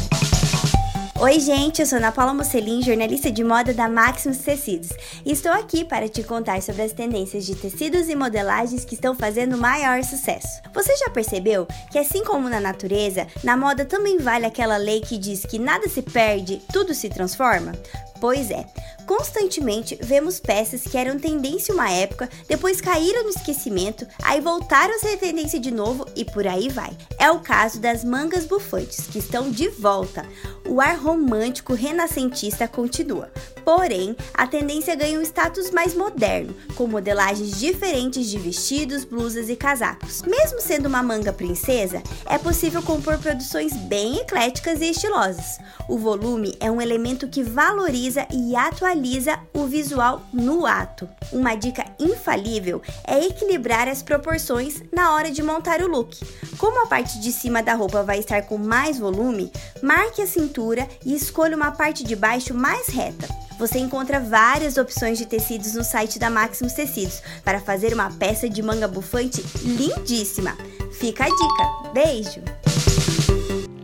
Oi, 1.20 1.40
gente, 1.40 1.80
eu 1.80 1.86
sou 1.86 1.98
Ana 1.98 2.12
Paula 2.12 2.32
Mocelin, 2.32 2.80
jornalista 2.80 3.28
de 3.28 3.42
moda 3.42 3.74
da 3.74 3.88
Maximus 3.88 4.38
Tecidos, 4.38 4.90
e 5.26 5.32
estou 5.32 5.50
aqui 5.50 5.84
para 5.84 6.08
te 6.08 6.22
contar 6.22 6.62
sobre 6.62 6.82
as 6.82 6.92
tendências 6.92 7.44
de 7.44 7.56
tecidos 7.56 8.08
e 8.08 8.14
modelagens 8.14 8.84
que 8.84 8.94
estão 8.94 9.16
fazendo 9.16 9.58
maior 9.58 10.04
sucesso. 10.04 10.62
Você 10.72 10.96
já 10.96 11.10
percebeu 11.10 11.66
que, 11.90 11.98
assim 11.98 12.22
como 12.22 12.48
na 12.48 12.60
natureza, 12.60 13.26
na 13.42 13.56
moda 13.56 13.84
também 13.84 14.18
vale 14.18 14.46
aquela 14.46 14.76
lei 14.76 15.00
que 15.00 15.18
diz 15.18 15.44
que 15.44 15.58
nada 15.58 15.88
se 15.88 16.02
perde, 16.02 16.62
tudo 16.72 16.94
se 16.94 17.08
transforma? 17.08 17.72
Pois 18.20 18.50
é, 18.50 18.66
constantemente 19.06 19.96
vemos 20.02 20.40
peças 20.40 20.82
que 20.82 20.96
eram 20.96 21.18
tendência 21.18 21.72
uma 21.72 21.90
época, 21.90 22.28
depois 22.48 22.80
caíram 22.80 23.22
no 23.22 23.30
esquecimento, 23.30 24.06
aí 24.22 24.40
voltaram 24.40 24.94
a 24.94 24.98
ser 24.98 25.16
tendência 25.16 25.60
de 25.60 25.70
novo 25.70 26.04
e 26.16 26.24
por 26.24 26.46
aí 26.46 26.68
vai. 26.68 26.90
É 27.18 27.30
o 27.30 27.40
caso 27.40 27.80
das 27.80 28.02
mangas 28.02 28.44
bufantes, 28.44 29.06
que 29.06 29.18
estão 29.18 29.50
de 29.50 29.68
volta. 29.68 30.26
O 30.66 30.80
ar 30.80 30.98
romântico 30.98 31.74
renascentista 31.74 32.66
continua, 32.66 33.30
porém 33.68 34.16
a 34.32 34.46
tendência 34.46 34.96
ganha 34.96 35.20
um 35.20 35.22
status 35.22 35.70
mais 35.70 35.92
moderno, 35.92 36.56
com 36.74 36.86
modelagens 36.86 37.60
diferentes 37.60 38.26
de 38.30 38.38
vestidos, 38.38 39.04
blusas 39.04 39.50
e 39.50 39.56
casacos. 39.56 40.22
Mesmo 40.22 40.58
sendo 40.58 40.86
uma 40.86 41.02
manga 41.02 41.34
princesa, 41.34 42.02
é 42.24 42.38
possível 42.38 42.82
compor 42.82 43.18
produções 43.18 43.74
bem 43.74 44.20
ecléticas 44.20 44.80
e 44.80 44.88
estilosas. 44.88 45.58
O 45.86 45.98
volume 45.98 46.56
é 46.60 46.70
um 46.70 46.80
elemento 46.80 47.28
que 47.28 47.42
valoriza 47.42 48.26
e 48.32 48.56
atualiza 48.56 49.38
o 49.52 49.66
visual 49.66 50.22
no 50.32 50.64
ato. 50.64 51.06
Uma 51.30 51.54
dica 51.54 51.84
infalível 51.98 52.80
é 53.06 53.22
equilibrar 53.22 53.86
as 53.86 54.02
proporções 54.02 54.82
na 54.90 55.12
hora 55.12 55.30
de 55.30 55.42
montar 55.42 55.82
o 55.82 55.88
look. 55.88 56.18
Como 56.56 56.84
a 56.84 56.86
parte 56.86 57.20
de 57.20 57.30
cima 57.30 57.62
da 57.62 57.74
roupa 57.74 58.02
vai 58.02 58.18
estar 58.18 58.40
com 58.44 58.56
mais 58.56 58.98
volume, 58.98 59.52
marque 59.82 60.22
a 60.22 60.26
cintura 60.26 60.88
e 61.04 61.14
escolha 61.14 61.54
uma 61.54 61.70
parte 61.70 62.02
de 62.02 62.16
baixo 62.16 62.54
mais 62.54 62.88
reta. 62.88 63.28
Você 63.58 63.80
encontra 63.80 64.20
várias 64.20 64.76
opções 64.76 65.18
de 65.18 65.26
tecidos 65.26 65.74
no 65.74 65.82
site 65.82 66.16
da 66.16 66.30
Maximus 66.30 66.74
Tecidos 66.74 67.20
para 67.44 67.58
fazer 67.58 67.92
uma 67.92 68.08
peça 68.08 68.48
de 68.48 68.62
manga 68.62 68.86
bufante 68.86 69.42
lindíssima. 69.64 70.56
Fica 70.92 71.24
a 71.24 71.26
dica. 71.26 71.92
Beijo! 71.92 72.40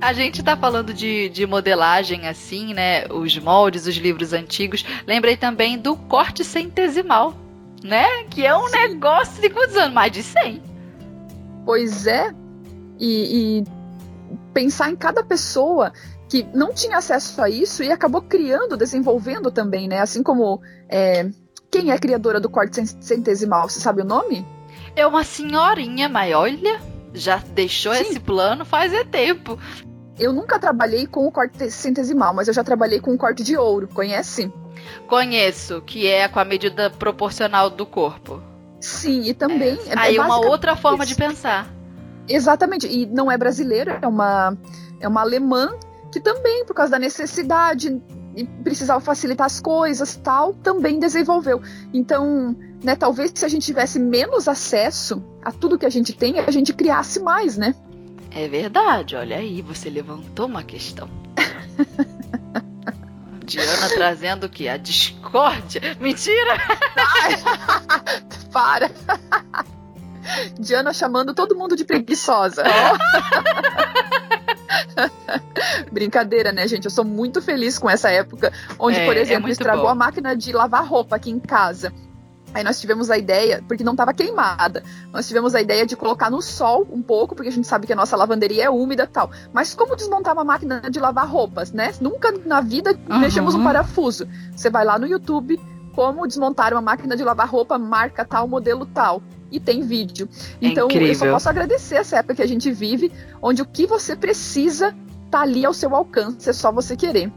A 0.00 0.12
gente 0.12 0.44
tá 0.44 0.56
falando 0.56 0.94
de, 0.94 1.28
de 1.28 1.44
modelagem 1.44 2.28
assim, 2.28 2.72
né? 2.72 3.06
Os 3.08 3.36
moldes, 3.36 3.86
os 3.88 3.96
livros 3.96 4.32
antigos. 4.32 4.84
Lembrei 5.08 5.36
também 5.36 5.76
do 5.76 5.96
corte 5.96 6.44
centesimal, 6.44 7.34
né? 7.82 8.22
Que 8.30 8.46
é 8.46 8.56
um 8.56 8.68
Sim. 8.68 8.76
negócio 8.76 9.42
de 9.42 9.50
quantos 9.50 9.76
anos? 9.76 9.92
Mais 9.92 10.12
de 10.12 10.22
100. 10.22 10.62
Pois 11.64 12.06
é. 12.06 12.32
E, 13.00 13.58
e 13.58 13.64
pensar 14.52 14.88
em 14.88 14.94
cada 14.94 15.24
pessoa 15.24 15.92
que 16.28 16.46
não 16.54 16.72
tinha 16.72 16.98
acesso 16.98 17.40
a 17.42 17.48
isso 17.48 17.82
e 17.82 17.90
acabou 17.90 18.22
criando, 18.22 18.76
desenvolvendo 18.76 19.50
também, 19.50 19.88
né? 19.88 20.00
Assim 20.00 20.22
como 20.22 20.60
é, 20.88 21.28
quem 21.70 21.90
é 21.90 21.98
criadora 21.98 22.40
do 22.40 22.48
corte 22.48 22.86
centesimal, 22.86 23.68
você 23.68 23.80
sabe 23.80 24.02
o 24.02 24.04
nome? 24.04 24.46
É 24.96 25.06
uma 25.06 25.24
senhorinha, 25.24 26.08
mas 26.08 26.34
olha, 26.34 26.80
já 27.12 27.36
deixou 27.36 27.94
Sim. 27.94 28.00
esse 28.00 28.20
plano 28.20 28.64
faz 28.64 28.92
é 28.92 29.04
tempo. 29.04 29.58
Eu 30.18 30.32
nunca 30.32 30.58
trabalhei 30.58 31.06
com 31.06 31.26
o 31.26 31.32
corte 31.32 31.70
centesimal, 31.70 32.32
mas 32.32 32.46
eu 32.48 32.54
já 32.54 32.62
trabalhei 32.62 33.00
com 33.00 33.12
o 33.12 33.18
corte 33.18 33.42
de 33.42 33.56
ouro, 33.56 33.88
conhece? 33.88 34.52
Conheço, 35.08 35.82
que 35.82 36.06
é 36.06 36.28
com 36.28 36.38
a 36.38 36.44
medida 36.44 36.90
proporcional 36.90 37.68
do 37.68 37.84
corpo. 37.84 38.40
Sim, 38.80 39.22
e 39.22 39.34
também. 39.34 39.78
É, 39.86 39.94
é 39.94 39.98
aí 39.98 40.18
uma 40.18 40.38
outra 40.38 40.76
forma 40.76 41.04
de 41.04 41.14
pensar. 41.14 41.68
Exatamente, 42.28 42.86
e 42.86 43.06
não 43.06 43.30
é 43.30 43.36
brasileira, 43.36 43.98
é 44.00 44.06
uma, 44.06 44.56
é 45.00 45.08
uma 45.08 45.20
alemã 45.20 45.76
que 46.14 46.20
também, 46.20 46.64
por 46.64 46.74
causa 46.74 46.92
da 46.92 46.98
necessidade 46.98 48.00
e 48.36 48.44
precisava 48.44 49.00
facilitar 49.00 49.46
as 49.46 49.60
coisas 49.60 50.14
tal, 50.14 50.54
também 50.54 51.00
desenvolveu. 51.00 51.60
Então, 51.92 52.56
né, 52.84 52.94
talvez 52.94 53.32
se 53.34 53.44
a 53.44 53.48
gente 53.48 53.66
tivesse 53.66 53.98
menos 53.98 54.46
acesso 54.46 55.20
a 55.42 55.50
tudo 55.50 55.76
que 55.76 55.84
a 55.84 55.90
gente 55.90 56.12
tem, 56.12 56.38
a 56.38 56.50
gente 56.52 56.72
criasse 56.72 57.18
mais, 57.18 57.56
né? 57.56 57.74
É 58.30 58.46
verdade, 58.46 59.16
olha 59.16 59.38
aí, 59.38 59.60
você 59.60 59.90
levantou 59.90 60.46
uma 60.46 60.62
questão. 60.62 61.10
Diana 63.44 63.88
trazendo 63.88 64.46
o 64.46 64.48
quê? 64.48 64.68
A 64.68 64.76
discórdia? 64.76 65.80
Mentira! 66.00 66.58
Para! 68.52 68.88
Diana 70.60 70.92
chamando 70.92 71.34
todo 71.34 71.56
mundo 71.56 71.74
de 71.74 71.84
preguiçosa. 71.84 72.62
Brincadeira, 75.90 76.52
né, 76.52 76.66
gente? 76.68 76.84
Eu 76.84 76.90
sou 76.90 77.04
muito 77.04 77.40
feliz 77.42 77.78
com 77.78 77.88
essa 77.88 78.10
época, 78.10 78.52
onde, 78.78 78.98
É, 78.98 79.04
por 79.06 79.16
é 79.16 79.20
exemplo, 79.20 79.42
muito 79.42 79.52
estragou 79.52 79.84
bom. 79.84 79.90
a 79.90 79.94
máquina 79.94 80.36
de 80.36 80.52
lavar 80.52 80.86
roupa 80.86 81.16
aqui 81.16 81.30
em 81.30 81.38
casa. 81.38 81.92
Aí 82.52 82.62
nós 82.62 82.80
tivemos 82.80 83.10
a 83.10 83.18
ideia, 83.18 83.64
porque 83.66 83.82
não 83.82 83.94
estava 83.94 84.14
queimada, 84.14 84.84
nós 85.12 85.26
tivemos 85.26 85.56
a 85.56 85.60
ideia 85.60 85.84
de 85.84 85.96
colocar 85.96 86.30
no 86.30 86.40
sol 86.40 86.86
um 86.88 87.02
pouco, 87.02 87.34
porque 87.34 87.48
a 87.48 87.52
gente 87.52 87.66
sabe 87.66 87.84
que 87.84 87.92
a 87.92 87.96
nossa 87.96 88.16
lavanderia 88.16 88.64
é 88.66 88.70
úmida 88.70 89.02
e 89.02 89.06
tal. 89.08 89.28
Mas 89.52 89.74
como 89.74 89.96
desmontar 89.96 90.34
uma 90.34 90.44
máquina 90.44 90.80
de 90.88 91.00
lavar 91.00 91.26
roupas, 91.28 91.72
né? 91.72 91.92
Nunca 92.00 92.30
na 92.46 92.60
vida 92.60 92.96
Uhum. 93.10 93.18
mexemos 93.18 93.56
um 93.56 93.64
parafuso. 93.64 94.28
Você 94.54 94.70
vai 94.70 94.84
lá 94.84 94.96
no 95.00 95.06
YouTube, 95.06 95.58
como 95.94 96.26
desmontar 96.26 96.72
uma 96.72 96.82
máquina 96.82 97.16
de 97.16 97.22
lavar 97.24 97.48
roupa, 97.48 97.78
marca 97.78 98.24
tal, 98.24 98.46
modelo 98.48 98.84
tal. 98.86 99.22
E 99.50 99.60
tem 99.60 99.82
vídeo. 99.82 100.28
É 100.60 100.66
Então 100.66 100.84
eu 100.84 100.90
só 100.90 100.96
incrível. 100.98 101.32
posso 101.32 101.48
agradecer 101.48 101.96
essa 101.96 102.16
época 102.18 102.34
que 102.36 102.42
a 102.42 102.48
gente 102.48 102.70
vive, 102.72 103.12
onde 103.40 103.62
o 103.62 103.66
que 103.66 103.86
você 103.86 104.16
precisa 104.16 104.94
tá 105.30 105.42
ali 105.42 105.64
ao 105.64 105.72
seu 105.72 105.94
alcance, 105.94 106.48
é 106.48 106.52
só 106.52 106.72
você 106.72 106.96
querer. 106.96 107.30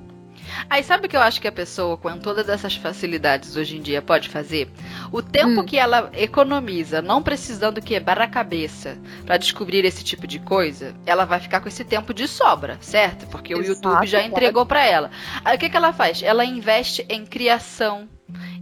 Aí 0.70 0.82
sabe 0.82 1.06
o 1.06 1.10
que 1.10 1.18
eu 1.18 1.22
acho 1.22 1.42
que 1.42 1.48
a 1.48 1.52
pessoa, 1.52 1.98
com 1.98 2.18
todas 2.18 2.48
essas 2.48 2.76
facilidades 2.76 3.56
hoje 3.58 3.76
em 3.78 3.82
dia, 3.82 4.02
pode 4.02 4.30
fazer? 4.30 4.72
O 5.12 5.22
tempo 5.22 5.62
Hum. 5.62 5.66
que 5.66 5.78
ela 5.78 6.10
economiza, 6.14 7.02
não 7.02 7.22
precisando 7.22 7.82
quebrar 7.82 8.22
a 8.22 8.28
cabeça 8.28 8.98
pra 9.26 9.36
descobrir 9.38 9.84
esse 9.84 10.04
tipo 10.04 10.26
de 10.26 10.40
coisa, 10.40 10.96
ela 11.06 11.26
vai 11.26 11.40
ficar 11.40 11.60
com 11.60 11.68
esse 11.68 11.84
tempo 11.84 12.14
de 12.14 12.28
sobra, 12.28 12.78
certo? 12.82 13.28
Porque 13.28 13.54
o 13.54 13.60
Exato, 13.60 13.88
YouTube 13.90 14.08
já 14.08 14.24
entregou 14.24 14.66
pra 14.66 14.84
ela. 14.86 15.12
Aí 15.44 15.56
o 15.58 15.60
que, 15.60 15.70
que 15.70 15.76
ela 15.78 15.92
faz? 15.92 16.24
Ela 16.24 16.46
investe 16.46 17.06
em 17.10 17.26
criação. 17.26 18.08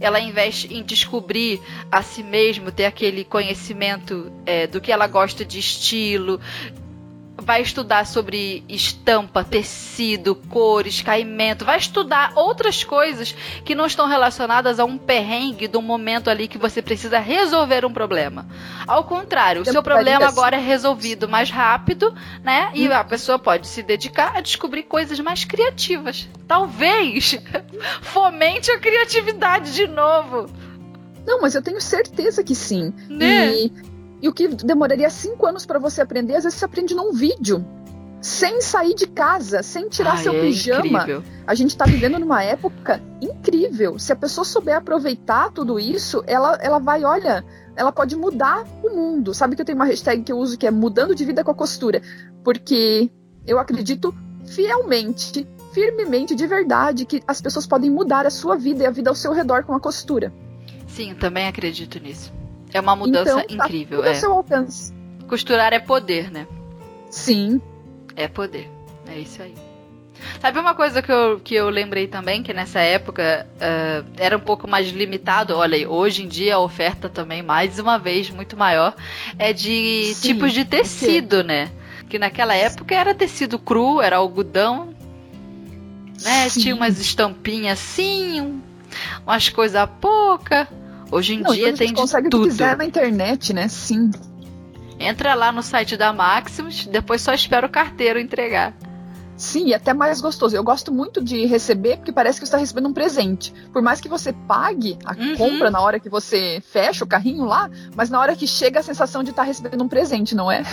Ela 0.00 0.20
investe 0.20 0.72
em 0.72 0.82
descobrir 0.82 1.60
a 1.90 2.02
si 2.02 2.22
mesmo, 2.22 2.70
ter 2.70 2.84
aquele 2.84 3.24
conhecimento 3.24 4.30
é, 4.44 4.66
do 4.66 4.80
que 4.80 4.92
ela 4.92 5.06
gosta 5.06 5.44
de 5.44 5.58
estilo, 5.58 6.40
vai 7.46 7.62
estudar 7.62 8.04
sobre 8.04 8.64
estampa, 8.68 9.44
tecido, 9.44 10.34
cores, 10.34 11.00
caimento, 11.00 11.64
vai 11.64 11.78
estudar 11.78 12.32
outras 12.34 12.82
coisas 12.82 13.32
que 13.64 13.72
não 13.72 13.86
estão 13.86 14.08
relacionadas 14.08 14.80
a 14.80 14.84
um 14.84 14.98
perrengue 14.98 15.68
de 15.68 15.78
um 15.78 15.82
momento 15.82 16.28
ali 16.28 16.48
que 16.48 16.58
você 16.58 16.82
precisa 16.82 17.20
resolver 17.20 17.84
um 17.84 17.92
problema. 17.92 18.44
Ao 18.84 19.04
contrário, 19.04 19.62
o 19.62 19.64
Eu 19.68 19.72
seu 19.72 19.82
problema 19.82 20.26
agora 20.26 20.56
é 20.56 20.60
resolvido 20.60 21.28
mais 21.28 21.48
rápido, 21.48 22.12
né? 22.42 22.72
E 22.74 22.88
Hum. 22.88 22.92
a 22.92 23.04
pessoa 23.04 23.38
pode 23.38 23.68
se 23.68 23.80
dedicar 23.80 24.36
a 24.36 24.40
descobrir 24.40 24.82
coisas 24.82 25.20
mais 25.20 25.44
criativas. 25.44 26.28
Talvez 26.48 27.38
fomente 28.02 28.72
a 28.72 28.78
criatividade 28.80 29.72
de 29.72 29.86
novo, 29.86 30.50
Não, 31.24 31.40
mas 31.40 31.54
eu 31.54 31.62
tenho 31.62 31.80
certeza 31.80 32.42
que 32.42 32.54
sim. 32.56 32.92
né? 33.08 33.52
E, 33.52 33.72
e 34.20 34.28
o 34.28 34.32
que 34.32 34.48
demoraria 34.48 35.10
cinco 35.10 35.46
anos 35.46 35.66
para 35.66 35.78
você 35.78 36.00
aprender, 36.00 36.36
às 36.36 36.44
vezes 36.44 36.58
você 36.58 36.64
aprende 36.64 36.94
num 36.94 37.12
vídeo. 37.12 37.64
Sem 38.20 38.60
sair 38.60 38.94
de 38.94 39.06
casa, 39.06 39.62
sem 39.62 39.88
tirar 39.88 40.12
Ai, 40.12 40.22
seu 40.22 40.32
é 40.32 40.40
pijama. 40.40 40.86
incrível. 40.86 41.22
A 41.46 41.54
gente 41.54 41.76
tá 41.76 41.84
vivendo 41.84 42.18
numa 42.18 42.42
época 42.42 43.00
incrível. 43.20 43.98
Se 43.98 44.12
a 44.12 44.16
pessoa 44.16 44.44
souber 44.44 44.76
aproveitar 44.76 45.52
tudo 45.52 45.78
isso, 45.78 46.24
ela, 46.26 46.58
ela 46.60 46.78
vai, 46.78 47.04
olha, 47.04 47.44
ela 47.76 47.92
pode 47.92 48.16
mudar 48.16 48.64
o 48.82 48.90
mundo. 48.90 49.32
Sabe 49.32 49.54
que 49.54 49.62
eu 49.62 49.66
tenho 49.66 49.76
uma 49.76 49.84
hashtag 49.84 50.22
que 50.22 50.32
eu 50.32 50.38
uso 50.38 50.58
que 50.58 50.66
é 50.66 50.70
mudando 50.70 51.14
de 51.14 51.24
vida 51.24 51.44
com 51.44 51.50
a 51.50 51.54
costura. 51.54 52.02
Porque 52.42 53.10
eu 53.46 53.58
acredito 53.60 54.12
fielmente, 54.46 55.46
firmemente, 55.72 56.34
de 56.34 56.46
verdade, 56.46 57.04
que 57.04 57.22
as 57.28 57.40
pessoas 57.40 57.66
podem 57.66 57.90
mudar 57.90 58.26
a 58.26 58.30
sua 58.30 58.56
vida 58.56 58.82
e 58.82 58.86
a 58.86 58.90
vida 58.90 59.10
ao 59.10 59.14
seu 59.14 59.32
redor 59.32 59.62
com 59.62 59.74
a 59.74 59.78
costura. 59.78 60.32
Sim, 60.88 61.14
também 61.14 61.46
acredito 61.46 62.00
nisso. 62.00 62.32
É 62.76 62.80
uma 62.80 62.94
mudança 62.96 63.42
então, 63.44 63.56
tá 63.58 63.64
incrível. 63.64 64.00
ao 64.02 64.08
É. 64.10 64.14
seu 64.14 64.32
alcance. 64.32 64.92
Costurar 65.28 65.72
é 65.72 65.78
poder, 65.80 66.30
né? 66.30 66.46
Sim. 67.10 67.60
É 68.14 68.28
poder. 68.28 68.70
É 69.08 69.18
isso 69.18 69.42
aí. 69.42 69.54
Sabe 70.40 70.58
uma 70.58 70.74
coisa 70.74 71.02
que 71.02 71.12
eu, 71.12 71.38
que 71.40 71.54
eu 71.54 71.68
lembrei 71.68 72.06
também, 72.06 72.42
que 72.42 72.52
nessa 72.52 72.80
época 72.80 73.46
ah, 73.60 74.02
era 74.16 74.36
um 74.36 74.40
pouco 74.40 74.66
mais 74.68 74.88
limitado, 74.88 75.54
olha 75.54 75.76
aí, 75.76 75.86
hoje 75.86 76.22
em 76.24 76.28
dia 76.28 76.54
a 76.56 76.58
oferta 76.58 77.08
também, 77.08 77.42
mais 77.42 77.78
uma 77.78 77.98
vez, 77.98 78.30
muito 78.30 78.56
maior, 78.56 78.94
é 79.38 79.52
de 79.52 80.12
Sim, 80.14 80.32
tipos 80.34 80.52
de 80.52 80.64
tecido, 80.64 81.44
né? 81.44 81.70
Que 82.08 82.18
naquela 82.18 82.54
época 82.54 82.94
era 82.94 83.14
tecido 83.14 83.58
cru, 83.58 84.00
era 84.00 84.16
algodão, 84.16 84.94
né? 86.22 86.48
Sim. 86.48 86.60
Tinha 86.60 86.74
umas 86.74 86.98
estampinhas 86.98 87.78
assim, 87.78 88.40
um- 88.40 88.60
umas 89.26 89.48
coisas 89.50 89.86
pouca. 90.00 90.66
Hoje 91.10 91.34
em 91.34 91.40
Não, 91.40 91.52
dia 91.52 91.68
então 91.68 91.78
tem 91.78 91.86
gente 91.88 91.96
de 91.96 92.00
consegue 92.02 92.28
tudo. 92.28 92.48
quiser 92.48 92.76
na 92.76 92.84
internet, 92.84 93.52
né? 93.52 93.68
Sim. 93.68 94.10
Entra 94.98 95.34
lá 95.34 95.52
no 95.52 95.62
site 95.62 95.96
da 95.96 96.12
Maximus, 96.12 96.86
depois 96.86 97.20
só 97.22 97.32
espera 97.34 97.66
o 97.66 97.70
carteiro 97.70 98.18
entregar. 98.18 98.74
Sim, 99.36 99.66
e 99.68 99.74
até 99.74 99.92
mais 99.92 100.20
gostoso. 100.22 100.56
Eu 100.56 100.64
gosto 100.64 100.90
muito 100.90 101.22
de 101.22 101.44
receber 101.44 101.98
porque 101.98 102.10
parece 102.10 102.40
que 102.40 102.46
você 102.46 102.50
está 102.50 102.56
recebendo 102.58 102.88
um 102.88 102.92
presente. 102.94 103.52
Por 103.70 103.82
mais 103.82 104.00
que 104.00 104.08
você 104.08 104.32
pague 104.32 104.96
a 105.04 105.12
Uhum. 105.12 105.36
compra 105.36 105.70
na 105.70 105.78
hora 105.80 106.00
que 106.00 106.08
você 106.08 106.62
fecha 106.72 107.04
o 107.04 107.06
carrinho 107.06 107.44
lá, 107.44 107.70
mas 107.94 108.08
na 108.08 108.18
hora 108.18 108.34
que 108.34 108.46
chega 108.46 108.80
a 108.80 108.82
sensação 108.82 109.22
de 109.22 109.30
estar 109.30 109.42
recebendo 109.42 109.84
um 109.84 109.88
presente, 109.88 110.34
não 110.34 110.50
é? 110.50 110.64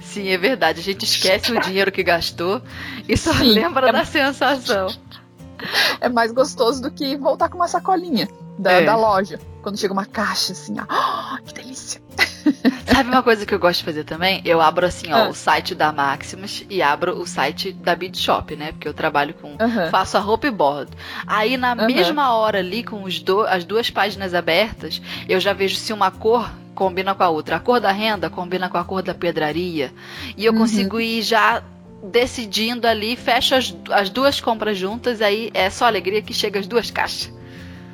Sim, 0.00 0.28
é 0.28 0.38
verdade. 0.38 0.78
A 0.78 0.82
gente 0.84 1.04
esquece 1.04 1.50
o 1.52 1.60
dinheiro 1.60 1.90
que 1.90 2.04
gastou 2.04 2.62
e 3.08 3.16
só 3.16 3.32
Sim, 3.34 3.52
lembra 3.54 3.88
é- 3.88 3.92
da 3.92 4.04
sensação. 4.04 4.86
É 6.02 6.08
mais 6.10 6.32
gostoso 6.32 6.82
do 6.82 6.90
que 6.90 7.16
voltar 7.16 7.48
com 7.48 7.56
uma 7.56 7.66
sacolinha 7.66 8.28
da, 8.58 8.72
É. 8.72 8.84
da 8.84 8.96
loja. 8.96 9.38
Quando 9.62 9.78
chega 9.78 9.92
uma 9.92 10.06
caixa 10.06 10.52
assim, 10.52 10.76
ó, 10.78 11.36
que 11.44 11.54
delícia. 11.54 12.00
Sabe 12.86 13.10
uma 13.10 13.22
coisa 13.22 13.44
que 13.44 13.52
eu 13.54 13.58
gosto 13.58 13.80
de 13.80 13.84
fazer 13.84 14.04
também? 14.04 14.40
Eu 14.44 14.60
abro 14.60 14.86
assim, 14.86 15.12
ó, 15.12 15.24
Ah. 15.24 15.28
o 15.28 15.34
site 15.34 15.74
da 15.74 15.92
Maximus 15.92 16.64
e 16.70 16.80
abro 16.80 17.18
o 17.20 17.26
site 17.26 17.72
da 17.72 17.94
Bead 17.96 18.16
Shop, 18.16 18.54
né? 18.56 18.72
Porque 18.72 18.86
eu 18.88 18.94
trabalho 18.94 19.34
com. 19.34 19.56
Aham. 19.60 19.90
Faço 19.90 20.16
a 20.16 20.20
roupa 20.20 20.46
e 20.46 20.50
bordo. 20.50 20.96
Aí 21.26 21.56
na 21.56 21.72
Aham. 21.72 21.86
mesma 21.86 22.32
hora 22.34 22.58
ali, 22.60 22.82
com 22.84 23.02
os 23.02 23.18
do- 23.20 23.42
as 23.46 23.64
duas 23.64 23.90
páginas 23.90 24.32
abertas, 24.34 25.02
eu 25.28 25.40
já 25.40 25.52
vejo 25.52 25.76
se 25.76 25.92
uma 25.92 26.10
cor 26.10 26.48
combina 26.74 27.14
com 27.14 27.22
a 27.24 27.28
outra. 27.28 27.56
A 27.56 27.60
cor 27.60 27.80
da 27.80 27.90
renda 27.90 28.30
combina 28.30 28.68
com 28.68 28.78
a 28.78 28.84
cor 28.84 29.02
da 29.02 29.14
pedraria. 29.14 29.92
E 30.36 30.44
eu 30.44 30.52
Uhum. 30.52 30.58
consigo 30.60 31.00
ir 31.00 31.22
já 31.22 31.62
decidindo 32.02 32.86
ali, 32.86 33.16
fecho 33.16 33.54
as, 33.54 33.74
as 33.90 34.08
duas 34.10 34.40
compras 34.40 34.78
juntas, 34.78 35.20
aí 35.20 35.50
é 35.52 35.68
só 35.70 35.86
alegria 35.86 36.22
que 36.22 36.32
chega 36.32 36.60
as 36.60 36.66
duas 36.66 36.90
caixas. 36.90 37.32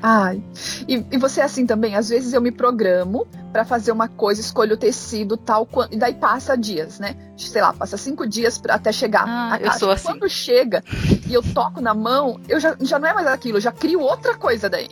Ai. 0.03 0.43
E, 0.89 1.05
e 1.13 1.17
você 1.17 1.41
é 1.41 1.45
assim 1.45 1.65
também? 1.65 1.95
Às 1.95 2.09
vezes 2.09 2.33
eu 2.33 2.41
me 2.41 2.51
programo 2.51 3.27
pra 3.53 3.65
fazer 3.65 3.93
uma 3.93 4.09
coisa, 4.09 4.41
escolho 4.41 4.75
o 4.75 4.77
tecido 4.77 5.37
tal, 5.37 5.69
e 5.91 5.97
daí 5.97 6.15
passa 6.15 6.57
dias, 6.57 6.99
né? 6.99 7.15
Sei 7.37 7.63
lá, 7.63 7.73
passa 7.73 7.97
cinco 7.97 8.27
dias 8.27 8.59
pra, 8.59 8.75
até 8.75 8.91
chegar 8.91 9.25
Ah, 9.29 9.59
eu 9.61 9.73
sou 9.73 9.91
assim. 9.91 10.09
Quando 10.09 10.29
chega 10.29 10.83
e 11.29 11.33
eu 11.33 11.43
toco 11.43 11.81
na 11.81 11.95
mão, 11.95 12.41
eu 12.49 12.59
já, 12.59 12.77
já 12.81 12.99
não 12.99 13.09
é 13.09 13.15
mais 13.15 13.27
aquilo, 13.29 13.59
eu 13.59 13.61
já 13.61 13.71
crio 13.71 14.01
outra 14.01 14.35
coisa 14.35 14.69
daí. 14.69 14.89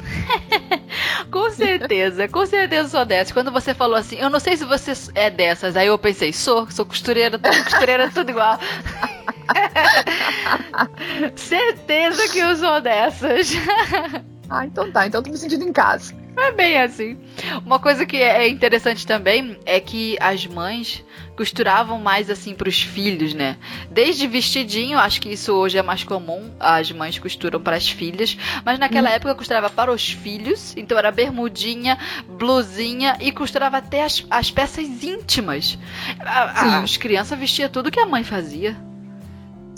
Com 1.30 1.48
certeza, 1.50 2.26
com 2.26 2.44
certeza 2.44 2.88
sou 2.88 3.04
dessas. 3.04 3.32
Quando 3.32 3.52
você 3.52 3.72
falou 3.72 3.96
assim, 3.96 4.16
eu 4.16 4.28
não 4.28 4.40
sei 4.40 4.56
se 4.56 4.64
você 4.64 4.92
é 5.14 5.30
dessas, 5.30 5.76
aí 5.76 5.86
eu 5.86 5.96
pensei, 5.96 6.32
sou, 6.32 6.68
sou 6.70 6.84
costureira, 6.84 7.38
costureira, 7.38 8.10
tudo 8.10 8.30
igual. 8.30 8.58
certeza 11.36 12.28
que 12.28 12.38
eu 12.38 12.56
sou 12.56 12.80
dessas. 12.80 13.52
Ah, 14.50 14.66
então 14.66 14.90
tá, 14.90 15.06
então 15.06 15.22
tô 15.22 15.30
me 15.30 15.36
sentindo 15.38 15.64
em 15.64 15.72
casa. 15.72 16.12
É 16.36 16.52
bem 16.52 16.78
assim. 16.80 17.18
Uma 17.66 17.78
coisa 17.78 18.04
que 18.06 18.16
é 18.16 18.48
interessante 18.48 19.06
também 19.06 19.58
é 19.66 19.78
que 19.78 20.16
as 20.20 20.46
mães 20.46 21.04
costuravam 21.36 21.98
mais 21.98 22.30
assim 22.30 22.54
pros 22.54 22.80
filhos, 22.82 23.34
né? 23.34 23.56
Desde 23.90 24.26
vestidinho, 24.26 24.98
acho 24.98 25.20
que 25.20 25.28
isso 25.28 25.52
hoje 25.52 25.76
é 25.78 25.82
mais 25.82 26.02
comum, 26.02 26.50
as 26.58 26.90
mães 26.92 27.18
costuram 27.18 27.60
para 27.60 27.76
as 27.76 27.88
filhas, 27.88 28.36
mas 28.64 28.78
naquela 28.78 29.10
Hum. 29.10 29.14
época 29.14 29.34
costurava 29.34 29.68
para 29.70 29.92
os 29.92 30.10
filhos, 30.10 30.74
então 30.76 30.96
era 30.98 31.10
bermudinha, 31.12 31.98
blusinha 32.26 33.16
e 33.20 33.30
costurava 33.32 33.76
até 33.78 34.02
as, 34.04 34.24
as 34.30 34.50
peças 34.50 35.02
íntimas. 35.04 35.78
A- 36.20 36.40
a- 36.78 36.78
as 36.82 36.96
crianças 36.96 37.38
vestiam 37.38 37.68
tudo 37.68 37.90
que 37.90 38.00
a 38.00 38.06
mãe 38.06 38.24
fazia. 38.24 38.76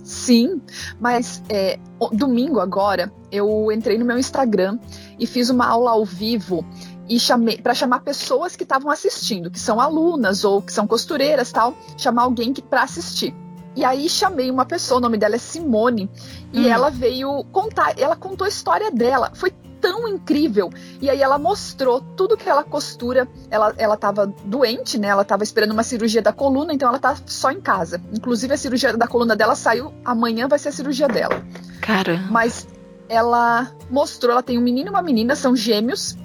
Sim, 0.02 0.60
mas 1.00 1.42
é, 1.48 1.78
domingo 2.12 2.58
agora 2.60 3.12
eu 3.30 3.70
entrei 3.70 3.98
no 3.98 4.04
meu 4.04 4.18
Instagram 4.18 4.78
e 5.18 5.26
fiz 5.26 5.48
uma 5.48 5.66
aula 5.66 5.92
ao 5.92 6.04
vivo 6.04 6.66
e 7.08 7.18
chamei 7.20 7.58
para 7.58 7.74
chamar 7.74 8.00
pessoas 8.00 8.56
que 8.56 8.62
estavam 8.62 8.90
assistindo, 8.90 9.50
que 9.50 9.60
são 9.60 9.80
alunas 9.80 10.44
ou 10.44 10.62
que 10.62 10.72
são 10.72 10.86
costureiras, 10.86 11.52
tal, 11.52 11.74
chamar 11.96 12.22
alguém 12.22 12.52
que 12.52 12.62
para 12.62 12.82
assistir. 12.82 13.34
E 13.74 13.84
aí 13.84 14.08
chamei 14.08 14.50
uma 14.50 14.66
pessoa, 14.66 14.98
o 14.98 15.00
nome 15.00 15.16
dela 15.16 15.34
é 15.34 15.38
Simone, 15.38 16.10
e 16.52 16.60
Hum. 16.60 16.68
ela 16.68 16.90
veio 16.90 17.44
contar, 17.44 17.98
ela 17.98 18.14
contou 18.14 18.44
a 18.44 18.48
história 18.48 18.90
dela. 18.90 19.30
Foi 19.34 19.50
tão 19.82 20.06
incrível. 20.06 20.70
E 21.00 21.10
aí 21.10 21.20
ela 21.20 21.36
mostrou 21.36 22.00
tudo 22.00 22.36
que 22.36 22.48
ela 22.48 22.62
costura. 22.62 23.28
Ela, 23.50 23.74
ela 23.76 23.96
tava 23.96 24.26
doente, 24.44 24.96
né? 24.96 25.08
Ela 25.08 25.24
tava 25.24 25.42
esperando 25.42 25.72
uma 25.72 25.82
cirurgia 25.82 26.22
da 26.22 26.32
coluna, 26.32 26.72
então 26.72 26.88
ela 26.88 27.00
tá 27.00 27.16
só 27.26 27.50
em 27.50 27.60
casa. 27.60 28.00
Inclusive 28.12 28.54
a 28.54 28.56
cirurgia 28.56 28.96
da 28.96 29.08
coluna 29.08 29.34
dela 29.34 29.56
saiu, 29.56 29.92
amanhã 30.04 30.46
vai 30.46 30.58
ser 30.58 30.68
a 30.68 30.72
cirurgia 30.72 31.08
dela. 31.08 31.44
Caramba. 31.80 32.28
Mas 32.30 32.66
ela 33.08 33.70
mostrou, 33.90 34.30
ela 34.30 34.42
tem 34.42 34.56
um 34.56 34.62
menino 34.62 34.88
e 34.88 34.90
uma 34.90 35.02
menina, 35.02 35.34
são 35.34 35.56
gêmeos. 35.56 36.16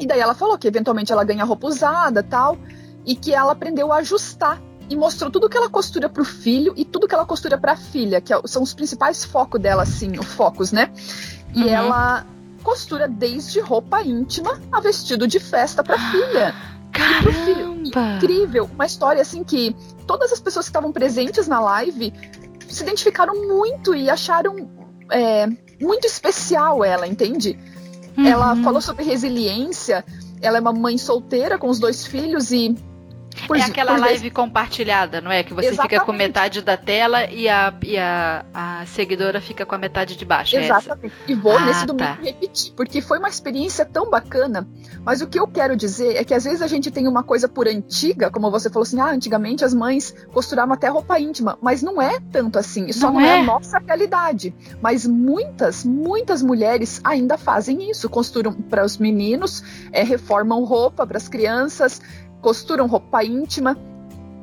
E 0.00 0.06
daí 0.06 0.20
ela 0.20 0.34
falou 0.34 0.56
que 0.56 0.66
eventualmente 0.66 1.12
ela 1.12 1.22
ganha 1.22 1.44
roupa 1.44 1.66
usada, 1.66 2.22
tal, 2.22 2.56
e 3.04 3.14
que 3.14 3.34
ela 3.34 3.52
aprendeu 3.52 3.92
a 3.92 3.96
ajustar 3.96 4.60
e 4.88 4.96
mostrou 4.96 5.30
tudo 5.30 5.48
que 5.48 5.56
ela 5.56 5.68
costura 5.68 6.08
pro 6.08 6.24
filho 6.24 6.72
e 6.76 6.84
tudo 6.84 7.06
que 7.06 7.14
ela 7.14 7.26
costura 7.26 7.58
pra 7.58 7.76
filha, 7.76 8.20
que 8.20 8.32
é 8.32 8.40
são 8.46 8.62
os 8.62 8.72
principais 8.72 9.24
focos 9.24 9.60
dela, 9.60 9.82
assim, 9.82 10.18
os 10.18 10.26
focos, 10.26 10.72
né? 10.72 10.90
E 11.54 11.62
uhum. 11.62 11.68
ela 11.68 12.26
costura 12.62 13.08
desde 13.08 13.60
roupa 13.60 14.02
íntima 14.02 14.60
a 14.72 14.80
vestido 14.80 15.26
de 15.26 15.40
festa 15.40 15.82
pra 15.82 15.98
filha. 16.10 16.54
Caramba. 16.92 17.32
Filho. 17.44 17.82
Incrível. 18.16 18.70
Uma 18.72 18.86
história, 18.86 19.22
assim, 19.22 19.44
que 19.44 19.74
todas 20.06 20.32
as 20.32 20.40
pessoas 20.40 20.66
que 20.66 20.70
estavam 20.70 20.92
presentes 20.92 21.46
na 21.46 21.60
live 21.60 22.12
se 22.68 22.82
identificaram 22.82 23.34
muito 23.46 23.94
e 23.94 24.10
acharam 24.10 24.68
é, 25.10 25.46
muito 25.80 26.06
especial 26.06 26.84
ela, 26.84 27.06
entende? 27.06 27.58
Uhum. 28.16 28.26
Ela 28.26 28.56
falou 28.56 28.80
sobre 28.80 29.04
resiliência. 29.04 30.04
Ela 30.40 30.58
é 30.58 30.60
uma 30.60 30.72
mãe 30.72 30.98
solteira 30.98 31.58
com 31.58 31.68
os 31.68 31.78
dois 31.78 32.06
filhos 32.06 32.50
e 32.52 32.76
é 33.54 33.62
aquela 33.62 33.96
live 33.96 34.30
compartilhada, 34.30 35.20
não 35.20 35.30
é? 35.30 35.42
Que 35.42 35.54
você 35.54 35.68
Exatamente. 35.68 35.92
fica 35.92 36.04
com 36.04 36.12
metade 36.12 36.62
da 36.62 36.76
tela 36.76 37.24
e, 37.30 37.48
a, 37.48 37.72
e 37.82 37.96
a, 37.96 38.44
a 38.52 38.86
seguidora 38.86 39.40
fica 39.40 39.64
com 39.64 39.74
a 39.74 39.78
metade 39.78 40.16
de 40.16 40.24
baixo. 40.24 40.56
É 40.56 40.64
Exatamente. 40.64 41.14
É 41.26 41.32
e 41.32 41.34
vou 41.34 41.56
ah, 41.56 41.66
nesse 41.66 41.86
domingo 41.86 42.16
tá. 42.16 42.18
repetir, 42.22 42.72
porque 42.74 43.00
foi 43.00 43.18
uma 43.18 43.28
experiência 43.28 43.84
tão 43.84 44.10
bacana. 44.10 44.66
Mas 45.04 45.20
o 45.20 45.26
que 45.26 45.38
eu 45.38 45.46
quero 45.46 45.76
dizer 45.76 46.16
é 46.16 46.24
que 46.24 46.34
às 46.34 46.44
vezes 46.44 46.62
a 46.62 46.66
gente 46.66 46.90
tem 46.90 47.06
uma 47.06 47.22
coisa 47.22 47.48
por 47.48 47.66
antiga, 47.66 48.30
como 48.30 48.50
você 48.50 48.68
falou 48.68 48.82
assim, 48.82 49.00
ah, 49.00 49.10
antigamente 49.10 49.64
as 49.64 49.74
mães 49.74 50.14
costuravam 50.32 50.74
até 50.74 50.88
roupa 50.88 51.18
íntima, 51.18 51.58
mas 51.60 51.82
não 51.82 52.00
é 52.00 52.18
tanto 52.32 52.58
assim. 52.58 52.86
Isso 52.86 53.02
não, 53.02 53.14
não 53.14 53.20
é. 53.20 53.38
é 53.38 53.40
a 53.40 53.44
nossa 53.44 53.78
realidade. 53.78 54.54
Mas 54.82 55.06
muitas, 55.06 55.84
muitas 55.84 56.42
mulheres 56.42 57.00
ainda 57.04 57.38
fazem 57.38 57.90
isso, 57.90 58.08
costuram 58.08 58.52
para 58.52 58.84
os 58.84 58.98
meninos, 58.98 59.62
é, 59.92 60.02
reformam 60.02 60.64
roupa 60.64 61.06
para 61.06 61.16
as 61.16 61.28
crianças 61.28 62.00
costuram 62.40 62.86
roupa 62.86 63.24
íntima, 63.24 63.76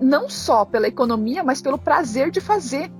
não 0.01 0.29
só 0.29 0.65
pela 0.65 0.87
economia, 0.87 1.43
mas 1.43 1.61
pelo 1.61 1.77
prazer 1.77 2.31
de 2.31 2.41
fazer. 2.41 2.91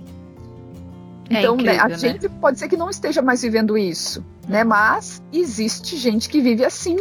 É 1.28 1.40
então, 1.40 1.54
incrível, 1.54 1.74
né, 1.74 1.80
a 1.80 1.88
né? 1.88 1.98
gente 1.98 2.28
pode 2.28 2.58
ser 2.58 2.68
que 2.68 2.76
não 2.76 2.88
esteja 2.88 3.20
mais 3.20 3.42
vivendo 3.42 3.76
isso, 3.76 4.24
né? 4.48 4.62
Mas 4.62 5.22
existe 5.32 5.96
gente 5.96 6.28
que 6.28 6.40
vive 6.40 6.64
assim. 6.64 6.96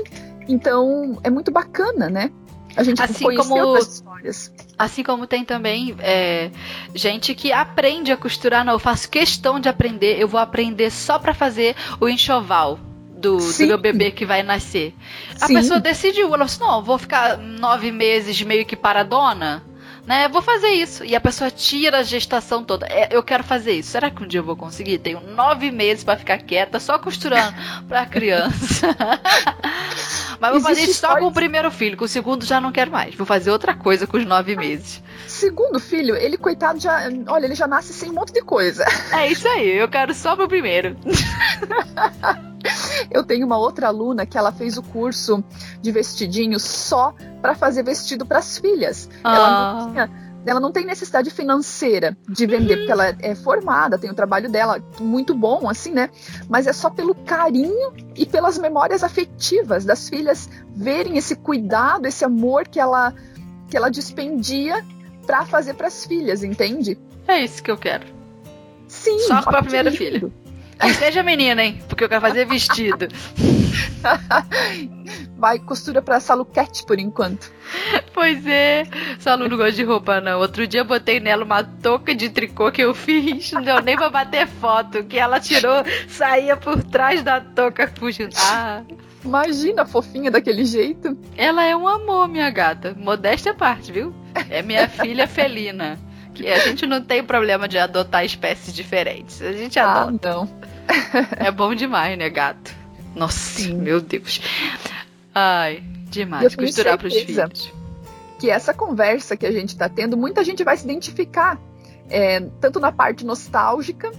Então, 0.47 1.19
é 1.23 1.29
muito 1.29 1.51
bacana, 1.51 2.09
né? 2.09 2.31
A 2.75 2.83
gente 2.83 3.01
assim 3.01 3.35
como 3.35 3.77
histórias. 3.77 4.51
Assim 4.77 5.03
como 5.03 5.25
tem 5.25 5.45
também 5.45 5.95
é, 5.99 6.51
gente 6.93 7.33
que 7.33 7.53
aprende 7.53 8.11
a 8.11 8.17
costurar, 8.17 8.65
não, 8.65 8.73
eu 8.73 8.79
faço 8.79 9.09
questão 9.09 9.59
de 9.59 9.69
aprender, 9.69 10.19
eu 10.19 10.27
vou 10.27 10.39
aprender 10.39 10.91
só 10.91 11.17
para 11.17 11.33
fazer 11.33 11.75
o 12.01 12.09
enxoval 12.09 12.77
do, 13.25 13.37
do 13.37 13.67
meu 13.67 13.77
bebê 13.77 14.11
que 14.11 14.25
vai 14.25 14.43
nascer. 14.43 14.93
A 15.41 15.47
Sim. 15.47 15.55
pessoa 15.55 15.79
decidiu, 15.79 16.27
ela 16.27 16.31
falou 16.31 16.45
assim, 16.45 16.59
não, 16.59 16.83
vou 16.83 16.97
ficar 16.99 17.37
nove 17.37 17.91
meses 17.91 18.39
meio 18.43 18.65
que 18.65 18.75
paradona, 18.75 19.63
né? 20.05 20.27
Vou 20.27 20.43
fazer 20.43 20.69
isso. 20.69 21.03
E 21.03 21.15
a 21.15 21.21
pessoa 21.21 21.49
tira 21.49 21.99
a 21.99 22.03
gestação 22.03 22.63
toda. 22.63 22.85
É, 22.85 23.09
eu 23.11 23.23
quero 23.23 23.43
fazer 23.43 23.73
isso. 23.73 23.89
Será 23.89 24.11
que 24.11 24.23
um 24.23 24.27
dia 24.27 24.39
eu 24.39 24.43
vou 24.43 24.55
conseguir? 24.55 24.99
Tenho 24.99 25.19
nove 25.21 25.71
meses 25.71 26.03
para 26.03 26.19
ficar 26.19 26.37
quieta, 26.37 26.79
só 26.79 26.99
costurando 26.99 27.55
pra 27.89 28.05
criança. 28.05 28.95
Mas 30.39 30.51
vou 30.51 30.61
fazer 30.61 30.81
isso 30.81 30.99
só 30.99 31.17
com 31.17 31.27
o 31.27 31.33
primeiro 31.33 31.71
filho, 31.71 31.97
com 31.97 32.05
o 32.05 32.07
segundo 32.07 32.45
já 32.45 32.61
não 32.61 32.71
quero 32.71 32.91
mais. 32.91 33.15
Vou 33.15 33.25
fazer 33.25 33.49
outra 33.49 33.73
coisa 33.73 34.05
com 34.05 34.17
os 34.17 34.25
nove 34.25 34.55
meses. 34.55 35.01
Segundo 35.25 35.79
filho, 35.79 36.15
ele, 36.15 36.37
coitado, 36.37 36.79
já. 36.79 37.09
Olha, 37.27 37.45
ele 37.45 37.55
já 37.55 37.65
nasce 37.65 37.93
sem 37.93 38.11
um 38.11 38.13
monte 38.13 38.33
de 38.33 38.41
coisa. 38.41 38.85
É 39.13 39.31
isso 39.31 39.47
aí, 39.47 39.77
eu 39.77 39.87
quero 39.87 40.13
só 40.13 40.35
pro 40.35 40.47
primeiro. 40.47 40.95
Eu 43.11 43.23
tenho 43.23 43.45
uma 43.45 43.57
outra 43.57 43.87
aluna 43.87 44.25
que 44.25 44.37
ela 44.37 44.51
fez 44.51 44.77
o 44.77 44.83
curso 44.83 45.43
de 45.81 45.91
vestidinho 45.91 46.59
só 46.59 47.13
para 47.41 47.55
fazer 47.55 47.83
vestido 47.83 48.25
para 48.25 48.39
as 48.39 48.57
filhas. 48.57 49.09
Ah. 49.23 49.35
Ela 49.35 49.73
não 49.73 49.91
tinha 49.91 50.25
ela 50.45 50.59
não 50.59 50.71
tem 50.71 50.85
necessidade 50.85 51.29
financeira 51.31 52.15
de 52.29 52.45
vender, 52.45 52.77
porque 52.77 52.91
ela 52.91 53.15
é 53.19 53.33
formada, 53.33 53.97
tem 53.97 54.09
o 54.09 54.13
trabalho 54.13 54.49
dela 54.49 54.79
muito 54.99 55.33
bom, 55.33 55.67
assim, 55.67 55.91
né? 55.91 56.09
Mas 56.47 56.67
é 56.67 56.73
só 56.73 56.89
pelo 56.89 57.15
carinho 57.15 57.93
e 58.15 58.25
pelas 58.25 58.57
memórias 58.57 59.03
afetivas 59.03 59.83
das 59.85 60.07
filhas 60.07 60.49
verem 60.75 61.17
esse 61.17 61.35
cuidado, 61.35 62.05
esse 62.05 62.23
amor 62.23 62.67
que 62.67 62.79
ela, 62.79 63.13
que 63.69 63.75
ela 63.75 63.89
dispendia 63.89 64.85
para 65.25 65.45
fazer 65.45 65.73
para 65.73 65.87
as 65.87 66.05
filhas, 66.05 66.43
entende? 66.43 66.97
É 67.27 67.43
isso 67.43 67.63
que 67.63 67.71
eu 67.71 67.77
quero. 67.77 68.05
Sim. 68.87 69.17
Só 69.19 69.41
para 69.41 69.59
a 69.59 69.63
primeira 69.63 69.91
filha. 69.91 70.31
Que 70.79 70.93
seja 70.93 71.23
menina, 71.23 71.63
hein? 71.63 71.81
Porque 71.87 72.03
eu 72.03 72.09
quero 72.09 72.21
fazer 72.21 72.45
vestido. 72.45 73.07
Vai, 75.37 75.59
costura 75.59 76.01
pra 76.01 76.19
Saluquete 76.19 76.85
por 76.85 76.99
enquanto. 76.99 77.51
Pois 78.13 78.45
é. 78.45 78.85
Salu 79.19 79.49
não 79.49 79.57
gosta 79.57 79.73
de 79.73 79.83
roupa, 79.83 80.21
não. 80.21 80.39
Outro 80.39 80.65
dia 80.65 80.81
eu 80.81 80.85
botei 80.85 81.19
nela 81.19 81.43
uma 81.43 81.63
touca 81.63 82.15
de 82.15 82.29
tricô 82.29 82.71
que 82.71 82.81
eu 82.81 82.93
fiz. 82.95 83.51
Não 83.51 83.61
deu 83.61 83.81
nem 83.81 83.95
pra 83.95 84.09
bater 84.09 84.47
foto. 84.47 85.03
Que 85.03 85.17
ela 85.17 85.39
tirou, 85.39 85.83
saía 86.07 86.55
por 86.55 86.81
trás 86.83 87.23
da 87.23 87.41
touca 87.41 87.87
fugindo. 87.87 88.35
Ah. 88.37 88.81
Imagina 89.23 89.85
fofinha 89.85 90.29
daquele 90.29 90.63
jeito. 90.63 91.17
Ela 91.35 91.63
é 91.63 91.75
um 91.75 91.87
amor, 91.87 92.27
minha 92.27 92.49
gata. 92.51 92.95
Modéstia 92.95 93.53
à 93.53 93.55
parte, 93.55 93.91
viu? 93.91 94.13
É 94.49 94.61
minha 94.61 94.87
filha 94.87 95.27
felina. 95.27 95.97
Que 96.35 96.47
a 96.49 96.59
gente 96.59 96.85
não 96.85 97.01
tem 97.01 97.23
problema 97.23 97.67
de 97.67 97.77
adotar 97.77 98.25
espécies 98.25 98.73
diferentes. 98.73 99.41
A 99.41 99.53
gente 99.53 99.79
ah, 99.79 100.03
adota. 100.03 100.33
Não. 100.33 100.49
é 101.37 101.49
bom 101.49 101.73
demais, 101.73 102.17
né, 102.17 102.29
gato? 102.29 102.75
Nossa, 103.15 103.61
Sim. 103.61 103.75
meu 103.75 104.01
Deus. 104.01 104.41
Ai, 105.33 105.81
demais. 106.09 106.55
Costurar 106.55 106.97
para 106.97 107.07
os 107.07 107.13
filhos. 107.13 107.73
Que 108.37 108.49
essa 108.49 108.73
conversa 108.73 109.37
que 109.37 109.45
a 109.45 109.51
gente 109.51 109.69
está 109.69 109.87
tendo, 109.87 110.17
muita 110.17 110.43
gente 110.43 110.63
vai 110.63 110.75
se 110.75 110.83
identificar. 110.83 111.59
É, 112.09 112.41
tanto 112.59 112.79
na 112.79 112.91
parte 112.91 113.25
nostálgica, 113.25 114.11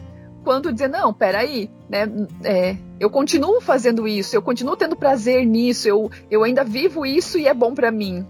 quanto 0.42 0.72
dizer, 0.72 0.88
não, 0.88 1.12
peraí, 1.12 1.70
né? 1.88 2.10
É, 2.42 2.76
eu 2.98 3.10
continuo 3.10 3.60
fazendo 3.60 4.08
isso, 4.08 4.34
eu 4.34 4.42
continuo 4.42 4.76
tendo 4.76 4.96
prazer 4.96 5.44
nisso, 5.44 5.86
eu, 5.86 6.10
eu 6.30 6.42
ainda 6.42 6.64
vivo 6.64 7.04
isso 7.04 7.38
e 7.38 7.46
é 7.46 7.54
bom 7.54 7.74
para 7.74 7.90
mim. 7.90 8.26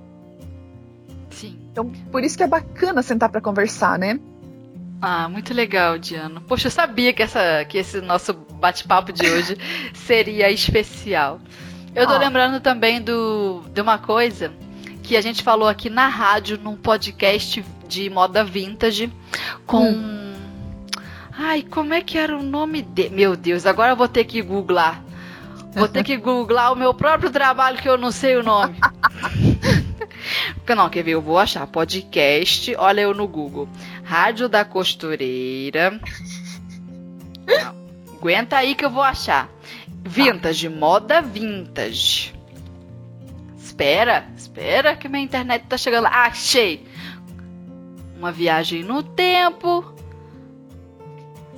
Então, 1.45 1.91
por 2.11 2.25
isso 2.25 2.37
que 2.37 2.43
é 2.43 2.47
bacana 2.47 3.03
sentar 3.03 3.29
para 3.29 3.41
conversar, 3.41 3.99
né? 3.99 4.19
Ah, 5.01 5.29
muito 5.29 5.53
legal, 5.53 5.99
Diana. 5.99 6.41
Poxa, 6.41 6.69
eu 6.69 6.71
sabia 6.71 7.13
que, 7.13 7.23
essa, 7.23 7.65
que 7.69 7.77
esse 7.79 8.01
nosso 8.01 8.33
bate-papo 8.33 9.13
de 9.13 9.27
hoje 9.29 9.59
seria 9.93 10.51
especial. 10.51 11.41
Eu 11.95 12.07
tô 12.07 12.15
ah. 12.15 12.19
lembrando 12.19 12.61
também 12.61 13.01
do, 13.01 13.63
de 13.73 13.81
uma 13.81 13.99
coisa 13.99 14.53
que 15.03 15.17
a 15.17 15.21
gente 15.21 15.43
falou 15.43 15.69
aqui 15.69 15.91
na 15.91 16.09
rádio, 16.09 16.59
num 16.59 16.77
podcast 16.77 17.65
de 17.87 18.11
moda 18.11 18.43
vintage, 18.43 19.13
com. 19.67 19.91
Hum. 19.91 20.35
Ai, 21.39 21.63
como 21.63 21.93
é 21.93 22.01
que 22.01 22.17
era 22.17 22.37
o 22.37 22.43
nome 22.43 22.81
dele? 22.81 23.15
Meu 23.15 23.37
Deus, 23.37 23.67
agora 23.67 23.93
eu 23.93 23.97
vou 23.97 24.09
ter 24.09 24.25
que 24.25 24.41
googlar. 24.41 25.03
Vou 25.75 25.87
ter 25.87 26.03
que 26.03 26.17
googlar 26.17 26.73
o 26.73 26.77
meu 26.77 26.95
próprio 26.95 27.31
trabalho 27.31 27.77
que 27.77 27.89
eu 27.89 27.99
não 27.99 28.11
sei 28.11 28.37
o 28.37 28.43
nome. 28.43 28.77
Não, 30.77 30.91
quer 30.91 31.03
ver? 31.03 31.13
Eu 31.13 31.23
vou 31.23 31.39
achar 31.39 31.67
podcast. 31.67 32.75
Olha 32.77 33.03
eu 33.03 33.15
no 33.15 33.27
Google. 33.27 33.69
Rádio 34.05 34.49
da 34.49 34.65
Costureira. 34.65 36.01
Não, 37.47 38.17
aguenta 38.17 38.57
aí 38.57 38.75
que 38.75 38.85
eu 38.85 38.91
vou 38.91 39.03
achar. 39.03 39.49
Vintage, 40.05 40.69
moda 40.69 41.21
vintage. 41.21 42.35
Espera, 43.57 44.27
espera 44.37 44.97
que 44.97 45.09
minha 45.09 45.25
internet 45.25 45.67
tá 45.67 45.77
chegando. 45.77 46.07
Achei! 46.07 46.87
Uma 48.17 48.33
viagem 48.33 48.83
no 48.83 49.03
tempo 49.03 49.96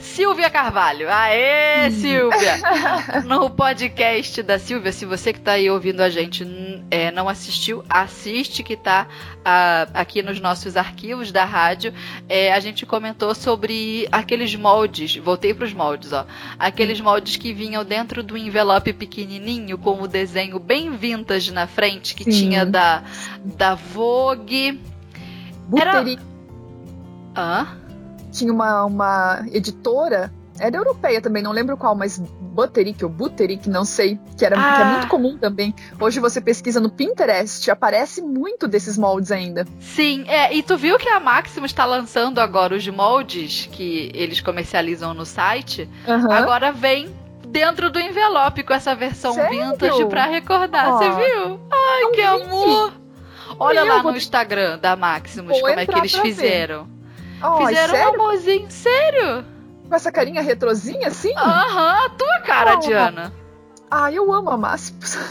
Silvia 0.09 0.51
Carvalho. 0.51 1.09
Aê, 1.11 1.91
Silvia! 1.91 2.57
no 3.25 3.49
podcast 3.51 4.43
da 4.43 4.59
Silvia, 4.59 4.91
se 4.91 5.05
você 5.05 5.33
que 5.33 5.39
está 5.39 5.53
aí 5.53 5.71
ouvindo 5.71 6.01
a 6.01 6.09
gente 6.09 6.47
é, 6.91 7.11
não 7.11 7.29
assistiu, 7.29 7.85
assiste 7.89 8.63
que 8.63 8.73
está 8.73 9.07
aqui 9.95 10.23
nos 10.23 10.41
nossos 10.41 10.77
arquivos 10.77 11.31
da 11.31 11.45
rádio. 11.45 11.93
É, 12.29 12.53
a 12.53 12.61
gente 12.61 12.85
comentou 12.85 13.35
sobre 13.35 14.09
aqueles 14.11 14.55
moldes, 14.55 15.17
voltei 15.17 15.55
para 15.55 15.65
os 15.65 15.73
moldes, 15.73 16.13
ó. 16.13 16.27
Aqueles 16.59 17.01
moldes 17.01 17.37
que 17.37 17.53
vinham 17.53 17.85
dentro 17.85 18.23
do 18.23 18.37
envelope 18.37 18.93
pequenininho 18.93 19.79
com 19.79 20.03
o 20.03 20.09
desenho 20.09 20.59
bem 20.59 20.97
vintage 20.97 21.53
na 21.53 21.67
frente, 21.67 22.15
que 22.15 22.25
Sim. 22.25 22.31
tinha 22.31 22.67
da, 22.67 23.03
da 23.45 23.75
Vogue. 23.75 24.81
Era... 25.77 26.05
Hã? 27.37 27.88
Tinha 28.31 28.53
uma, 28.53 28.85
uma 28.85 29.45
editora 29.53 30.33
Era 30.59 30.77
europeia 30.77 31.21
também, 31.21 31.43
não 31.43 31.53
lembro 31.53 31.77
qual, 31.77 31.95
mas 31.95 32.19
Butterick 32.19 33.05
ou 33.05 33.11
Butterick, 33.11 33.71
não 33.71 33.85
sei, 33.85 34.19
que, 34.37 34.45
era, 34.45 34.57
ah. 34.59 34.75
que 34.75 34.83
é 34.83 34.85
muito 34.87 35.07
comum 35.07 35.39
também. 35.39 35.73
Hoje 36.01 36.19
você 36.19 36.41
pesquisa 36.41 36.81
no 36.81 36.91
Pinterest, 36.91 37.71
aparece 37.71 38.21
muito 38.21 38.67
desses 38.67 38.99
moldes 38.99 39.31
ainda. 39.31 39.65
Sim, 39.79 40.25
é, 40.27 40.53
e 40.53 40.63
tu 40.63 40.77
viu 40.77 40.99
que 40.99 41.09
a 41.09 41.21
Maximus 41.21 41.71
está 41.71 41.85
lançando 41.85 42.41
agora 42.41 42.75
os 42.75 42.89
moldes 42.89 43.69
que 43.71 44.11
eles 44.13 44.41
comercializam 44.41 45.15
no 45.15 45.25
site? 45.25 45.89
Uhum. 46.07 46.33
Agora 46.33 46.73
vem 46.73 47.15
dentro 47.47 47.91
do 47.91 48.01
envelope 48.01 48.65
com 48.65 48.73
essa 48.73 48.95
versão 48.95 49.35
Sério? 49.35 49.71
vintage 49.71 50.05
para 50.07 50.27
recordar. 50.27 50.93
Você 50.93 51.11
viu? 51.11 51.61
Ai, 51.71 52.11
que 52.13 52.23
amor! 52.23 52.93
Olha 53.57 53.85
lá 53.85 54.03
no 54.03 54.17
Instagram 54.17 54.79
da 54.79 54.97
Maximus 54.97 55.61
como 55.61 55.79
é 55.79 55.87
que 55.87 55.97
eles 55.97 56.13
fizeram. 56.17 56.98
Oh, 57.43 57.67
fizeram 57.67 57.95
sério? 57.95 58.11
um 58.11 58.15
amorzinho, 58.15 58.71
sério? 58.71 59.45
Com 59.89 59.95
essa 59.95 60.13
carinha 60.13 60.43
retrozinha 60.43 61.09
assim? 61.09 61.33
Aham, 61.37 62.07
a 62.07 62.11
tua 62.11 62.41
cara, 62.41 62.75
oh. 62.75 62.81
Diana. 62.81 63.33
Ah, 63.91 64.13
eu 64.13 64.31
amo 64.33 64.51
a 64.51 64.57
Máximos. 64.57 65.17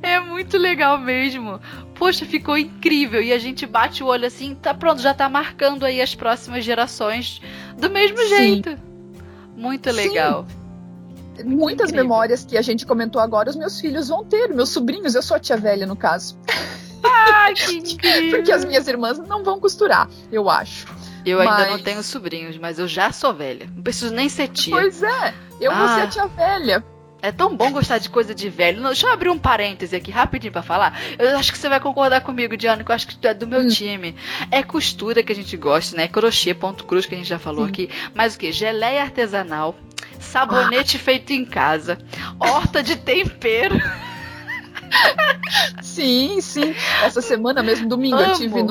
é 0.00 0.20
muito 0.20 0.56
legal 0.56 0.96
mesmo. 0.98 1.60
Poxa, 1.96 2.24
ficou 2.24 2.56
incrível. 2.56 3.20
E 3.20 3.32
a 3.32 3.38
gente 3.38 3.66
bate 3.66 4.02
o 4.04 4.06
olho 4.06 4.26
assim, 4.26 4.54
tá 4.54 4.72
pronto, 4.72 5.00
já 5.00 5.12
tá 5.12 5.28
marcando 5.28 5.84
aí 5.84 6.00
as 6.00 6.14
próximas 6.14 6.64
gerações 6.64 7.42
do 7.76 7.90
mesmo 7.90 8.18
Sim. 8.18 8.28
jeito. 8.28 8.78
Muito 9.56 9.90
legal. 9.90 10.46
Sim. 11.36 11.44
Muitas 11.44 11.88
incrível. 11.88 12.04
memórias 12.04 12.44
que 12.44 12.56
a 12.56 12.62
gente 12.62 12.86
comentou 12.86 13.20
agora, 13.20 13.50
os 13.50 13.56
meus 13.56 13.80
filhos 13.80 14.08
vão 14.08 14.24
ter, 14.24 14.54
meus 14.54 14.68
sobrinhos, 14.68 15.16
eu 15.16 15.22
sou 15.22 15.36
a 15.36 15.40
tia 15.40 15.56
velha 15.56 15.84
no 15.84 15.96
caso. 15.96 16.38
Ah, 17.24 17.52
que! 17.52 17.96
Porque 18.30 18.52
as 18.52 18.64
minhas 18.64 18.86
irmãs 18.86 19.18
não 19.18 19.42
vão 19.42 19.58
costurar, 19.58 20.08
eu 20.30 20.48
acho. 20.48 20.86
Eu 21.24 21.38
mas... 21.38 21.48
ainda 21.48 21.70
não 21.70 21.78
tenho 21.78 22.02
sobrinhos, 22.02 22.58
mas 22.58 22.78
eu 22.78 22.86
já 22.86 23.10
sou 23.10 23.32
velha. 23.32 23.68
Não 23.74 23.82
preciso 23.82 24.12
nem 24.12 24.28
ser 24.28 24.48
tia. 24.48 24.74
Pois 24.74 25.02
é, 25.02 25.34
eu 25.60 25.72
ah. 25.72 25.78
vou 25.78 25.88
ser 25.88 26.00
a 26.02 26.06
tia 26.06 26.26
velha. 26.26 26.84
É 27.24 27.32
tão 27.32 27.56
bom 27.56 27.72
gostar 27.72 27.96
de 27.96 28.10
coisa 28.10 28.34
de 28.34 28.50
velho. 28.50 28.82
deixa 28.82 29.06
eu 29.06 29.12
abrir 29.12 29.30
um 29.30 29.38
parêntese 29.38 29.96
aqui 29.96 30.10
rapidinho 30.10 30.52
para 30.52 30.60
falar. 30.60 31.00
Eu 31.18 31.38
acho 31.38 31.50
que 31.50 31.56
você 31.56 31.70
vai 31.70 31.80
concordar 31.80 32.20
comigo, 32.20 32.54
Diana, 32.54 32.84
que 32.84 32.90
eu 32.90 32.94
acho 32.94 33.06
que 33.06 33.16
tu 33.16 33.26
é 33.26 33.32
do 33.32 33.46
meu 33.46 33.60
hum. 33.60 33.68
time. 33.68 34.14
É 34.50 34.62
costura 34.62 35.22
que 35.22 35.32
a 35.32 35.34
gente 35.34 35.56
gosta, 35.56 35.96
né? 35.96 36.06
Crochê, 36.06 36.52
ponto 36.52 36.84
cruz 36.84 37.06
que 37.06 37.14
a 37.14 37.16
gente 37.16 37.26
já 37.26 37.38
falou 37.38 37.64
Sim. 37.64 37.70
aqui. 37.70 37.90
Mas 38.12 38.34
o 38.34 38.38
que? 38.38 38.52
Geleia 38.52 39.00
artesanal, 39.00 39.74
sabonete 40.20 40.98
ah. 40.98 41.00
feito 41.00 41.32
em 41.32 41.46
casa, 41.46 41.96
horta 42.38 42.82
de 42.82 42.94
tempero. 42.94 43.74
sim, 45.82 46.40
sim. 46.40 46.74
Essa 47.02 47.20
semana 47.20 47.62
mesmo, 47.62 47.88
domingo, 47.88 48.16
Amo. 48.16 48.32
eu 48.32 48.34
tive 48.34 48.62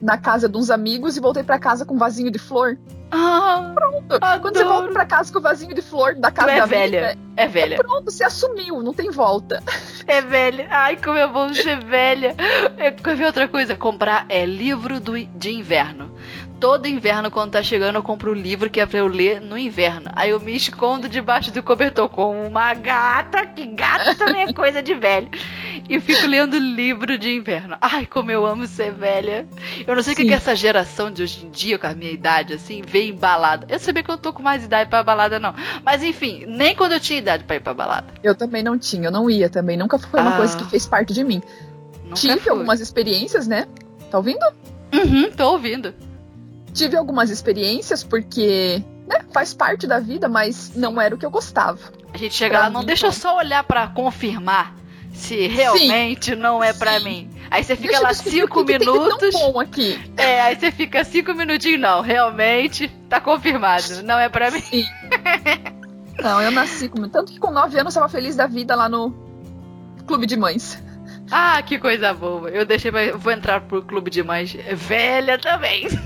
na 0.00 0.18
casa 0.18 0.48
de 0.48 0.56
uns 0.56 0.70
amigos 0.70 1.16
e 1.16 1.20
voltei 1.20 1.42
para 1.42 1.58
casa 1.58 1.84
com 1.84 1.94
um 1.94 1.98
vasinho 1.98 2.30
de 2.30 2.38
flor. 2.38 2.78
Ah, 3.10 3.72
pronto. 3.74 4.14
Adoro. 4.14 4.40
Quando 4.40 4.56
você 4.56 4.64
volta 4.64 4.92
pra 4.92 5.04
casa 5.04 5.32
com 5.32 5.38
o 5.40 5.42
vasinho 5.42 5.74
de 5.74 5.82
flor 5.82 6.14
da 6.14 6.30
casa 6.30 6.48
tu 6.48 6.54
é 6.54 6.60
da 6.60 6.66
velha. 6.66 7.06
Amiga, 7.06 7.20
é, 7.36 7.48
velha. 7.48 7.74
É 7.74 7.78
pronto, 7.78 8.10
você 8.10 8.22
assumiu, 8.22 8.82
não 8.82 8.94
tem 8.94 9.10
volta. 9.10 9.62
É 10.06 10.20
velha. 10.20 10.68
Ai, 10.70 10.96
como 10.96 11.16
é 11.16 11.26
bom 11.26 11.52
ser 11.52 11.84
velha. 11.84 12.34
É, 12.76 12.90
quer 12.90 13.16
ver 13.16 13.26
outra 13.26 13.48
coisa? 13.48 13.74
Comprar 13.74 14.26
é 14.28 14.46
livro 14.46 15.00
do, 15.00 15.18
de 15.18 15.50
inverno 15.52 16.10
todo 16.60 16.86
inverno, 16.86 17.30
quando 17.30 17.52
tá 17.52 17.62
chegando, 17.62 17.96
eu 17.96 18.02
compro 18.02 18.30
o 18.30 18.34
um 18.34 18.36
livro 18.36 18.68
que 18.68 18.80
é 18.80 18.86
pra 18.86 18.98
eu 18.98 19.06
ler 19.06 19.40
no 19.40 19.56
inverno. 19.56 20.10
Aí 20.14 20.30
eu 20.30 20.38
me 20.38 20.54
escondo 20.54 21.08
debaixo 21.08 21.50
do 21.50 21.62
cobertor 21.62 22.08
com 22.10 22.46
uma 22.46 22.74
gata, 22.74 23.46
que 23.46 23.66
gata 23.66 24.14
também 24.14 24.42
é 24.42 24.52
coisa 24.52 24.82
de 24.82 24.94
velho. 24.94 25.30
E 25.88 25.98
fico 25.98 26.26
lendo 26.26 26.58
livro 26.58 27.16
de 27.16 27.34
inverno. 27.34 27.76
Ai, 27.80 28.04
como 28.04 28.30
eu 28.30 28.44
amo 28.44 28.66
ser 28.66 28.92
velha. 28.92 29.48
Eu 29.86 29.96
não 29.96 30.02
sei 30.02 30.12
o 30.12 30.16
que, 30.16 30.26
que 30.26 30.34
essa 30.34 30.54
geração 30.54 31.10
de 31.10 31.22
hoje 31.22 31.46
em 31.46 31.50
dia, 31.50 31.78
com 31.78 31.86
a 31.86 31.94
minha 31.94 32.12
idade, 32.12 32.52
assim, 32.52 32.82
vê 32.82 33.04
em 33.04 33.14
balada. 33.14 33.66
Eu 33.68 33.78
sabia 33.78 34.02
que 34.02 34.10
eu 34.10 34.18
tô 34.18 34.30
com 34.30 34.42
mais 34.42 34.62
idade 34.62 34.90
pra 34.90 35.02
balada, 35.02 35.40
não. 35.40 35.54
Mas 35.82 36.02
enfim, 36.02 36.44
nem 36.46 36.76
quando 36.76 36.92
eu 36.92 37.00
tinha 37.00 37.18
idade 37.18 37.42
pra 37.44 37.56
ir 37.56 37.60
pra 37.60 37.72
balada. 37.72 38.12
Eu 38.22 38.34
também 38.34 38.62
não 38.62 38.78
tinha, 38.78 39.08
eu 39.08 39.12
não 39.12 39.30
ia 39.30 39.48
também. 39.48 39.78
Nunca 39.78 39.98
foi 39.98 40.20
uma 40.20 40.34
ah, 40.34 40.36
coisa 40.36 40.56
que 40.58 40.64
fez 40.66 40.86
parte 40.86 41.14
de 41.14 41.24
mim. 41.24 41.42
Tive 42.14 42.40
foi. 42.40 42.52
algumas 42.52 42.80
experiências, 42.80 43.46
né? 43.46 43.66
Tá 44.10 44.18
ouvindo? 44.18 44.44
Uhum, 44.92 45.30
tô 45.30 45.52
ouvindo 45.52 45.94
tive 46.72 46.96
algumas 46.96 47.30
experiências 47.30 48.02
porque 48.02 48.82
né, 49.06 49.24
faz 49.32 49.54
parte 49.54 49.86
da 49.86 49.98
vida, 49.98 50.28
mas 50.28 50.72
não 50.74 51.00
era 51.00 51.14
o 51.14 51.18
que 51.18 51.26
eu 51.26 51.30
gostava. 51.30 51.78
A 52.12 52.18
gente 52.18 52.34
chega 52.34 52.56
pra 52.56 52.64
lá, 52.64 52.70
não 52.70 52.84
deixa 52.84 53.06
eu 53.06 53.12
só 53.12 53.36
olhar 53.36 53.62
para 53.64 53.88
confirmar 53.88 54.74
se 55.12 55.46
realmente 55.48 56.30
Sim. 56.30 56.36
não 56.36 56.62
é 56.62 56.72
para 56.72 56.98
mim. 57.00 57.30
Aí 57.50 57.64
você 57.64 57.74
fica 57.74 57.88
deixa 57.88 58.02
lá 58.02 58.14
cinco 58.14 58.64
minutos. 58.64 59.30
Tão 59.32 59.52
bom 59.52 59.60
aqui. 59.60 60.00
É, 60.16 60.40
aí 60.40 60.56
você 60.56 60.70
fica 60.70 61.04
cinco 61.04 61.34
minutinhos, 61.34 61.80
não, 61.80 62.00
realmente 62.00 62.88
tá 63.08 63.20
confirmado, 63.20 64.02
não 64.04 64.18
é 64.18 64.28
para 64.28 64.50
mim. 64.50 64.60
Sim. 64.60 64.84
não, 66.22 66.40
eu 66.40 66.50
nasci 66.50 66.88
com. 66.88 67.08
Tanto 67.08 67.32
que 67.32 67.38
com 67.38 67.50
nove 67.50 67.78
anos 67.78 67.94
eu 67.94 68.00
estava 68.00 68.08
feliz 68.08 68.36
da 68.36 68.46
vida 68.46 68.74
lá 68.76 68.88
no 68.88 69.12
clube 70.06 70.26
de 70.26 70.36
mães. 70.36 70.80
Ah, 71.30 71.62
que 71.62 71.78
coisa 71.78 72.12
boa. 72.12 72.50
Eu 72.50 72.64
deixei 72.64 72.90
pra... 72.90 73.16
Vou 73.16 73.32
entrar 73.32 73.60
pro 73.60 73.82
clube 73.82 74.10
de 74.10 74.22
mães 74.22 74.52
velha 74.74 75.38
também. 75.38 75.86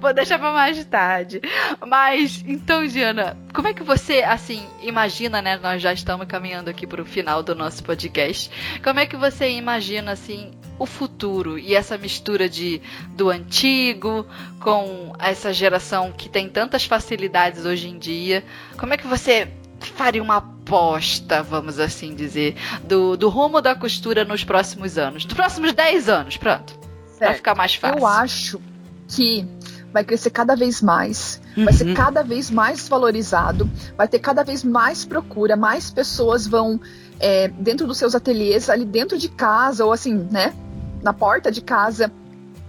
Vou 0.00 0.14
deixar 0.14 0.38
pra 0.38 0.52
mais 0.52 0.82
tarde. 0.84 1.40
Mas, 1.86 2.44
então, 2.46 2.86
Diana, 2.86 3.36
como 3.52 3.68
é 3.68 3.74
que 3.74 3.82
você, 3.82 4.22
assim, 4.22 4.66
imagina, 4.80 5.42
né? 5.42 5.58
Nós 5.58 5.82
já 5.82 5.92
estamos 5.92 6.26
caminhando 6.26 6.70
aqui 6.70 6.86
pro 6.86 7.04
final 7.04 7.42
do 7.42 7.54
nosso 7.54 7.82
podcast. 7.82 8.50
Como 8.82 9.00
é 9.00 9.06
que 9.06 9.16
você 9.16 9.50
imagina, 9.50 10.12
assim, 10.12 10.52
o 10.78 10.86
futuro 10.86 11.58
e 11.58 11.74
essa 11.74 11.98
mistura 11.98 12.48
de 12.48 12.80
do 13.10 13.28
antigo 13.28 14.26
com 14.60 15.12
essa 15.18 15.52
geração 15.52 16.12
que 16.12 16.28
tem 16.28 16.48
tantas 16.48 16.84
facilidades 16.86 17.66
hoje 17.66 17.88
em 17.88 17.98
dia? 17.98 18.42
Como 18.78 18.94
é 18.94 18.96
que 18.96 19.06
você 19.06 19.48
faria 19.88 20.22
uma 20.22 20.36
aposta, 20.36 21.42
vamos 21.42 21.78
assim 21.78 22.14
dizer, 22.14 22.56
do, 22.84 23.16
do 23.16 23.28
rumo 23.28 23.60
da 23.60 23.74
costura 23.74 24.24
nos 24.24 24.44
próximos 24.44 24.98
anos? 24.98 25.24
Nos 25.24 25.34
próximos 25.34 25.72
10 25.72 26.08
anos, 26.08 26.36
pronto. 26.36 26.72
Certo. 27.06 27.18
Pra 27.18 27.34
ficar 27.34 27.54
mais 27.54 27.74
fácil. 27.74 27.98
Eu 27.98 28.06
acho 28.06 28.60
que 29.08 29.46
vai 29.92 30.04
crescer 30.04 30.30
cada 30.30 30.54
vez 30.54 30.80
mais, 30.80 31.40
uhum. 31.56 31.64
vai 31.64 31.72
ser 31.72 31.88
uhum. 31.88 31.94
cada 31.94 32.22
vez 32.22 32.50
mais 32.50 32.88
valorizado, 32.88 33.68
vai 33.96 34.06
ter 34.06 34.20
cada 34.20 34.44
vez 34.44 34.62
mais 34.62 35.04
procura, 35.04 35.56
mais 35.56 35.90
pessoas 35.90 36.46
vão 36.46 36.80
é, 37.18 37.48
dentro 37.48 37.86
dos 37.86 37.98
seus 37.98 38.14
ateliês, 38.14 38.70
ali 38.70 38.84
dentro 38.84 39.18
de 39.18 39.28
casa, 39.28 39.84
ou 39.84 39.92
assim, 39.92 40.28
né, 40.30 40.54
na 41.02 41.12
porta 41.12 41.50
de 41.50 41.60
casa, 41.60 42.12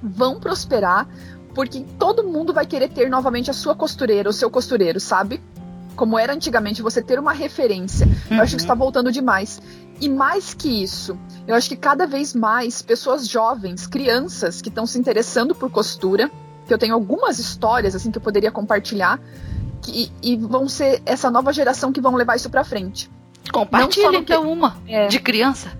vão 0.01 0.39
prosperar, 0.39 1.07
porque 1.53 1.85
todo 1.99 2.23
mundo 2.23 2.53
vai 2.53 2.65
querer 2.65 2.89
ter 2.89 3.09
novamente 3.09 3.51
a 3.51 3.53
sua 3.53 3.75
costureira, 3.75 4.29
o 4.29 4.33
seu 4.33 4.49
costureiro, 4.49 4.99
sabe? 4.99 5.41
Como 5.95 6.17
era 6.17 6.33
antigamente, 6.33 6.81
você 6.81 7.01
ter 7.01 7.19
uma 7.19 7.33
referência. 7.33 8.05
Uhum. 8.05 8.37
Eu 8.37 8.43
acho 8.43 8.55
que 8.55 8.61
está 8.61 8.73
uhum. 8.73 8.79
voltando 8.79 9.11
demais. 9.11 9.61
E 9.99 10.09
mais 10.09 10.53
que 10.53 10.81
isso, 10.81 11.17
eu 11.47 11.53
acho 11.53 11.69
que 11.69 11.75
cada 11.75 12.07
vez 12.07 12.33
mais 12.33 12.81
pessoas 12.81 13.27
jovens, 13.27 13.85
crianças 13.85 14.61
que 14.61 14.69
estão 14.69 14.85
se 14.85 14.97
interessando 14.97 15.53
por 15.53 15.69
costura, 15.69 16.31
que 16.65 16.73
eu 16.73 16.77
tenho 16.77 16.93
algumas 16.93 17.37
histórias 17.37 17.95
assim 17.95 18.09
que 18.09 18.17
eu 18.17 18.21
poderia 18.21 18.51
compartilhar, 18.51 19.19
que, 19.81 20.11
e 20.23 20.35
vão 20.35 20.67
ser 20.67 21.01
essa 21.05 21.29
nova 21.29 21.53
geração 21.53 21.91
que 21.91 22.01
vão 22.01 22.15
levar 22.15 22.35
isso 22.35 22.49
para 22.49 22.63
frente. 22.63 23.11
Compartilha 23.51 24.17
então 24.17 24.43
que, 24.43 24.47
uma 24.47 24.77
é, 24.87 25.07
de 25.07 25.19
criança. 25.19 25.71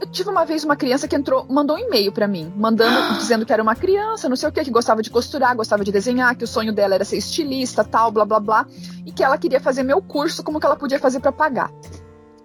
Eu 0.00 0.06
tive 0.06 0.30
uma 0.30 0.46
vez 0.46 0.64
uma 0.64 0.76
criança 0.76 1.06
que 1.06 1.14
entrou, 1.14 1.44
mandou 1.48 1.76
um 1.76 1.78
e-mail 1.78 2.10
para 2.10 2.26
mim, 2.26 2.50
mandando, 2.56 3.18
dizendo 3.20 3.44
que 3.44 3.52
era 3.52 3.62
uma 3.62 3.76
criança, 3.76 4.28
não 4.28 4.36
sei 4.36 4.48
o 4.48 4.52
que, 4.52 4.64
que 4.64 4.70
gostava 4.70 5.02
de 5.02 5.10
costurar, 5.10 5.54
gostava 5.54 5.84
de 5.84 5.92
desenhar, 5.92 6.34
que 6.34 6.44
o 6.44 6.48
sonho 6.48 6.72
dela 6.72 6.94
era 6.94 7.04
ser 7.04 7.18
estilista, 7.18 7.84
tal, 7.84 8.10
blá 8.10 8.24
blá 8.24 8.40
blá, 8.40 8.66
e 9.04 9.12
que 9.12 9.22
ela 9.22 9.36
queria 9.36 9.60
fazer 9.60 9.82
meu 9.82 10.00
curso, 10.00 10.42
como 10.42 10.58
que 10.58 10.64
ela 10.64 10.76
podia 10.76 10.98
fazer 10.98 11.20
para 11.20 11.30
pagar. 11.30 11.70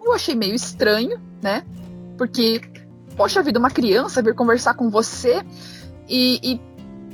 Eu 0.03 0.11
achei 0.13 0.35
meio 0.35 0.53
estranho, 0.53 1.19
né? 1.41 1.63
Porque, 2.17 2.61
poxa 3.15 3.41
vida, 3.41 3.57
uma 3.57 3.71
criança 3.71 4.21
vir 4.21 4.35
conversar 4.35 4.73
com 4.73 4.89
você 4.89 5.41
e, 6.07 6.39
e 6.43 6.61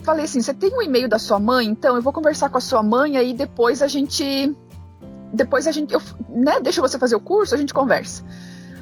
falei 0.03 0.25
assim: 0.25 0.41
você 0.41 0.53
tem 0.53 0.75
um 0.75 0.81
e-mail 0.81 1.07
da 1.07 1.19
sua 1.19 1.39
mãe? 1.39 1.67
Então 1.67 1.95
eu 1.95 2.01
vou 2.01 2.11
conversar 2.11 2.49
com 2.49 2.57
a 2.57 2.61
sua 2.61 2.83
mãe 2.83 3.17
aí 3.17 3.33
depois 3.33 3.81
a 3.81 3.87
gente. 3.87 4.55
Depois 5.33 5.67
a 5.67 5.71
gente. 5.71 5.93
Eu, 5.93 6.01
né, 6.29 6.59
deixa 6.59 6.81
você 6.81 6.99
fazer 6.99 7.15
o 7.15 7.19
curso, 7.19 7.55
a 7.55 7.57
gente 7.57 7.73
conversa. 7.73 8.23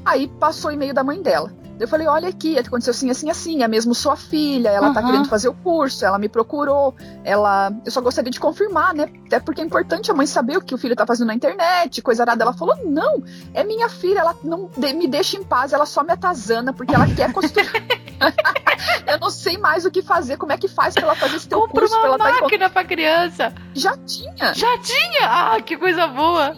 Aí 0.10 0.28
passou 0.28 0.72
o 0.72 0.74
e-mail 0.74 0.92
da 0.92 1.04
mãe 1.04 1.22
dela. 1.22 1.52
Eu 1.80 1.88
falei, 1.88 2.08
olha 2.08 2.28
aqui, 2.28 2.58
aconteceu 2.60 2.92
assim, 2.92 3.10
assim, 3.10 3.30
assim, 3.30 3.64
é 3.64 3.68
mesmo 3.68 3.96
sua 3.96 4.18
filha, 4.18 4.68
ela 4.68 4.88
uhum. 4.88 4.94
tá 4.94 5.02
querendo 5.02 5.30
fazer 5.30 5.48
o 5.48 5.54
curso, 5.54 6.04
ela 6.04 6.20
me 6.20 6.28
procurou, 6.28 6.94
ela. 7.24 7.72
Eu 7.86 7.92
só 7.92 8.02
gostaria 8.02 8.30
de 8.30 8.40
confirmar, 8.40 8.94
né? 8.94 9.08
Até 9.28 9.40
porque 9.40 9.62
é 9.62 9.64
importante 9.64 10.12
a 10.12 10.14
mãe 10.14 10.28
saber 10.28 10.58
o 10.58 10.62
que 10.62 10.76
o 10.76 10.78
filho 10.78 10.94
tá 10.94 11.06
fazendo 11.06 11.28
na 11.28 11.36
internet, 11.36 12.02
coisa 12.02 12.24
arada. 12.24 12.44
Ela 12.44 12.52
falou, 12.52 12.76
não, 12.84 13.24
é 13.54 13.64
minha 13.64 13.88
filha, 13.88 14.20
ela 14.20 14.36
não 14.44 14.70
me 14.78 15.08
deixa 15.08 15.38
em 15.38 15.44
paz, 15.44 15.72
ela 15.72 15.86
só 15.86 16.04
me 16.04 16.12
atazana 16.12 16.74
porque 16.74 16.94
ela 16.94 17.08
quer 17.08 17.32
costurar. 17.32 17.72
eu 19.08 19.20
não 19.20 19.30
sei 19.30 19.58
mais 19.58 19.86
o 19.86 19.92
que 19.92 20.02
fazer, 20.02 20.36
como 20.36 20.52
é 20.52 20.58
que 20.58 20.68
faz 20.68 20.96
pra 20.96 21.04
ela 21.04 21.16
fazer 21.16 21.38
esse 21.38 21.48
teu 21.48 21.62
Compra 21.62 21.82
curso? 21.82 21.96
uma 21.96 22.02
pra 22.02 22.10
ela 22.10 22.42
máquina 22.42 22.66
tá 22.66 22.70
pra 22.72 22.84
criança. 22.84 23.54
Já 23.74 23.96
tinha. 23.96 24.54
Já 24.54 24.78
tinha? 24.80 25.54
Ah, 25.54 25.62
que 25.62 25.78
coisa 25.78 26.08
boa. 26.08 26.58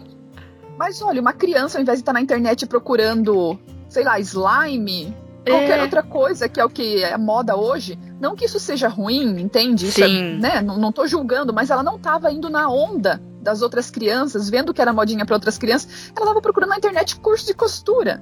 Mas 0.82 1.00
olha, 1.00 1.22
uma 1.22 1.32
criança, 1.32 1.78
ao 1.78 1.82
invés 1.84 2.00
de 2.00 2.02
estar 2.02 2.12
na 2.12 2.20
internet 2.22 2.66
procurando, 2.66 3.56
sei 3.88 4.04
lá, 4.04 4.20
slime, 4.20 5.16
qualquer 5.48 5.78
É. 5.78 5.82
outra 5.84 6.02
coisa 6.02 6.50
que 6.50 6.60
é 6.60 6.66
o 6.66 6.70
que 6.72 7.04
é 7.04 7.16
moda 7.20 7.56
hoje. 7.56 8.00
Não 8.20 8.36
que 8.36 8.46
isso 8.46 8.60
seja 8.60 8.88
ruim, 8.88 9.40
entende? 9.40 9.86
Isso 9.90 10.04
é- 10.04 10.08
Sim. 10.08 10.40
né? 10.40 10.60
Não, 10.60 10.80
não 10.80 10.92
tô 10.92 11.06
julgando, 11.06 11.54
mas 11.54 11.70
ela 11.70 11.84
não 11.84 12.00
tava 12.00 12.32
indo 12.32 12.50
na 12.50 12.68
onda 12.68 13.22
das 13.44 13.62
outras 13.62 13.92
crianças, 13.92 14.50
vendo 14.50 14.74
que 14.74 14.82
era 14.82 14.92
modinha 14.92 15.24
para 15.24 15.36
outras 15.36 15.56
crianças. 15.56 16.12
Ela 16.18 16.26
tava 16.26 16.42
procurando 16.42 16.72
na 16.72 16.78
internet 16.78 17.16
curso 17.18 17.46
de 17.46 17.54
costura 17.54 18.20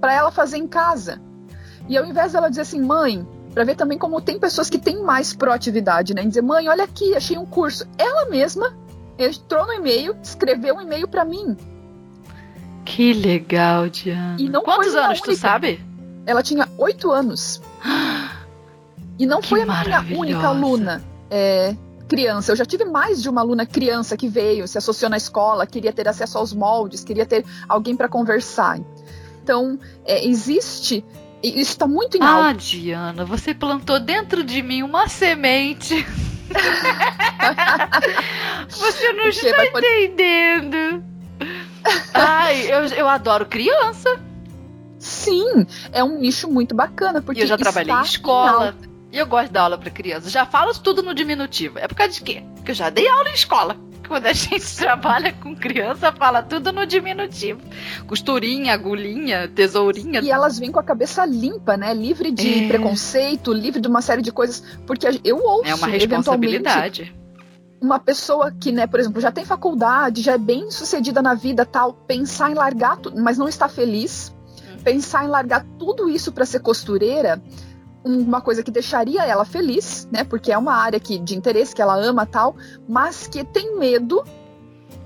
para 0.00 0.14
ela 0.14 0.30
fazer 0.30 0.56
em 0.56 0.66
casa. 0.66 1.20
E 1.86 1.98
ao 1.98 2.06
invés 2.06 2.32
dela 2.32 2.48
dizer 2.48 2.62
assim, 2.62 2.80
mãe, 2.80 3.28
para 3.52 3.62
ver 3.62 3.76
também 3.76 3.98
como 3.98 4.22
tem 4.22 4.38
pessoas 4.40 4.70
que 4.70 4.78
têm 4.78 5.02
mais 5.02 5.34
proatividade, 5.34 6.14
né? 6.14 6.22
Em 6.22 6.28
dizer, 6.28 6.40
mãe, 6.42 6.66
olha 6.66 6.84
aqui, 6.84 7.14
achei 7.14 7.36
um 7.36 7.44
curso. 7.44 7.86
Ela 7.98 8.24
mesma 8.30 8.74
entrou 9.18 9.66
no 9.66 9.74
e-mail, 9.74 10.16
escreveu 10.22 10.76
um 10.76 10.80
e-mail 10.80 11.06
para 11.06 11.26
mim. 11.26 11.54
Que 12.90 13.12
legal, 13.12 13.88
Diana. 13.88 14.34
E 14.36 14.48
não 14.48 14.64
Quantos 14.64 14.96
anos, 14.96 15.20
tu 15.20 15.28
única. 15.28 15.40
sabe? 15.40 15.80
Ela 16.26 16.42
tinha 16.42 16.68
oito 16.76 17.12
anos. 17.12 17.62
E 19.16 19.24
não 19.26 19.38
Que 19.40 19.48
foi 19.48 19.62
a 19.62 19.66
minha 19.66 20.18
única 20.18 20.48
aluna 20.48 21.00
é, 21.30 21.76
criança. 22.08 22.50
Eu 22.50 22.56
já 22.56 22.64
tive 22.64 22.84
mais 22.84 23.22
de 23.22 23.28
uma 23.28 23.42
aluna 23.42 23.64
criança 23.64 24.16
que 24.16 24.26
veio, 24.26 24.66
se 24.66 24.76
associou 24.76 25.08
na 25.08 25.16
escola, 25.16 25.68
queria 25.68 25.92
ter 25.92 26.08
acesso 26.08 26.36
aos 26.36 26.52
moldes, 26.52 27.04
queria 27.04 27.24
ter 27.24 27.44
alguém 27.68 27.94
para 27.94 28.08
conversar. 28.08 28.80
Então, 29.40 29.78
é, 30.04 30.26
existe. 30.26 31.04
Isso 31.42 31.70
está 31.70 31.86
muito 31.86 32.16
em 32.16 32.22
Ah, 32.22 32.48
alta. 32.48 32.54
Diana, 32.54 33.24
você 33.24 33.54
plantou 33.54 34.00
dentro 34.00 34.42
de 34.42 34.62
mim 34.62 34.82
uma 34.82 35.08
semente. 35.08 35.94
você 38.68 39.12
não 39.12 39.30
Porque 39.30 39.46
está 39.46 39.64
entendendo. 39.64 41.04
Ai, 42.14 42.62
eu, 42.72 42.84
eu 42.86 43.08
adoro 43.08 43.46
criança. 43.46 44.18
Sim, 44.98 45.66
é 45.92 46.04
um 46.04 46.18
nicho 46.18 46.48
muito 46.50 46.74
bacana, 46.74 47.22
porque 47.22 47.40
E 47.40 47.44
eu 47.44 47.46
já 47.46 47.56
trabalhei 47.56 47.94
em 47.94 48.02
escola. 48.02 48.74
E 49.12 49.18
eu 49.18 49.26
gosto 49.26 49.46
de 49.46 49.52
dar 49.52 49.62
aula 49.62 49.78
pra 49.78 49.90
criança. 49.90 50.28
Já 50.28 50.44
falo 50.46 50.72
tudo 50.74 51.02
no 51.02 51.14
diminutivo. 51.14 51.78
É 51.78 51.88
por 51.88 51.94
causa 51.96 52.12
de 52.12 52.20
quê? 52.20 52.42
Porque 52.56 52.70
eu 52.70 52.74
já 52.74 52.90
dei 52.90 53.08
aula 53.08 53.28
em 53.30 53.34
escola. 53.34 53.76
Quando 54.06 54.26
a 54.26 54.32
gente 54.34 54.76
trabalha 54.76 55.32
com 55.32 55.54
criança, 55.56 56.12
fala 56.12 56.42
tudo 56.42 56.70
no 56.72 56.84
diminutivo. 56.84 57.60
Costurinha, 58.06 58.74
agulhinha, 58.74 59.48
tesourinha. 59.48 60.20
E 60.20 60.30
elas 60.30 60.58
vêm 60.58 60.70
com 60.70 60.78
a 60.78 60.82
cabeça 60.82 61.24
limpa, 61.24 61.76
né? 61.76 61.94
Livre 61.94 62.30
de 62.30 62.64
É. 62.64 62.68
preconceito, 62.68 63.52
livre 63.52 63.80
de 63.80 63.88
uma 63.88 64.02
série 64.02 64.20
de 64.22 64.30
coisas. 64.30 64.62
Porque 64.86 65.06
eu 65.24 65.38
ouço, 65.38 65.68
É 65.70 65.74
uma 65.74 65.86
responsabilidade. 65.86 67.14
Uma 67.80 67.98
pessoa 67.98 68.52
que, 68.52 68.70
né, 68.70 68.86
por 68.86 69.00
exemplo, 69.00 69.20
já 69.20 69.32
tem 69.32 69.44
faculdade, 69.44 70.20
já 70.22 70.32
é 70.34 70.38
bem 70.38 70.70
sucedida 70.70 71.22
na 71.22 71.34
vida, 71.34 71.64
tal, 71.64 71.94
pensar 71.94 72.50
em 72.50 72.54
largar 72.54 72.98
tudo, 72.98 73.20
mas 73.20 73.38
não 73.38 73.48
está 73.48 73.68
feliz, 73.68 74.32
Hum. 74.60 74.82
pensar 74.84 75.24
em 75.24 75.28
largar 75.28 75.64
tudo 75.78 76.08
isso 76.08 76.30
para 76.30 76.44
ser 76.44 76.60
costureira, 76.60 77.42
uma 78.04 78.40
coisa 78.40 78.62
que 78.62 78.70
deixaria 78.70 79.24
ela 79.24 79.44
feliz, 79.44 80.08
né, 80.10 80.24
porque 80.24 80.52
é 80.52 80.58
uma 80.58 80.74
área 80.74 80.98
que, 81.00 81.18
de 81.18 81.36
interesse 81.36 81.74
que 81.74 81.82
ela 81.82 81.96
ama, 81.96 82.26
tal, 82.26 82.56
mas 82.88 83.26
que 83.26 83.44
tem 83.44 83.78
medo 83.78 84.24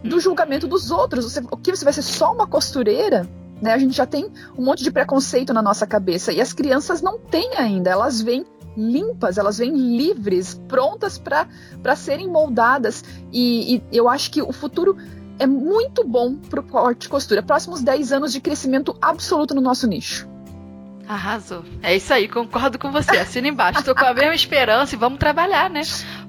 do 0.03 0.21
julgamento 0.21 0.67
dos 0.67 0.91
outros. 0.91 1.25
Você, 1.25 1.41
o 1.51 1.57
que 1.57 1.75
você 1.75 1.85
vai 1.85 1.93
ser 1.93 2.03
só 2.03 2.33
uma 2.33 2.47
costureira? 2.47 3.29
Né, 3.61 3.73
a 3.73 3.79
gente 3.79 3.97
já 3.97 4.05
tem 4.05 4.31
um 4.59 4.65
monte 4.65 4.83
de 4.83 4.91
preconceito 4.91 5.53
na 5.53 5.63
nossa 5.63 5.87
cabeça 5.87 6.33
e 6.33 6.41
as 6.41 6.53
crianças 6.53 7.01
não 7.01 7.19
têm 7.19 7.55
ainda, 7.57 7.91
elas 7.91 8.21
vêm 8.21 8.45
limpas, 8.77 9.39
elas 9.39 9.59
vêm 9.59 9.97
livres, 9.97 10.61
prontas 10.69 11.19
para 11.19 11.97
serem 11.97 12.29
moldadas. 12.29 13.05
E, 13.33 13.77
e 13.77 13.83
eu 13.93 14.09
acho 14.09 14.31
que 14.31 14.43
o 14.43 14.53
futuro 14.53 14.97
é 15.39 15.47
muito 15.47 16.05
bom 16.05 16.37
para 16.37 16.61
o 16.61 16.63
corte 16.63 17.07
e 17.07 17.09
costura. 17.09 17.43
Próximos 17.43 17.83
10 17.83 18.13
anos 18.13 18.33
de 18.33 18.41
crescimento 18.41 18.97
absoluto 19.01 19.55
no 19.55 19.61
nosso 19.61 19.87
nicho. 19.87 20.29
Arrasou. 21.07 21.65
É 21.83 21.95
isso 21.97 22.13
aí, 22.15 22.29
concordo 22.29 22.79
com 22.79 22.91
você. 22.91 23.19
Assina 23.19 23.49
embaixo. 23.49 23.83
Tô 23.85 23.95
com 23.95 24.05
a 24.05 24.15
mesma 24.15 24.35
esperança 24.35 24.95
e 24.95 24.99
vamos 24.99 25.19
trabalhar, 25.19 25.69
né? 25.69 25.83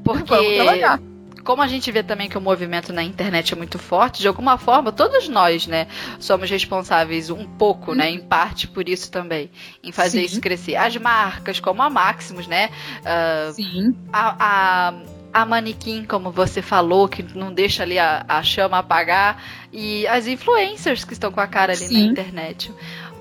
Porque 0.03 0.35
Vamos 0.35 0.53
trabalhar. 0.55 0.99
Como 1.45 1.61
a 1.61 1.67
gente 1.67 1.91
vê 1.91 2.01
também 2.01 2.27
que 2.27 2.37
o 2.37 2.41
movimento 2.41 2.91
na 2.91 3.03
internet 3.03 3.53
é 3.53 3.55
muito 3.55 3.77
forte, 3.77 4.19
de 4.19 4.27
alguma 4.27 4.57
forma, 4.57 4.91
todos 4.91 5.29
nós, 5.29 5.67
né, 5.67 5.87
somos 6.19 6.49
responsáveis 6.49 7.29
um 7.29 7.45
pouco, 7.45 7.93
né, 7.93 8.09
em 8.09 8.19
parte 8.19 8.67
por 8.67 8.89
isso 8.89 9.11
também, 9.11 9.51
em 9.83 9.91
fazer 9.91 10.19
Sim. 10.19 10.25
isso 10.25 10.41
crescer. 10.41 10.75
As 10.75 10.97
marcas, 10.97 11.59
como 11.59 11.83
a 11.83 11.89
Maximus, 11.89 12.47
né, 12.47 12.71
ah, 13.05 13.51
Sim, 13.53 13.95
a, 14.11 14.35
a, 14.39 14.93
a 15.31 15.45
manequim, 15.45 16.03
como 16.03 16.31
você 16.31 16.63
falou, 16.63 17.07
que 17.07 17.21
não 17.37 17.53
deixa 17.53 17.83
ali 17.83 17.99
a, 17.99 18.25
a 18.27 18.41
chama 18.41 18.79
apagar, 18.79 19.41
e 19.71 20.07
as 20.07 20.25
influencers 20.25 21.05
que 21.05 21.13
estão 21.13 21.31
com 21.31 21.39
a 21.39 21.47
cara 21.47 21.73
ali 21.73 21.85
Sim. 21.85 21.93
na 21.93 22.11
internet. 22.11 22.73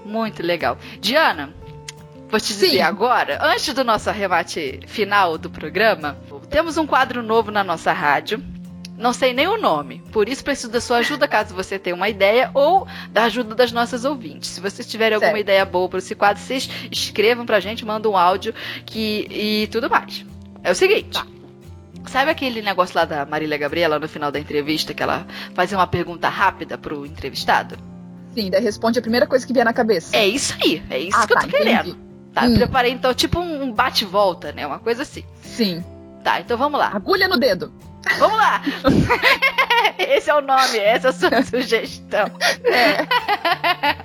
Muito 0.05 0.43
legal. 0.43 0.79
Diana, 1.01 1.55
vou 2.35 2.41
te 2.41 2.53
Sim. 2.53 2.66
dizer 2.66 2.80
agora, 2.80 3.39
antes 3.41 3.72
do 3.72 3.85
nosso 3.85 4.11
arremate 4.11 4.80
final 4.89 5.39
do 5.39 5.49
programa, 5.49 6.16
temos 6.51 6.76
um 6.76 6.85
quadro 6.85 7.22
novo 7.22 7.53
na 7.53 7.62
nossa 7.62 7.93
rádio. 7.93 8.43
Não 8.99 9.12
sei 9.12 9.32
nem 9.32 9.47
o 9.47 9.57
nome, 9.57 10.03
por 10.12 10.28
isso 10.28 10.43
preciso 10.43 10.70
da 10.70 10.80
sua 10.80 10.99
ajuda 10.99 11.28
caso 11.28 11.55
você 11.55 11.78
tenha 11.78 11.95
uma 11.95 12.09
ideia 12.09 12.51
ou 12.53 12.87
da 13.11 13.24
ajuda 13.24 13.55
das 13.55 13.70
nossas 13.70 14.05
ouvintes. 14.05 14.51
Se 14.51 14.61
vocês 14.61 14.89
tiverem 14.89 15.14
alguma 15.14 15.30
Certo. 15.32 15.43
ideia 15.43 15.64
boa 15.64 15.89
para 15.89 15.99
esse 15.99 16.14
quadro, 16.14 16.43
vocês 16.43 16.68
escrevam 16.91 17.47
pra 17.47 17.61
gente, 17.61 17.85
mandam 17.85 18.12
um 18.12 18.16
áudio 18.16 18.53
que, 18.85 19.28
e 19.30 19.68
tudo 19.68 19.89
mais. 19.89 20.24
É 20.62 20.72
o 20.72 20.74
seguinte. 20.74 21.20
Sabe 22.07 22.30
aquele 22.30 22.62
negócio 22.62 22.97
lá 22.97 23.05
da 23.05 23.24
Marília 23.24 23.59
Gabriela 23.59 23.99
no 23.99 24.09
final 24.09 24.30
da 24.32 24.41
entrevista 24.41 24.93
que 24.93 25.03
ela 25.03 25.26
fazia 25.55 25.78
uma 25.78 25.87
pergunta 25.87 26.28
rápida 26.28 26.76
pro 26.76 27.07
entrevistado? 27.07 27.76
sim, 28.35 28.51
daí 28.51 28.61
responde 28.61 28.99
a 28.99 29.03
primeira 29.03 29.26
coisa 29.28 29.47
que 29.47 29.53
vier 29.53 29.64
na 29.64 29.72
cabeça. 29.72 30.16
É 30.16 30.26
isso 30.26 30.57
aí, 30.61 30.82
é 30.91 30.99
isso 30.99 31.16
ah, 31.16 31.26
que 31.26 31.32
eu 31.32 31.37
tá, 31.37 31.43
tô 31.43 31.49
querendo. 31.49 31.91
entendi. 31.91 32.13
Tá, 32.35 32.43
Hum. 32.47 32.55
preparei 32.55 32.91
então 32.93 33.14
tipo 33.14 33.39
um 33.39 33.72
bate-volta, 33.72 34.53
né? 34.53 34.66
Uma 34.66 34.78
coisa 34.80 35.03
assim. 35.03 35.24
Sim. 35.43 35.85
Tá, 36.24 36.41
então 36.41 36.59
vamos 36.59 36.78
lá. 36.80 36.91
Agulha 36.93 37.28
no 37.28 37.39
dedo. 37.39 37.72
Vamos 38.18 38.37
lá! 38.37 38.61
Esse 39.99 40.28
é 40.28 40.35
o 40.35 40.43
nome, 40.43 40.76
essa 40.78 41.07
é 41.07 41.11
a 41.11 41.12
sua 41.12 41.43
sugestão. 41.43 42.26
É. 42.64 44.05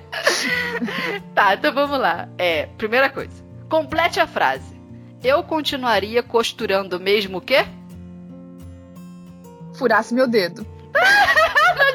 Tá, 1.34 1.54
então 1.54 1.72
vamos 1.72 1.98
lá. 1.98 2.28
É, 2.38 2.66
primeira 2.78 3.08
coisa. 3.10 3.32
Complete 3.68 4.20
a 4.20 4.26
frase. 4.26 4.78
Eu 5.22 5.42
continuaria 5.42 6.22
costurando 6.22 6.98
mesmo 6.98 7.38
o 7.38 7.40
quê? 7.40 7.64
Furasse 9.74 10.14
meu 10.14 10.26
dedo. 10.26 10.66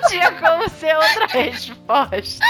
Tinha 0.08 0.32
como 0.34 0.70
ser 0.70 0.96
outra 0.96 1.26
resposta. 1.28 2.46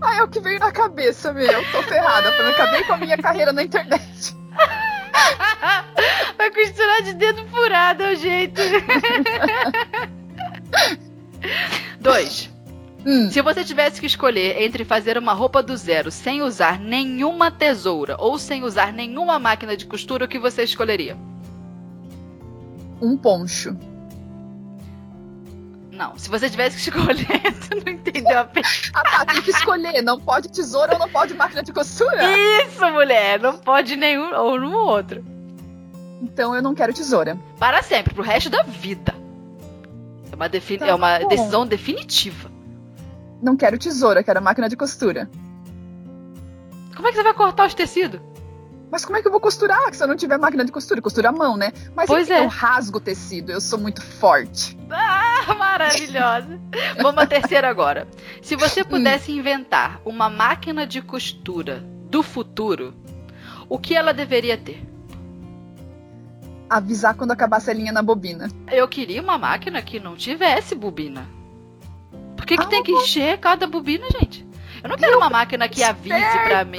Ah, 0.00 0.16
é 0.16 0.22
o 0.22 0.28
que 0.28 0.40
veio 0.40 0.58
na 0.58 0.72
cabeça, 0.72 1.32
meu. 1.32 1.64
Tô 1.72 1.82
ferrada. 1.82 2.28
Eu 2.28 2.50
acabei 2.50 2.82
com 2.84 2.94
a 2.94 2.96
minha 2.96 3.18
carreira 3.18 3.52
na 3.52 3.62
internet. 3.62 4.34
Vai 6.36 6.50
costurar 6.50 7.02
de 7.02 7.14
dedo 7.14 7.46
furado, 7.48 8.02
é 8.02 8.12
o 8.12 8.16
jeito. 8.16 8.60
Dois. 12.00 12.50
Hum, 13.04 13.30
Se 13.30 13.40
você 13.40 13.64
tivesse 13.64 14.00
que 14.00 14.06
escolher 14.06 14.60
entre 14.62 14.84
fazer 14.84 15.16
uma 15.16 15.32
roupa 15.32 15.62
do 15.62 15.76
zero 15.76 16.10
sem 16.10 16.42
usar 16.42 16.80
nenhuma 16.80 17.50
tesoura 17.52 18.16
ou 18.18 18.36
sem 18.38 18.64
usar 18.64 18.92
nenhuma 18.92 19.38
máquina 19.38 19.76
de 19.76 19.86
costura, 19.86 20.24
o 20.24 20.28
que 20.28 20.38
você 20.38 20.64
escolheria? 20.64 21.16
um 23.00 23.16
poncho. 23.16 23.76
Não, 25.96 26.16
se 26.18 26.28
você 26.28 26.50
tivesse 26.50 26.76
que 26.76 26.82
escolher, 26.90 27.26
tu 27.68 27.76
não 27.84 27.92
entendeu 27.92 28.38
a 28.38 28.44
pergunta. 28.44 28.90
Ah, 28.94 29.02
tá. 29.02 29.24
Tem 29.26 29.42
que 29.42 29.50
escolher. 29.50 30.02
Não 30.02 30.20
pode 30.20 30.48
tesoura 30.50 30.92
ou 30.92 30.98
não 30.98 31.08
pode 31.08 31.32
máquina 31.34 31.62
de 31.62 31.72
costura. 31.72 32.22
Isso, 32.62 32.84
mulher, 32.92 33.40
não 33.40 33.56
pode 33.58 33.96
nenhum 33.96 34.34
ou 34.34 34.60
no 34.60 34.72
outro. 34.76 35.24
Então 36.22 36.54
eu 36.54 36.60
não 36.62 36.74
quero 36.74 36.92
tesoura. 36.92 37.38
Para 37.58 37.82
sempre, 37.82 38.12
pro 38.14 38.22
resto 38.22 38.50
da 38.50 38.62
vida. 38.62 39.14
É 40.30 40.34
uma, 40.36 40.48
defini- 40.48 40.78
Tá 40.80 40.86
é 40.88 40.94
uma 40.94 41.18
bom. 41.20 41.28
decisão 41.28 41.66
definitiva. 41.66 42.50
Não 43.42 43.56
quero 43.56 43.78
tesoura, 43.78 44.22
quero 44.22 44.42
máquina 44.42 44.68
de 44.68 44.76
costura. 44.76 45.30
Como 46.94 47.06
é 47.08 47.10
que 47.10 47.16
você 47.16 47.22
vai 47.22 47.34
cortar 47.34 47.66
os 47.66 47.74
tecidos? 47.74 48.20
Mas 48.90 49.04
como 49.04 49.16
é 49.18 49.22
que 49.22 49.26
eu 49.26 49.32
vou 49.32 49.40
costurar 49.40 49.92
se 49.92 50.02
eu 50.02 50.06
não 50.06 50.16
tiver 50.16 50.38
máquina 50.38 50.64
de 50.64 50.70
costura? 50.70 51.02
Costura 51.02 51.30
à 51.30 51.32
mão, 51.32 51.56
né? 51.56 51.72
Mas 51.94 52.06
Pois 52.06 52.30
é. 52.30 52.40
eu 52.44 52.46
rasgo 52.48 52.98
o 52.98 53.00
tecido, 53.00 53.50
eu 53.50 53.60
sou 53.60 53.78
muito 53.78 54.00
forte. 54.00 54.78
Ah, 54.90 55.54
maravilhosa. 55.58 56.60
Vamos 57.02 57.20
à 57.22 57.26
terceira 57.26 57.68
agora. 57.68 58.06
Se 58.40 58.54
você 58.54 58.84
pudesse 58.84 59.32
inventar 59.32 60.00
uma 60.04 60.30
máquina 60.30 60.86
de 60.86 61.02
costura 61.02 61.84
do 62.08 62.22
futuro, 62.22 62.94
o 63.68 63.76
que 63.78 63.94
ela 63.96 64.14
deveria 64.14 64.56
ter? 64.56 64.82
Avisar 66.70 67.14
quando 67.14 67.32
acabasse 67.32 67.70
a 67.70 67.74
linha 67.74 67.92
na 67.92 68.02
bobina. 68.02 68.48
Eu 68.70 68.86
queria 68.88 69.20
uma 69.22 69.36
máquina 69.38 69.82
que 69.82 69.98
não 70.00 70.16
tivesse 70.16 70.74
bobina. 70.74 71.28
Por 72.36 72.46
que, 72.46 72.56
que 72.56 72.62
Ah, 72.62 72.66
tem 72.66 72.82
que 72.82 72.92
encher 72.92 73.38
cada 73.38 73.66
bobina, 73.66 74.06
gente? 74.20 74.46
Eu 74.82 74.88
não 74.88 74.96
quero 74.96 75.16
uma 75.16 75.30
máquina 75.30 75.68
que 75.68 75.82
avise 75.82 76.38
pra 76.44 76.64
mim! 76.64 76.78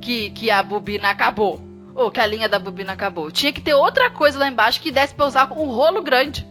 Que, 0.00 0.30
que 0.30 0.50
a 0.50 0.62
bobina 0.62 1.10
acabou. 1.10 1.60
Ou 1.94 2.10
que 2.10 2.20
a 2.20 2.26
linha 2.26 2.48
da 2.48 2.58
bobina 2.58 2.92
acabou. 2.92 3.30
Tinha 3.30 3.52
que 3.52 3.60
ter 3.60 3.74
outra 3.74 4.10
coisa 4.10 4.38
lá 4.38 4.48
embaixo 4.48 4.80
que 4.80 4.90
desse 4.90 5.14
pra 5.14 5.26
usar 5.26 5.50
um 5.52 5.66
rolo 5.70 6.02
grande. 6.02 6.46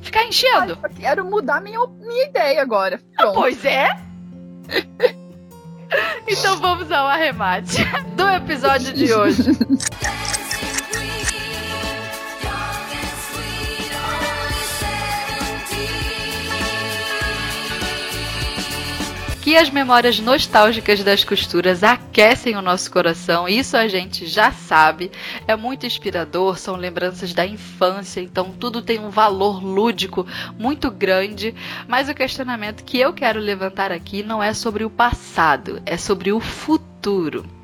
Ficar 0.00 0.20
Ai, 0.20 0.28
enchendo. 0.28 0.78
eu 0.82 0.90
quero 0.90 1.24
mudar 1.24 1.60
minha, 1.60 1.78
minha 2.00 2.24
ideia 2.26 2.62
agora. 2.62 3.00
Ah, 3.18 3.28
pois 3.28 3.64
é. 3.64 3.88
Então 6.26 6.56
vamos 6.58 6.90
ao 6.90 7.06
arremate 7.06 7.76
do 8.16 8.28
episódio 8.28 8.92
de 8.92 9.12
hoje. 9.14 9.42
Que 19.46 19.56
as 19.56 19.70
memórias 19.70 20.18
nostálgicas 20.18 21.04
das 21.04 21.22
costuras 21.22 21.84
aquecem 21.84 22.56
o 22.56 22.60
nosso 22.60 22.90
coração, 22.90 23.48
isso 23.48 23.76
a 23.76 23.86
gente 23.86 24.26
já 24.26 24.50
sabe. 24.50 25.08
É 25.46 25.54
muito 25.54 25.86
inspirador, 25.86 26.58
são 26.58 26.74
lembranças 26.74 27.32
da 27.32 27.46
infância, 27.46 28.20
então 28.20 28.50
tudo 28.50 28.82
tem 28.82 28.98
um 28.98 29.08
valor 29.08 29.62
lúdico 29.62 30.26
muito 30.58 30.90
grande. 30.90 31.54
Mas 31.86 32.08
o 32.08 32.14
questionamento 32.14 32.82
que 32.82 32.98
eu 32.98 33.12
quero 33.12 33.38
levantar 33.38 33.92
aqui 33.92 34.24
não 34.24 34.42
é 34.42 34.52
sobre 34.52 34.84
o 34.84 34.90
passado, 34.90 35.80
é 35.86 35.96
sobre 35.96 36.32
o 36.32 36.40
futuro. 36.40 37.55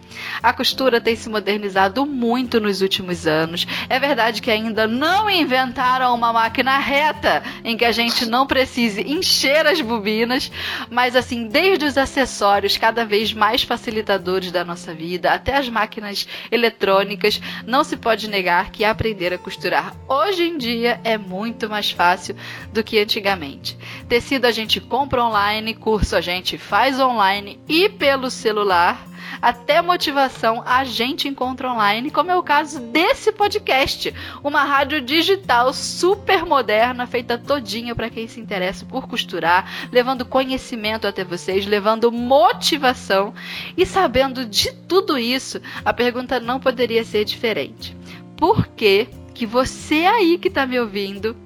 A 0.42 0.52
costura 0.52 1.00
tem 1.00 1.16
se 1.16 1.28
modernizado 1.28 2.06
muito 2.06 2.60
nos 2.60 2.82
últimos 2.82 3.26
anos. 3.26 3.66
É 3.88 3.98
verdade 3.98 4.40
que 4.40 4.50
ainda 4.50 4.86
não 4.86 5.28
inventaram 5.28 6.14
uma 6.14 6.32
máquina 6.32 6.78
reta 6.78 7.42
em 7.64 7.76
que 7.76 7.84
a 7.84 7.92
gente 7.92 8.26
não 8.26 8.46
precise 8.46 9.02
encher 9.02 9.66
as 9.66 9.80
bobinas, 9.80 10.50
mas 10.90 11.16
assim, 11.16 11.48
desde 11.48 11.84
os 11.84 11.98
acessórios 11.98 12.76
cada 12.76 13.04
vez 13.04 13.32
mais 13.32 13.62
facilitadores 13.62 14.52
da 14.52 14.64
nossa 14.64 14.94
vida 14.94 15.32
até 15.32 15.56
as 15.56 15.68
máquinas 15.68 16.26
eletrônicas, 16.50 17.40
não 17.66 17.82
se 17.82 17.96
pode 17.96 18.28
negar 18.28 18.70
que 18.70 18.84
aprender 18.84 19.32
a 19.32 19.38
costurar 19.38 19.94
hoje 20.08 20.44
em 20.44 20.58
dia 20.58 21.00
é 21.04 21.16
muito 21.16 21.68
mais 21.68 21.90
fácil 21.90 22.36
do 22.72 22.84
que 22.84 22.98
antigamente. 22.98 23.76
Tecido 24.08 24.46
a 24.46 24.52
gente 24.52 24.80
compra 24.80 25.24
online, 25.24 25.74
curso 25.74 26.14
a 26.14 26.20
gente 26.20 26.58
faz 26.58 27.00
online 27.00 27.58
e 27.68 27.88
pelo 27.88 28.30
celular 28.30 29.11
até 29.40 29.80
motivação 29.80 30.62
a 30.66 30.84
gente 30.84 31.28
encontra 31.28 31.70
online, 31.70 32.10
como 32.10 32.30
é 32.30 32.36
o 32.36 32.42
caso 32.42 32.80
desse 32.80 33.32
podcast, 33.32 34.12
uma 34.42 34.64
rádio 34.64 35.00
digital 35.00 35.72
super 35.72 36.44
moderna, 36.44 37.06
feita 37.06 37.38
todinha 37.38 37.94
para 37.94 38.10
quem 38.10 38.26
se 38.26 38.40
interessa 38.40 38.84
por 38.84 39.06
costurar, 39.06 39.88
levando 39.90 40.26
conhecimento 40.26 41.06
até 41.06 41.24
vocês, 41.24 41.66
levando 41.66 42.10
motivação 42.10 43.32
e 43.76 43.86
sabendo 43.86 44.44
de 44.44 44.72
tudo 44.72 45.18
isso, 45.18 45.60
a 45.84 45.92
pergunta 45.92 46.40
não 46.40 46.58
poderia 46.58 47.04
ser 47.04 47.24
diferente. 47.24 47.96
Por 48.36 48.66
que 48.66 49.08
que 49.32 49.46
você 49.46 50.04
aí 50.04 50.36
que 50.38 50.48
está 50.48 50.66
me 50.66 50.78
ouvindo, 50.78 51.36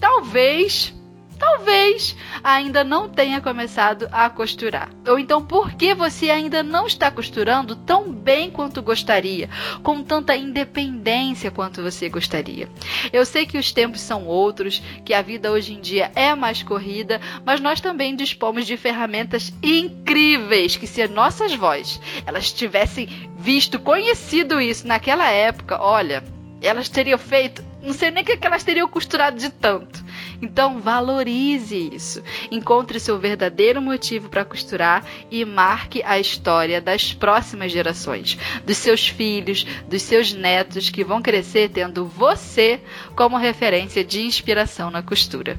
talvez 0.00 0.95
talvez 1.38 2.16
ainda 2.42 2.84
não 2.84 3.08
tenha 3.08 3.40
começado 3.40 4.08
a 4.12 4.28
costurar. 4.28 4.90
Ou 5.06 5.18
então, 5.18 5.44
por 5.44 5.72
que 5.72 5.94
você 5.94 6.30
ainda 6.30 6.62
não 6.62 6.86
está 6.86 7.10
costurando 7.10 7.76
tão 7.76 8.12
bem 8.12 8.50
quanto 8.50 8.82
gostaria, 8.82 9.48
com 9.82 10.02
tanta 10.02 10.36
independência 10.36 11.50
quanto 11.50 11.82
você 11.82 12.08
gostaria? 12.08 12.68
Eu 13.12 13.24
sei 13.24 13.46
que 13.46 13.58
os 13.58 13.72
tempos 13.72 14.00
são 14.00 14.26
outros, 14.26 14.82
que 15.04 15.14
a 15.14 15.22
vida 15.22 15.50
hoje 15.50 15.74
em 15.74 15.80
dia 15.80 16.10
é 16.14 16.34
mais 16.34 16.62
corrida, 16.62 17.20
mas 17.44 17.60
nós 17.60 17.80
também 17.80 18.16
dispomos 18.16 18.66
de 18.66 18.76
ferramentas 18.76 19.52
incríveis 19.62 20.76
que 20.76 20.86
se 20.86 21.02
as 21.02 21.10
nossas 21.10 21.54
vozes 21.54 22.00
elas 22.24 22.52
tivessem 22.52 23.08
visto, 23.38 23.78
conhecido 23.78 24.60
isso 24.60 24.86
naquela 24.86 25.30
época, 25.30 25.80
olha, 25.80 26.22
elas 26.60 26.88
teriam 26.88 27.18
feito, 27.18 27.62
não 27.82 27.92
sei 27.92 28.10
nem 28.10 28.22
o 28.22 28.26
que 28.26 28.38
elas 28.46 28.64
teriam 28.64 28.88
costurado 28.88 29.38
de 29.38 29.50
tanto. 29.50 30.04
Então 30.40 30.80
valorize 30.80 31.90
isso. 31.92 32.22
Encontre 32.50 33.00
seu 33.00 33.18
verdadeiro 33.18 33.80
motivo 33.80 34.28
para 34.28 34.44
costurar 34.44 35.04
e 35.30 35.44
marque 35.44 36.02
a 36.04 36.18
história 36.18 36.80
das 36.80 37.12
próximas 37.12 37.72
gerações, 37.72 38.38
dos 38.64 38.76
seus 38.76 39.08
filhos, 39.08 39.64
dos 39.88 40.02
seus 40.02 40.32
netos 40.32 40.90
que 40.90 41.04
vão 41.04 41.22
crescer 41.22 41.70
tendo 41.70 42.06
você 42.06 42.80
como 43.14 43.36
referência 43.36 44.04
de 44.04 44.22
inspiração 44.22 44.90
na 44.90 45.02
costura. 45.02 45.58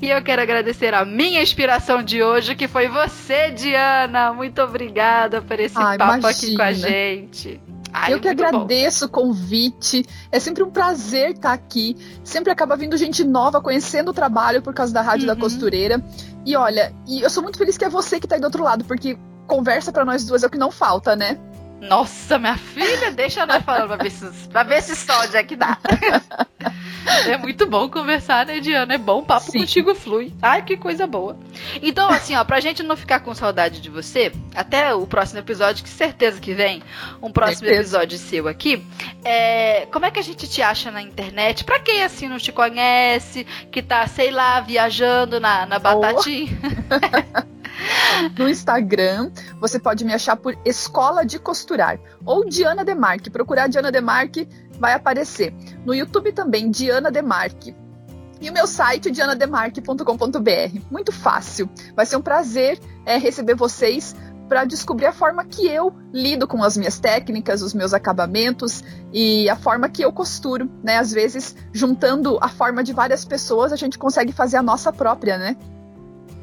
E 0.00 0.10
eu 0.10 0.22
quero 0.22 0.42
agradecer 0.42 0.94
a 0.94 1.04
minha 1.04 1.42
inspiração 1.42 2.02
de 2.02 2.22
hoje, 2.22 2.54
que 2.54 2.68
foi 2.68 2.88
você, 2.88 3.50
Diana. 3.50 4.32
Muito 4.32 4.60
obrigada 4.60 5.40
por 5.40 5.58
esse 5.58 5.78
Ai, 5.78 5.96
papo 5.96 6.18
imagina. 6.18 6.30
aqui 6.30 6.56
com 6.56 6.62
a 6.62 6.72
gente. 6.72 7.60
Ai, 7.92 8.14
eu 8.14 8.20
que 8.20 8.28
agradeço 8.28 9.06
bom. 9.06 9.06
o 9.06 9.24
convite. 9.24 10.04
É 10.30 10.40
sempre 10.40 10.62
um 10.62 10.70
prazer 10.70 11.32
estar 11.32 11.52
aqui. 11.52 11.96
Sempre 12.24 12.50
acaba 12.50 12.76
vindo 12.76 12.96
gente 12.96 13.22
nova 13.22 13.60
conhecendo 13.60 14.10
o 14.10 14.14
trabalho 14.14 14.62
por 14.62 14.72
causa 14.72 14.92
da 14.92 15.02
Rádio 15.02 15.28
uhum. 15.28 15.34
da 15.34 15.40
Costureira. 15.40 16.02
E 16.44 16.56
olha, 16.56 16.94
e 17.06 17.20
eu 17.20 17.30
sou 17.30 17.42
muito 17.42 17.58
feliz 17.58 17.76
que 17.76 17.84
é 17.84 17.88
você 17.88 18.18
que 18.18 18.26
está 18.26 18.36
aí 18.36 18.40
do 18.40 18.44
outro 18.44 18.62
lado, 18.62 18.84
porque 18.84 19.18
conversa 19.46 19.92
para 19.92 20.04
nós 20.04 20.24
duas 20.24 20.42
é 20.42 20.46
o 20.46 20.50
que 20.50 20.58
não 20.58 20.70
falta, 20.70 21.14
né? 21.14 21.38
Nossa, 21.82 22.38
minha 22.38 22.56
filha, 22.56 23.10
deixa 23.10 23.44
nós 23.44 23.62
falando 23.64 23.88
pra 23.88 23.96
ver 23.96 24.10
se, 24.10 24.48
pra 24.48 24.62
ver 24.62 24.82
se 24.82 24.94
só 24.94 25.22
onde 25.22 25.36
é 25.36 25.42
que 25.42 25.56
dá. 25.56 25.76
É 27.26 27.36
muito 27.36 27.66
bom 27.66 27.88
conversar, 27.88 28.46
né, 28.46 28.60
Diana? 28.60 28.94
É 28.94 28.98
bom, 28.98 29.18
o 29.18 29.22
papo 29.24 29.50
Sim. 29.50 29.58
contigo 29.58 29.92
flui. 29.92 30.32
Ai, 30.40 30.62
que 30.62 30.76
coisa 30.76 31.04
boa. 31.04 31.36
Então, 31.82 32.08
assim, 32.08 32.36
ó, 32.36 32.44
pra 32.44 32.60
gente 32.60 32.82
não 32.82 32.96
ficar 32.96 33.20
com 33.20 33.34
saudade 33.34 33.80
de 33.80 33.90
você, 33.90 34.32
até 34.54 34.94
o 34.94 35.06
próximo 35.06 35.40
episódio, 35.40 35.82
que 35.82 35.90
certeza 35.90 36.40
que 36.40 36.54
vem, 36.54 36.82
um 37.20 37.32
próximo 37.32 37.66
certeza. 37.66 37.80
episódio 37.80 38.18
seu 38.18 38.46
aqui, 38.46 38.86
é, 39.24 39.86
como 39.92 40.06
é 40.06 40.10
que 40.10 40.20
a 40.20 40.22
gente 40.22 40.48
te 40.48 40.62
acha 40.62 40.90
na 40.90 41.02
internet? 41.02 41.64
Pra 41.64 41.80
quem, 41.80 42.02
assim, 42.04 42.28
não 42.28 42.38
te 42.38 42.52
conhece, 42.52 43.44
que 43.70 43.82
tá, 43.82 44.06
sei 44.06 44.30
lá, 44.30 44.60
viajando 44.60 45.40
na, 45.40 45.66
na 45.66 45.78
Batatinha. 45.78 46.56
Oh. 47.46 47.51
No 48.38 48.48
Instagram, 48.48 49.30
você 49.60 49.78
pode 49.78 50.04
me 50.04 50.12
achar 50.12 50.36
por 50.36 50.56
Escola 50.64 51.24
de 51.24 51.38
Costurar 51.38 51.98
ou 52.24 52.44
Diana 52.44 52.84
Demarque. 52.84 53.30
Procurar 53.30 53.68
Diana 53.68 53.90
Demarque 53.90 54.48
vai 54.78 54.94
aparecer. 54.94 55.54
No 55.84 55.94
YouTube 55.94 56.32
também, 56.32 56.70
Diana 56.70 57.10
Demarque. 57.10 57.74
E 58.40 58.50
o 58.50 58.52
meu 58.52 58.66
site, 58.66 59.10
dianademarque.com.br. 59.10 60.80
Muito 60.90 61.12
fácil. 61.12 61.70
Vai 61.94 62.04
ser 62.04 62.16
um 62.16 62.22
prazer 62.22 62.78
é, 63.06 63.16
receber 63.16 63.54
vocês 63.54 64.16
para 64.48 64.64
descobrir 64.64 65.06
a 65.06 65.12
forma 65.12 65.44
que 65.44 65.66
eu 65.66 65.94
lido 66.12 66.46
com 66.46 66.62
as 66.62 66.76
minhas 66.76 66.98
técnicas, 66.98 67.62
os 67.62 67.72
meus 67.72 67.94
acabamentos 67.94 68.82
e 69.12 69.48
a 69.48 69.54
forma 69.54 69.88
que 69.88 70.04
eu 70.04 70.12
costuro, 70.12 70.68
né? 70.82 70.98
Às 70.98 71.12
vezes, 71.12 71.54
juntando 71.72 72.36
a 72.40 72.48
forma 72.48 72.82
de 72.82 72.92
várias 72.92 73.24
pessoas, 73.24 73.72
a 73.72 73.76
gente 73.76 73.96
consegue 73.96 74.32
fazer 74.32 74.56
a 74.56 74.62
nossa 74.62 74.92
própria, 74.92 75.38
né? 75.38 75.56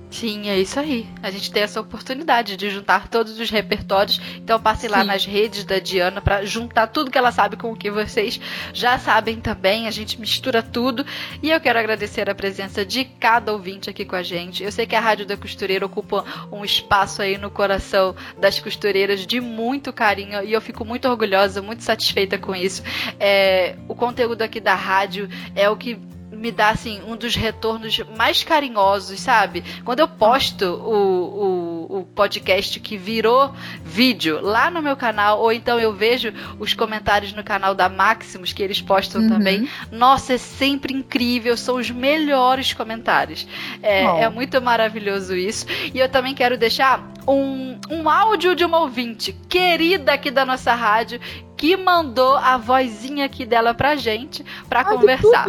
Sim, 0.09 0.49
é 0.49 0.57
isso 0.57 0.79
aí. 0.79 1.07
A 1.21 1.29
gente 1.29 1.51
tem 1.51 1.61
essa 1.61 1.79
oportunidade 1.79 2.57
de 2.57 2.69
juntar 2.69 3.07
todos 3.07 3.39
os 3.39 3.49
repertórios. 3.49 4.19
Então 4.37 4.59
passe 4.59 4.87
lá 4.87 5.03
nas 5.03 5.23
redes 5.23 5.63
da 5.63 5.77
Diana 5.77 6.19
para 6.19 6.43
juntar 6.43 6.87
tudo 6.87 7.11
que 7.11 7.17
ela 7.17 7.31
sabe 7.31 7.55
com 7.55 7.71
o 7.71 7.75
que 7.75 7.91
vocês 7.91 8.39
já 8.73 8.97
sabem 8.97 9.39
também. 9.39 9.87
A 9.87 9.91
gente 9.91 10.19
mistura 10.19 10.63
tudo. 10.63 11.05
E 11.43 11.51
eu 11.51 11.61
quero 11.61 11.77
agradecer 11.77 12.27
a 12.27 12.33
presença 12.33 12.83
de 12.83 13.05
cada 13.05 13.53
ouvinte 13.53 13.89
aqui 13.89 14.03
com 14.03 14.15
a 14.15 14.23
gente. 14.23 14.63
Eu 14.63 14.71
sei 14.71 14.87
que 14.87 14.95
a 14.95 14.99
Rádio 14.99 15.27
da 15.27 15.37
Costureira 15.37 15.85
ocupa 15.85 16.25
um 16.51 16.65
espaço 16.65 17.21
aí 17.21 17.37
no 17.37 17.51
coração 17.51 18.15
das 18.39 18.59
costureiras 18.59 19.27
de 19.27 19.39
muito 19.39 19.93
carinho 19.93 20.43
e 20.43 20.51
eu 20.51 20.61
fico 20.61 20.83
muito 20.83 21.07
orgulhosa, 21.07 21.61
muito 21.61 21.83
satisfeita 21.83 22.37
com 22.37 22.55
isso. 22.55 22.81
É, 23.19 23.75
o 23.87 23.93
conteúdo 23.93 24.41
aqui 24.41 24.59
da 24.59 24.73
rádio 24.73 25.29
é 25.55 25.69
o 25.69 25.77
que 25.77 25.99
me 26.39 26.51
dá 26.51 26.69
assim 26.69 27.01
um 27.05 27.15
dos 27.15 27.35
retornos 27.35 27.99
mais 28.17 28.43
carinhosos, 28.43 29.19
sabe? 29.19 29.63
Quando 29.83 29.99
eu 29.99 30.07
posto 30.07 30.65
o, 30.65 31.89
o, 31.89 31.99
o, 31.99 32.05
podcast 32.05 32.79
que 32.79 32.97
virou 32.97 33.53
vídeo 33.83 34.39
lá 34.41 34.71
no 34.71 34.81
meu 34.81 34.95
canal, 34.95 35.41
ou 35.41 35.51
então 35.51 35.79
eu 35.79 35.93
vejo 35.93 36.33
os 36.57 36.73
comentários 36.73 37.33
no 37.33 37.43
canal 37.43 37.75
da 37.75 37.89
Maximus 37.89 38.53
que 38.53 38.63
eles 38.63 38.81
postam 38.81 39.21
uhum. 39.21 39.29
também. 39.29 39.69
Nossa, 39.91 40.33
é 40.33 40.37
sempre 40.37 40.93
incrível, 40.93 41.57
são 41.57 41.75
os 41.75 41.91
melhores 41.91 42.73
comentários. 42.73 43.45
É, 43.83 44.23
é, 44.23 44.29
muito 44.29 44.61
maravilhoso 44.61 45.35
isso. 45.35 45.65
E 45.93 45.99
eu 45.99 46.07
também 46.07 46.33
quero 46.33 46.57
deixar 46.57 47.11
um, 47.27 47.77
um 47.89 48.09
áudio 48.09 48.55
de 48.55 48.63
uma 48.63 48.79
ouvinte 48.79 49.35
querida 49.49 50.13
aqui 50.13 50.31
da 50.31 50.45
nossa 50.45 50.73
rádio 50.73 51.19
que 51.57 51.75
mandou 51.75 52.37
a 52.37 52.55
vozinha 52.57 53.25
aqui 53.25 53.45
dela 53.45 53.73
pra 53.73 53.97
gente 53.97 54.45
para 54.69 54.85
conversar. 54.85 55.45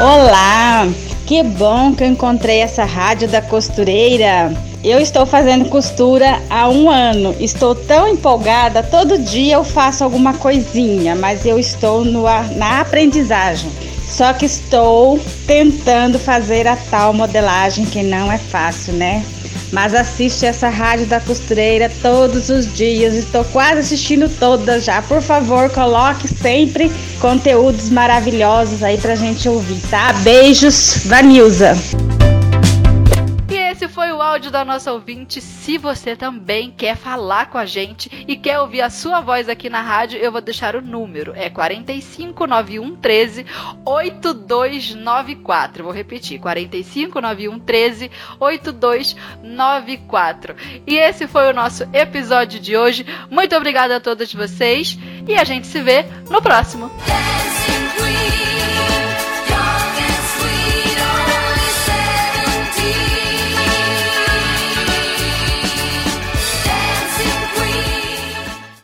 Olá, 0.00 0.86
que 1.26 1.42
bom 1.42 1.94
que 1.94 2.04
eu 2.04 2.08
encontrei 2.08 2.60
essa 2.60 2.84
rádio 2.84 3.28
da 3.28 3.42
costureira. 3.42 4.52
Eu 4.84 5.00
estou 5.00 5.26
fazendo 5.26 5.68
costura 5.68 6.40
há 6.48 6.68
um 6.68 6.88
ano. 6.88 7.34
Estou 7.40 7.74
tão 7.74 8.06
empolgada. 8.06 8.82
Todo 8.82 9.18
dia 9.18 9.54
eu 9.56 9.64
faço 9.64 10.04
alguma 10.04 10.34
coisinha, 10.34 11.16
mas 11.16 11.44
eu 11.44 11.58
estou 11.58 12.04
no, 12.04 12.22
na 12.56 12.80
aprendizagem. 12.80 13.70
Só 14.06 14.32
que 14.32 14.46
estou 14.46 15.18
tentando 15.46 16.18
fazer 16.18 16.66
a 16.66 16.76
tal 16.76 17.12
modelagem 17.12 17.84
que 17.84 18.02
não 18.02 18.30
é 18.32 18.38
fácil, 18.38 18.94
né? 18.94 19.24
Mas 19.72 19.94
assiste 19.94 20.46
essa 20.46 20.68
rádio 20.68 21.06
da 21.06 21.20
costureira 21.20 21.90
todos 22.02 22.48
os 22.48 22.72
dias. 22.74 23.14
Estou 23.14 23.44
quase 23.44 23.80
assistindo 23.80 24.28
todas 24.28 24.84
já. 24.84 25.02
Por 25.02 25.22
favor, 25.22 25.70
coloque 25.70 26.28
sempre 26.28 26.90
conteúdos 27.20 27.90
maravilhosos 27.90 28.82
aí 28.82 28.98
pra 28.98 29.14
gente 29.14 29.48
ouvir, 29.48 29.80
tá? 29.90 30.12
Beijos, 30.24 31.02
Vanilza. 31.04 31.76
Esse 33.78 33.86
foi 33.86 34.10
o 34.10 34.20
áudio 34.20 34.50
da 34.50 34.64
nossa 34.64 34.92
ouvinte. 34.92 35.40
Se 35.40 35.78
você 35.78 36.16
também 36.16 36.68
quer 36.68 36.96
falar 36.96 37.46
com 37.46 37.56
a 37.56 37.64
gente 37.64 38.10
e 38.26 38.34
quer 38.34 38.58
ouvir 38.58 38.80
a 38.80 38.90
sua 38.90 39.20
voz 39.20 39.48
aqui 39.48 39.70
na 39.70 39.80
rádio, 39.80 40.18
eu 40.18 40.32
vou 40.32 40.40
deixar 40.40 40.74
o 40.74 40.82
número. 40.82 41.32
É 41.36 41.48
4591 41.48 42.96
13 42.96 43.46
8294. 43.84 45.84
Vou 45.84 45.92
repetir: 45.92 46.40
4591 46.40 47.60
13 47.60 48.10
8294. 48.40 50.56
E 50.84 50.96
esse 50.96 51.28
foi 51.28 51.48
o 51.48 51.54
nosso 51.54 51.84
episódio 51.92 52.58
de 52.58 52.76
hoje. 52.76 53.06
Muito 53.30 53.54
obrigada 53.54 53.94
a 53.94 54.00
todos 54.00 54.34
vocês 54.34 54.98
e 55.24 55.36
a 55.36 55.44
gente 55.44 55.68
se 55.68 55.80
vê 55.80 56.04
no 56.28 56.42
próximo. 56.42 56.90
Dancing 57.06 57.88
Queen. 57.96 58.57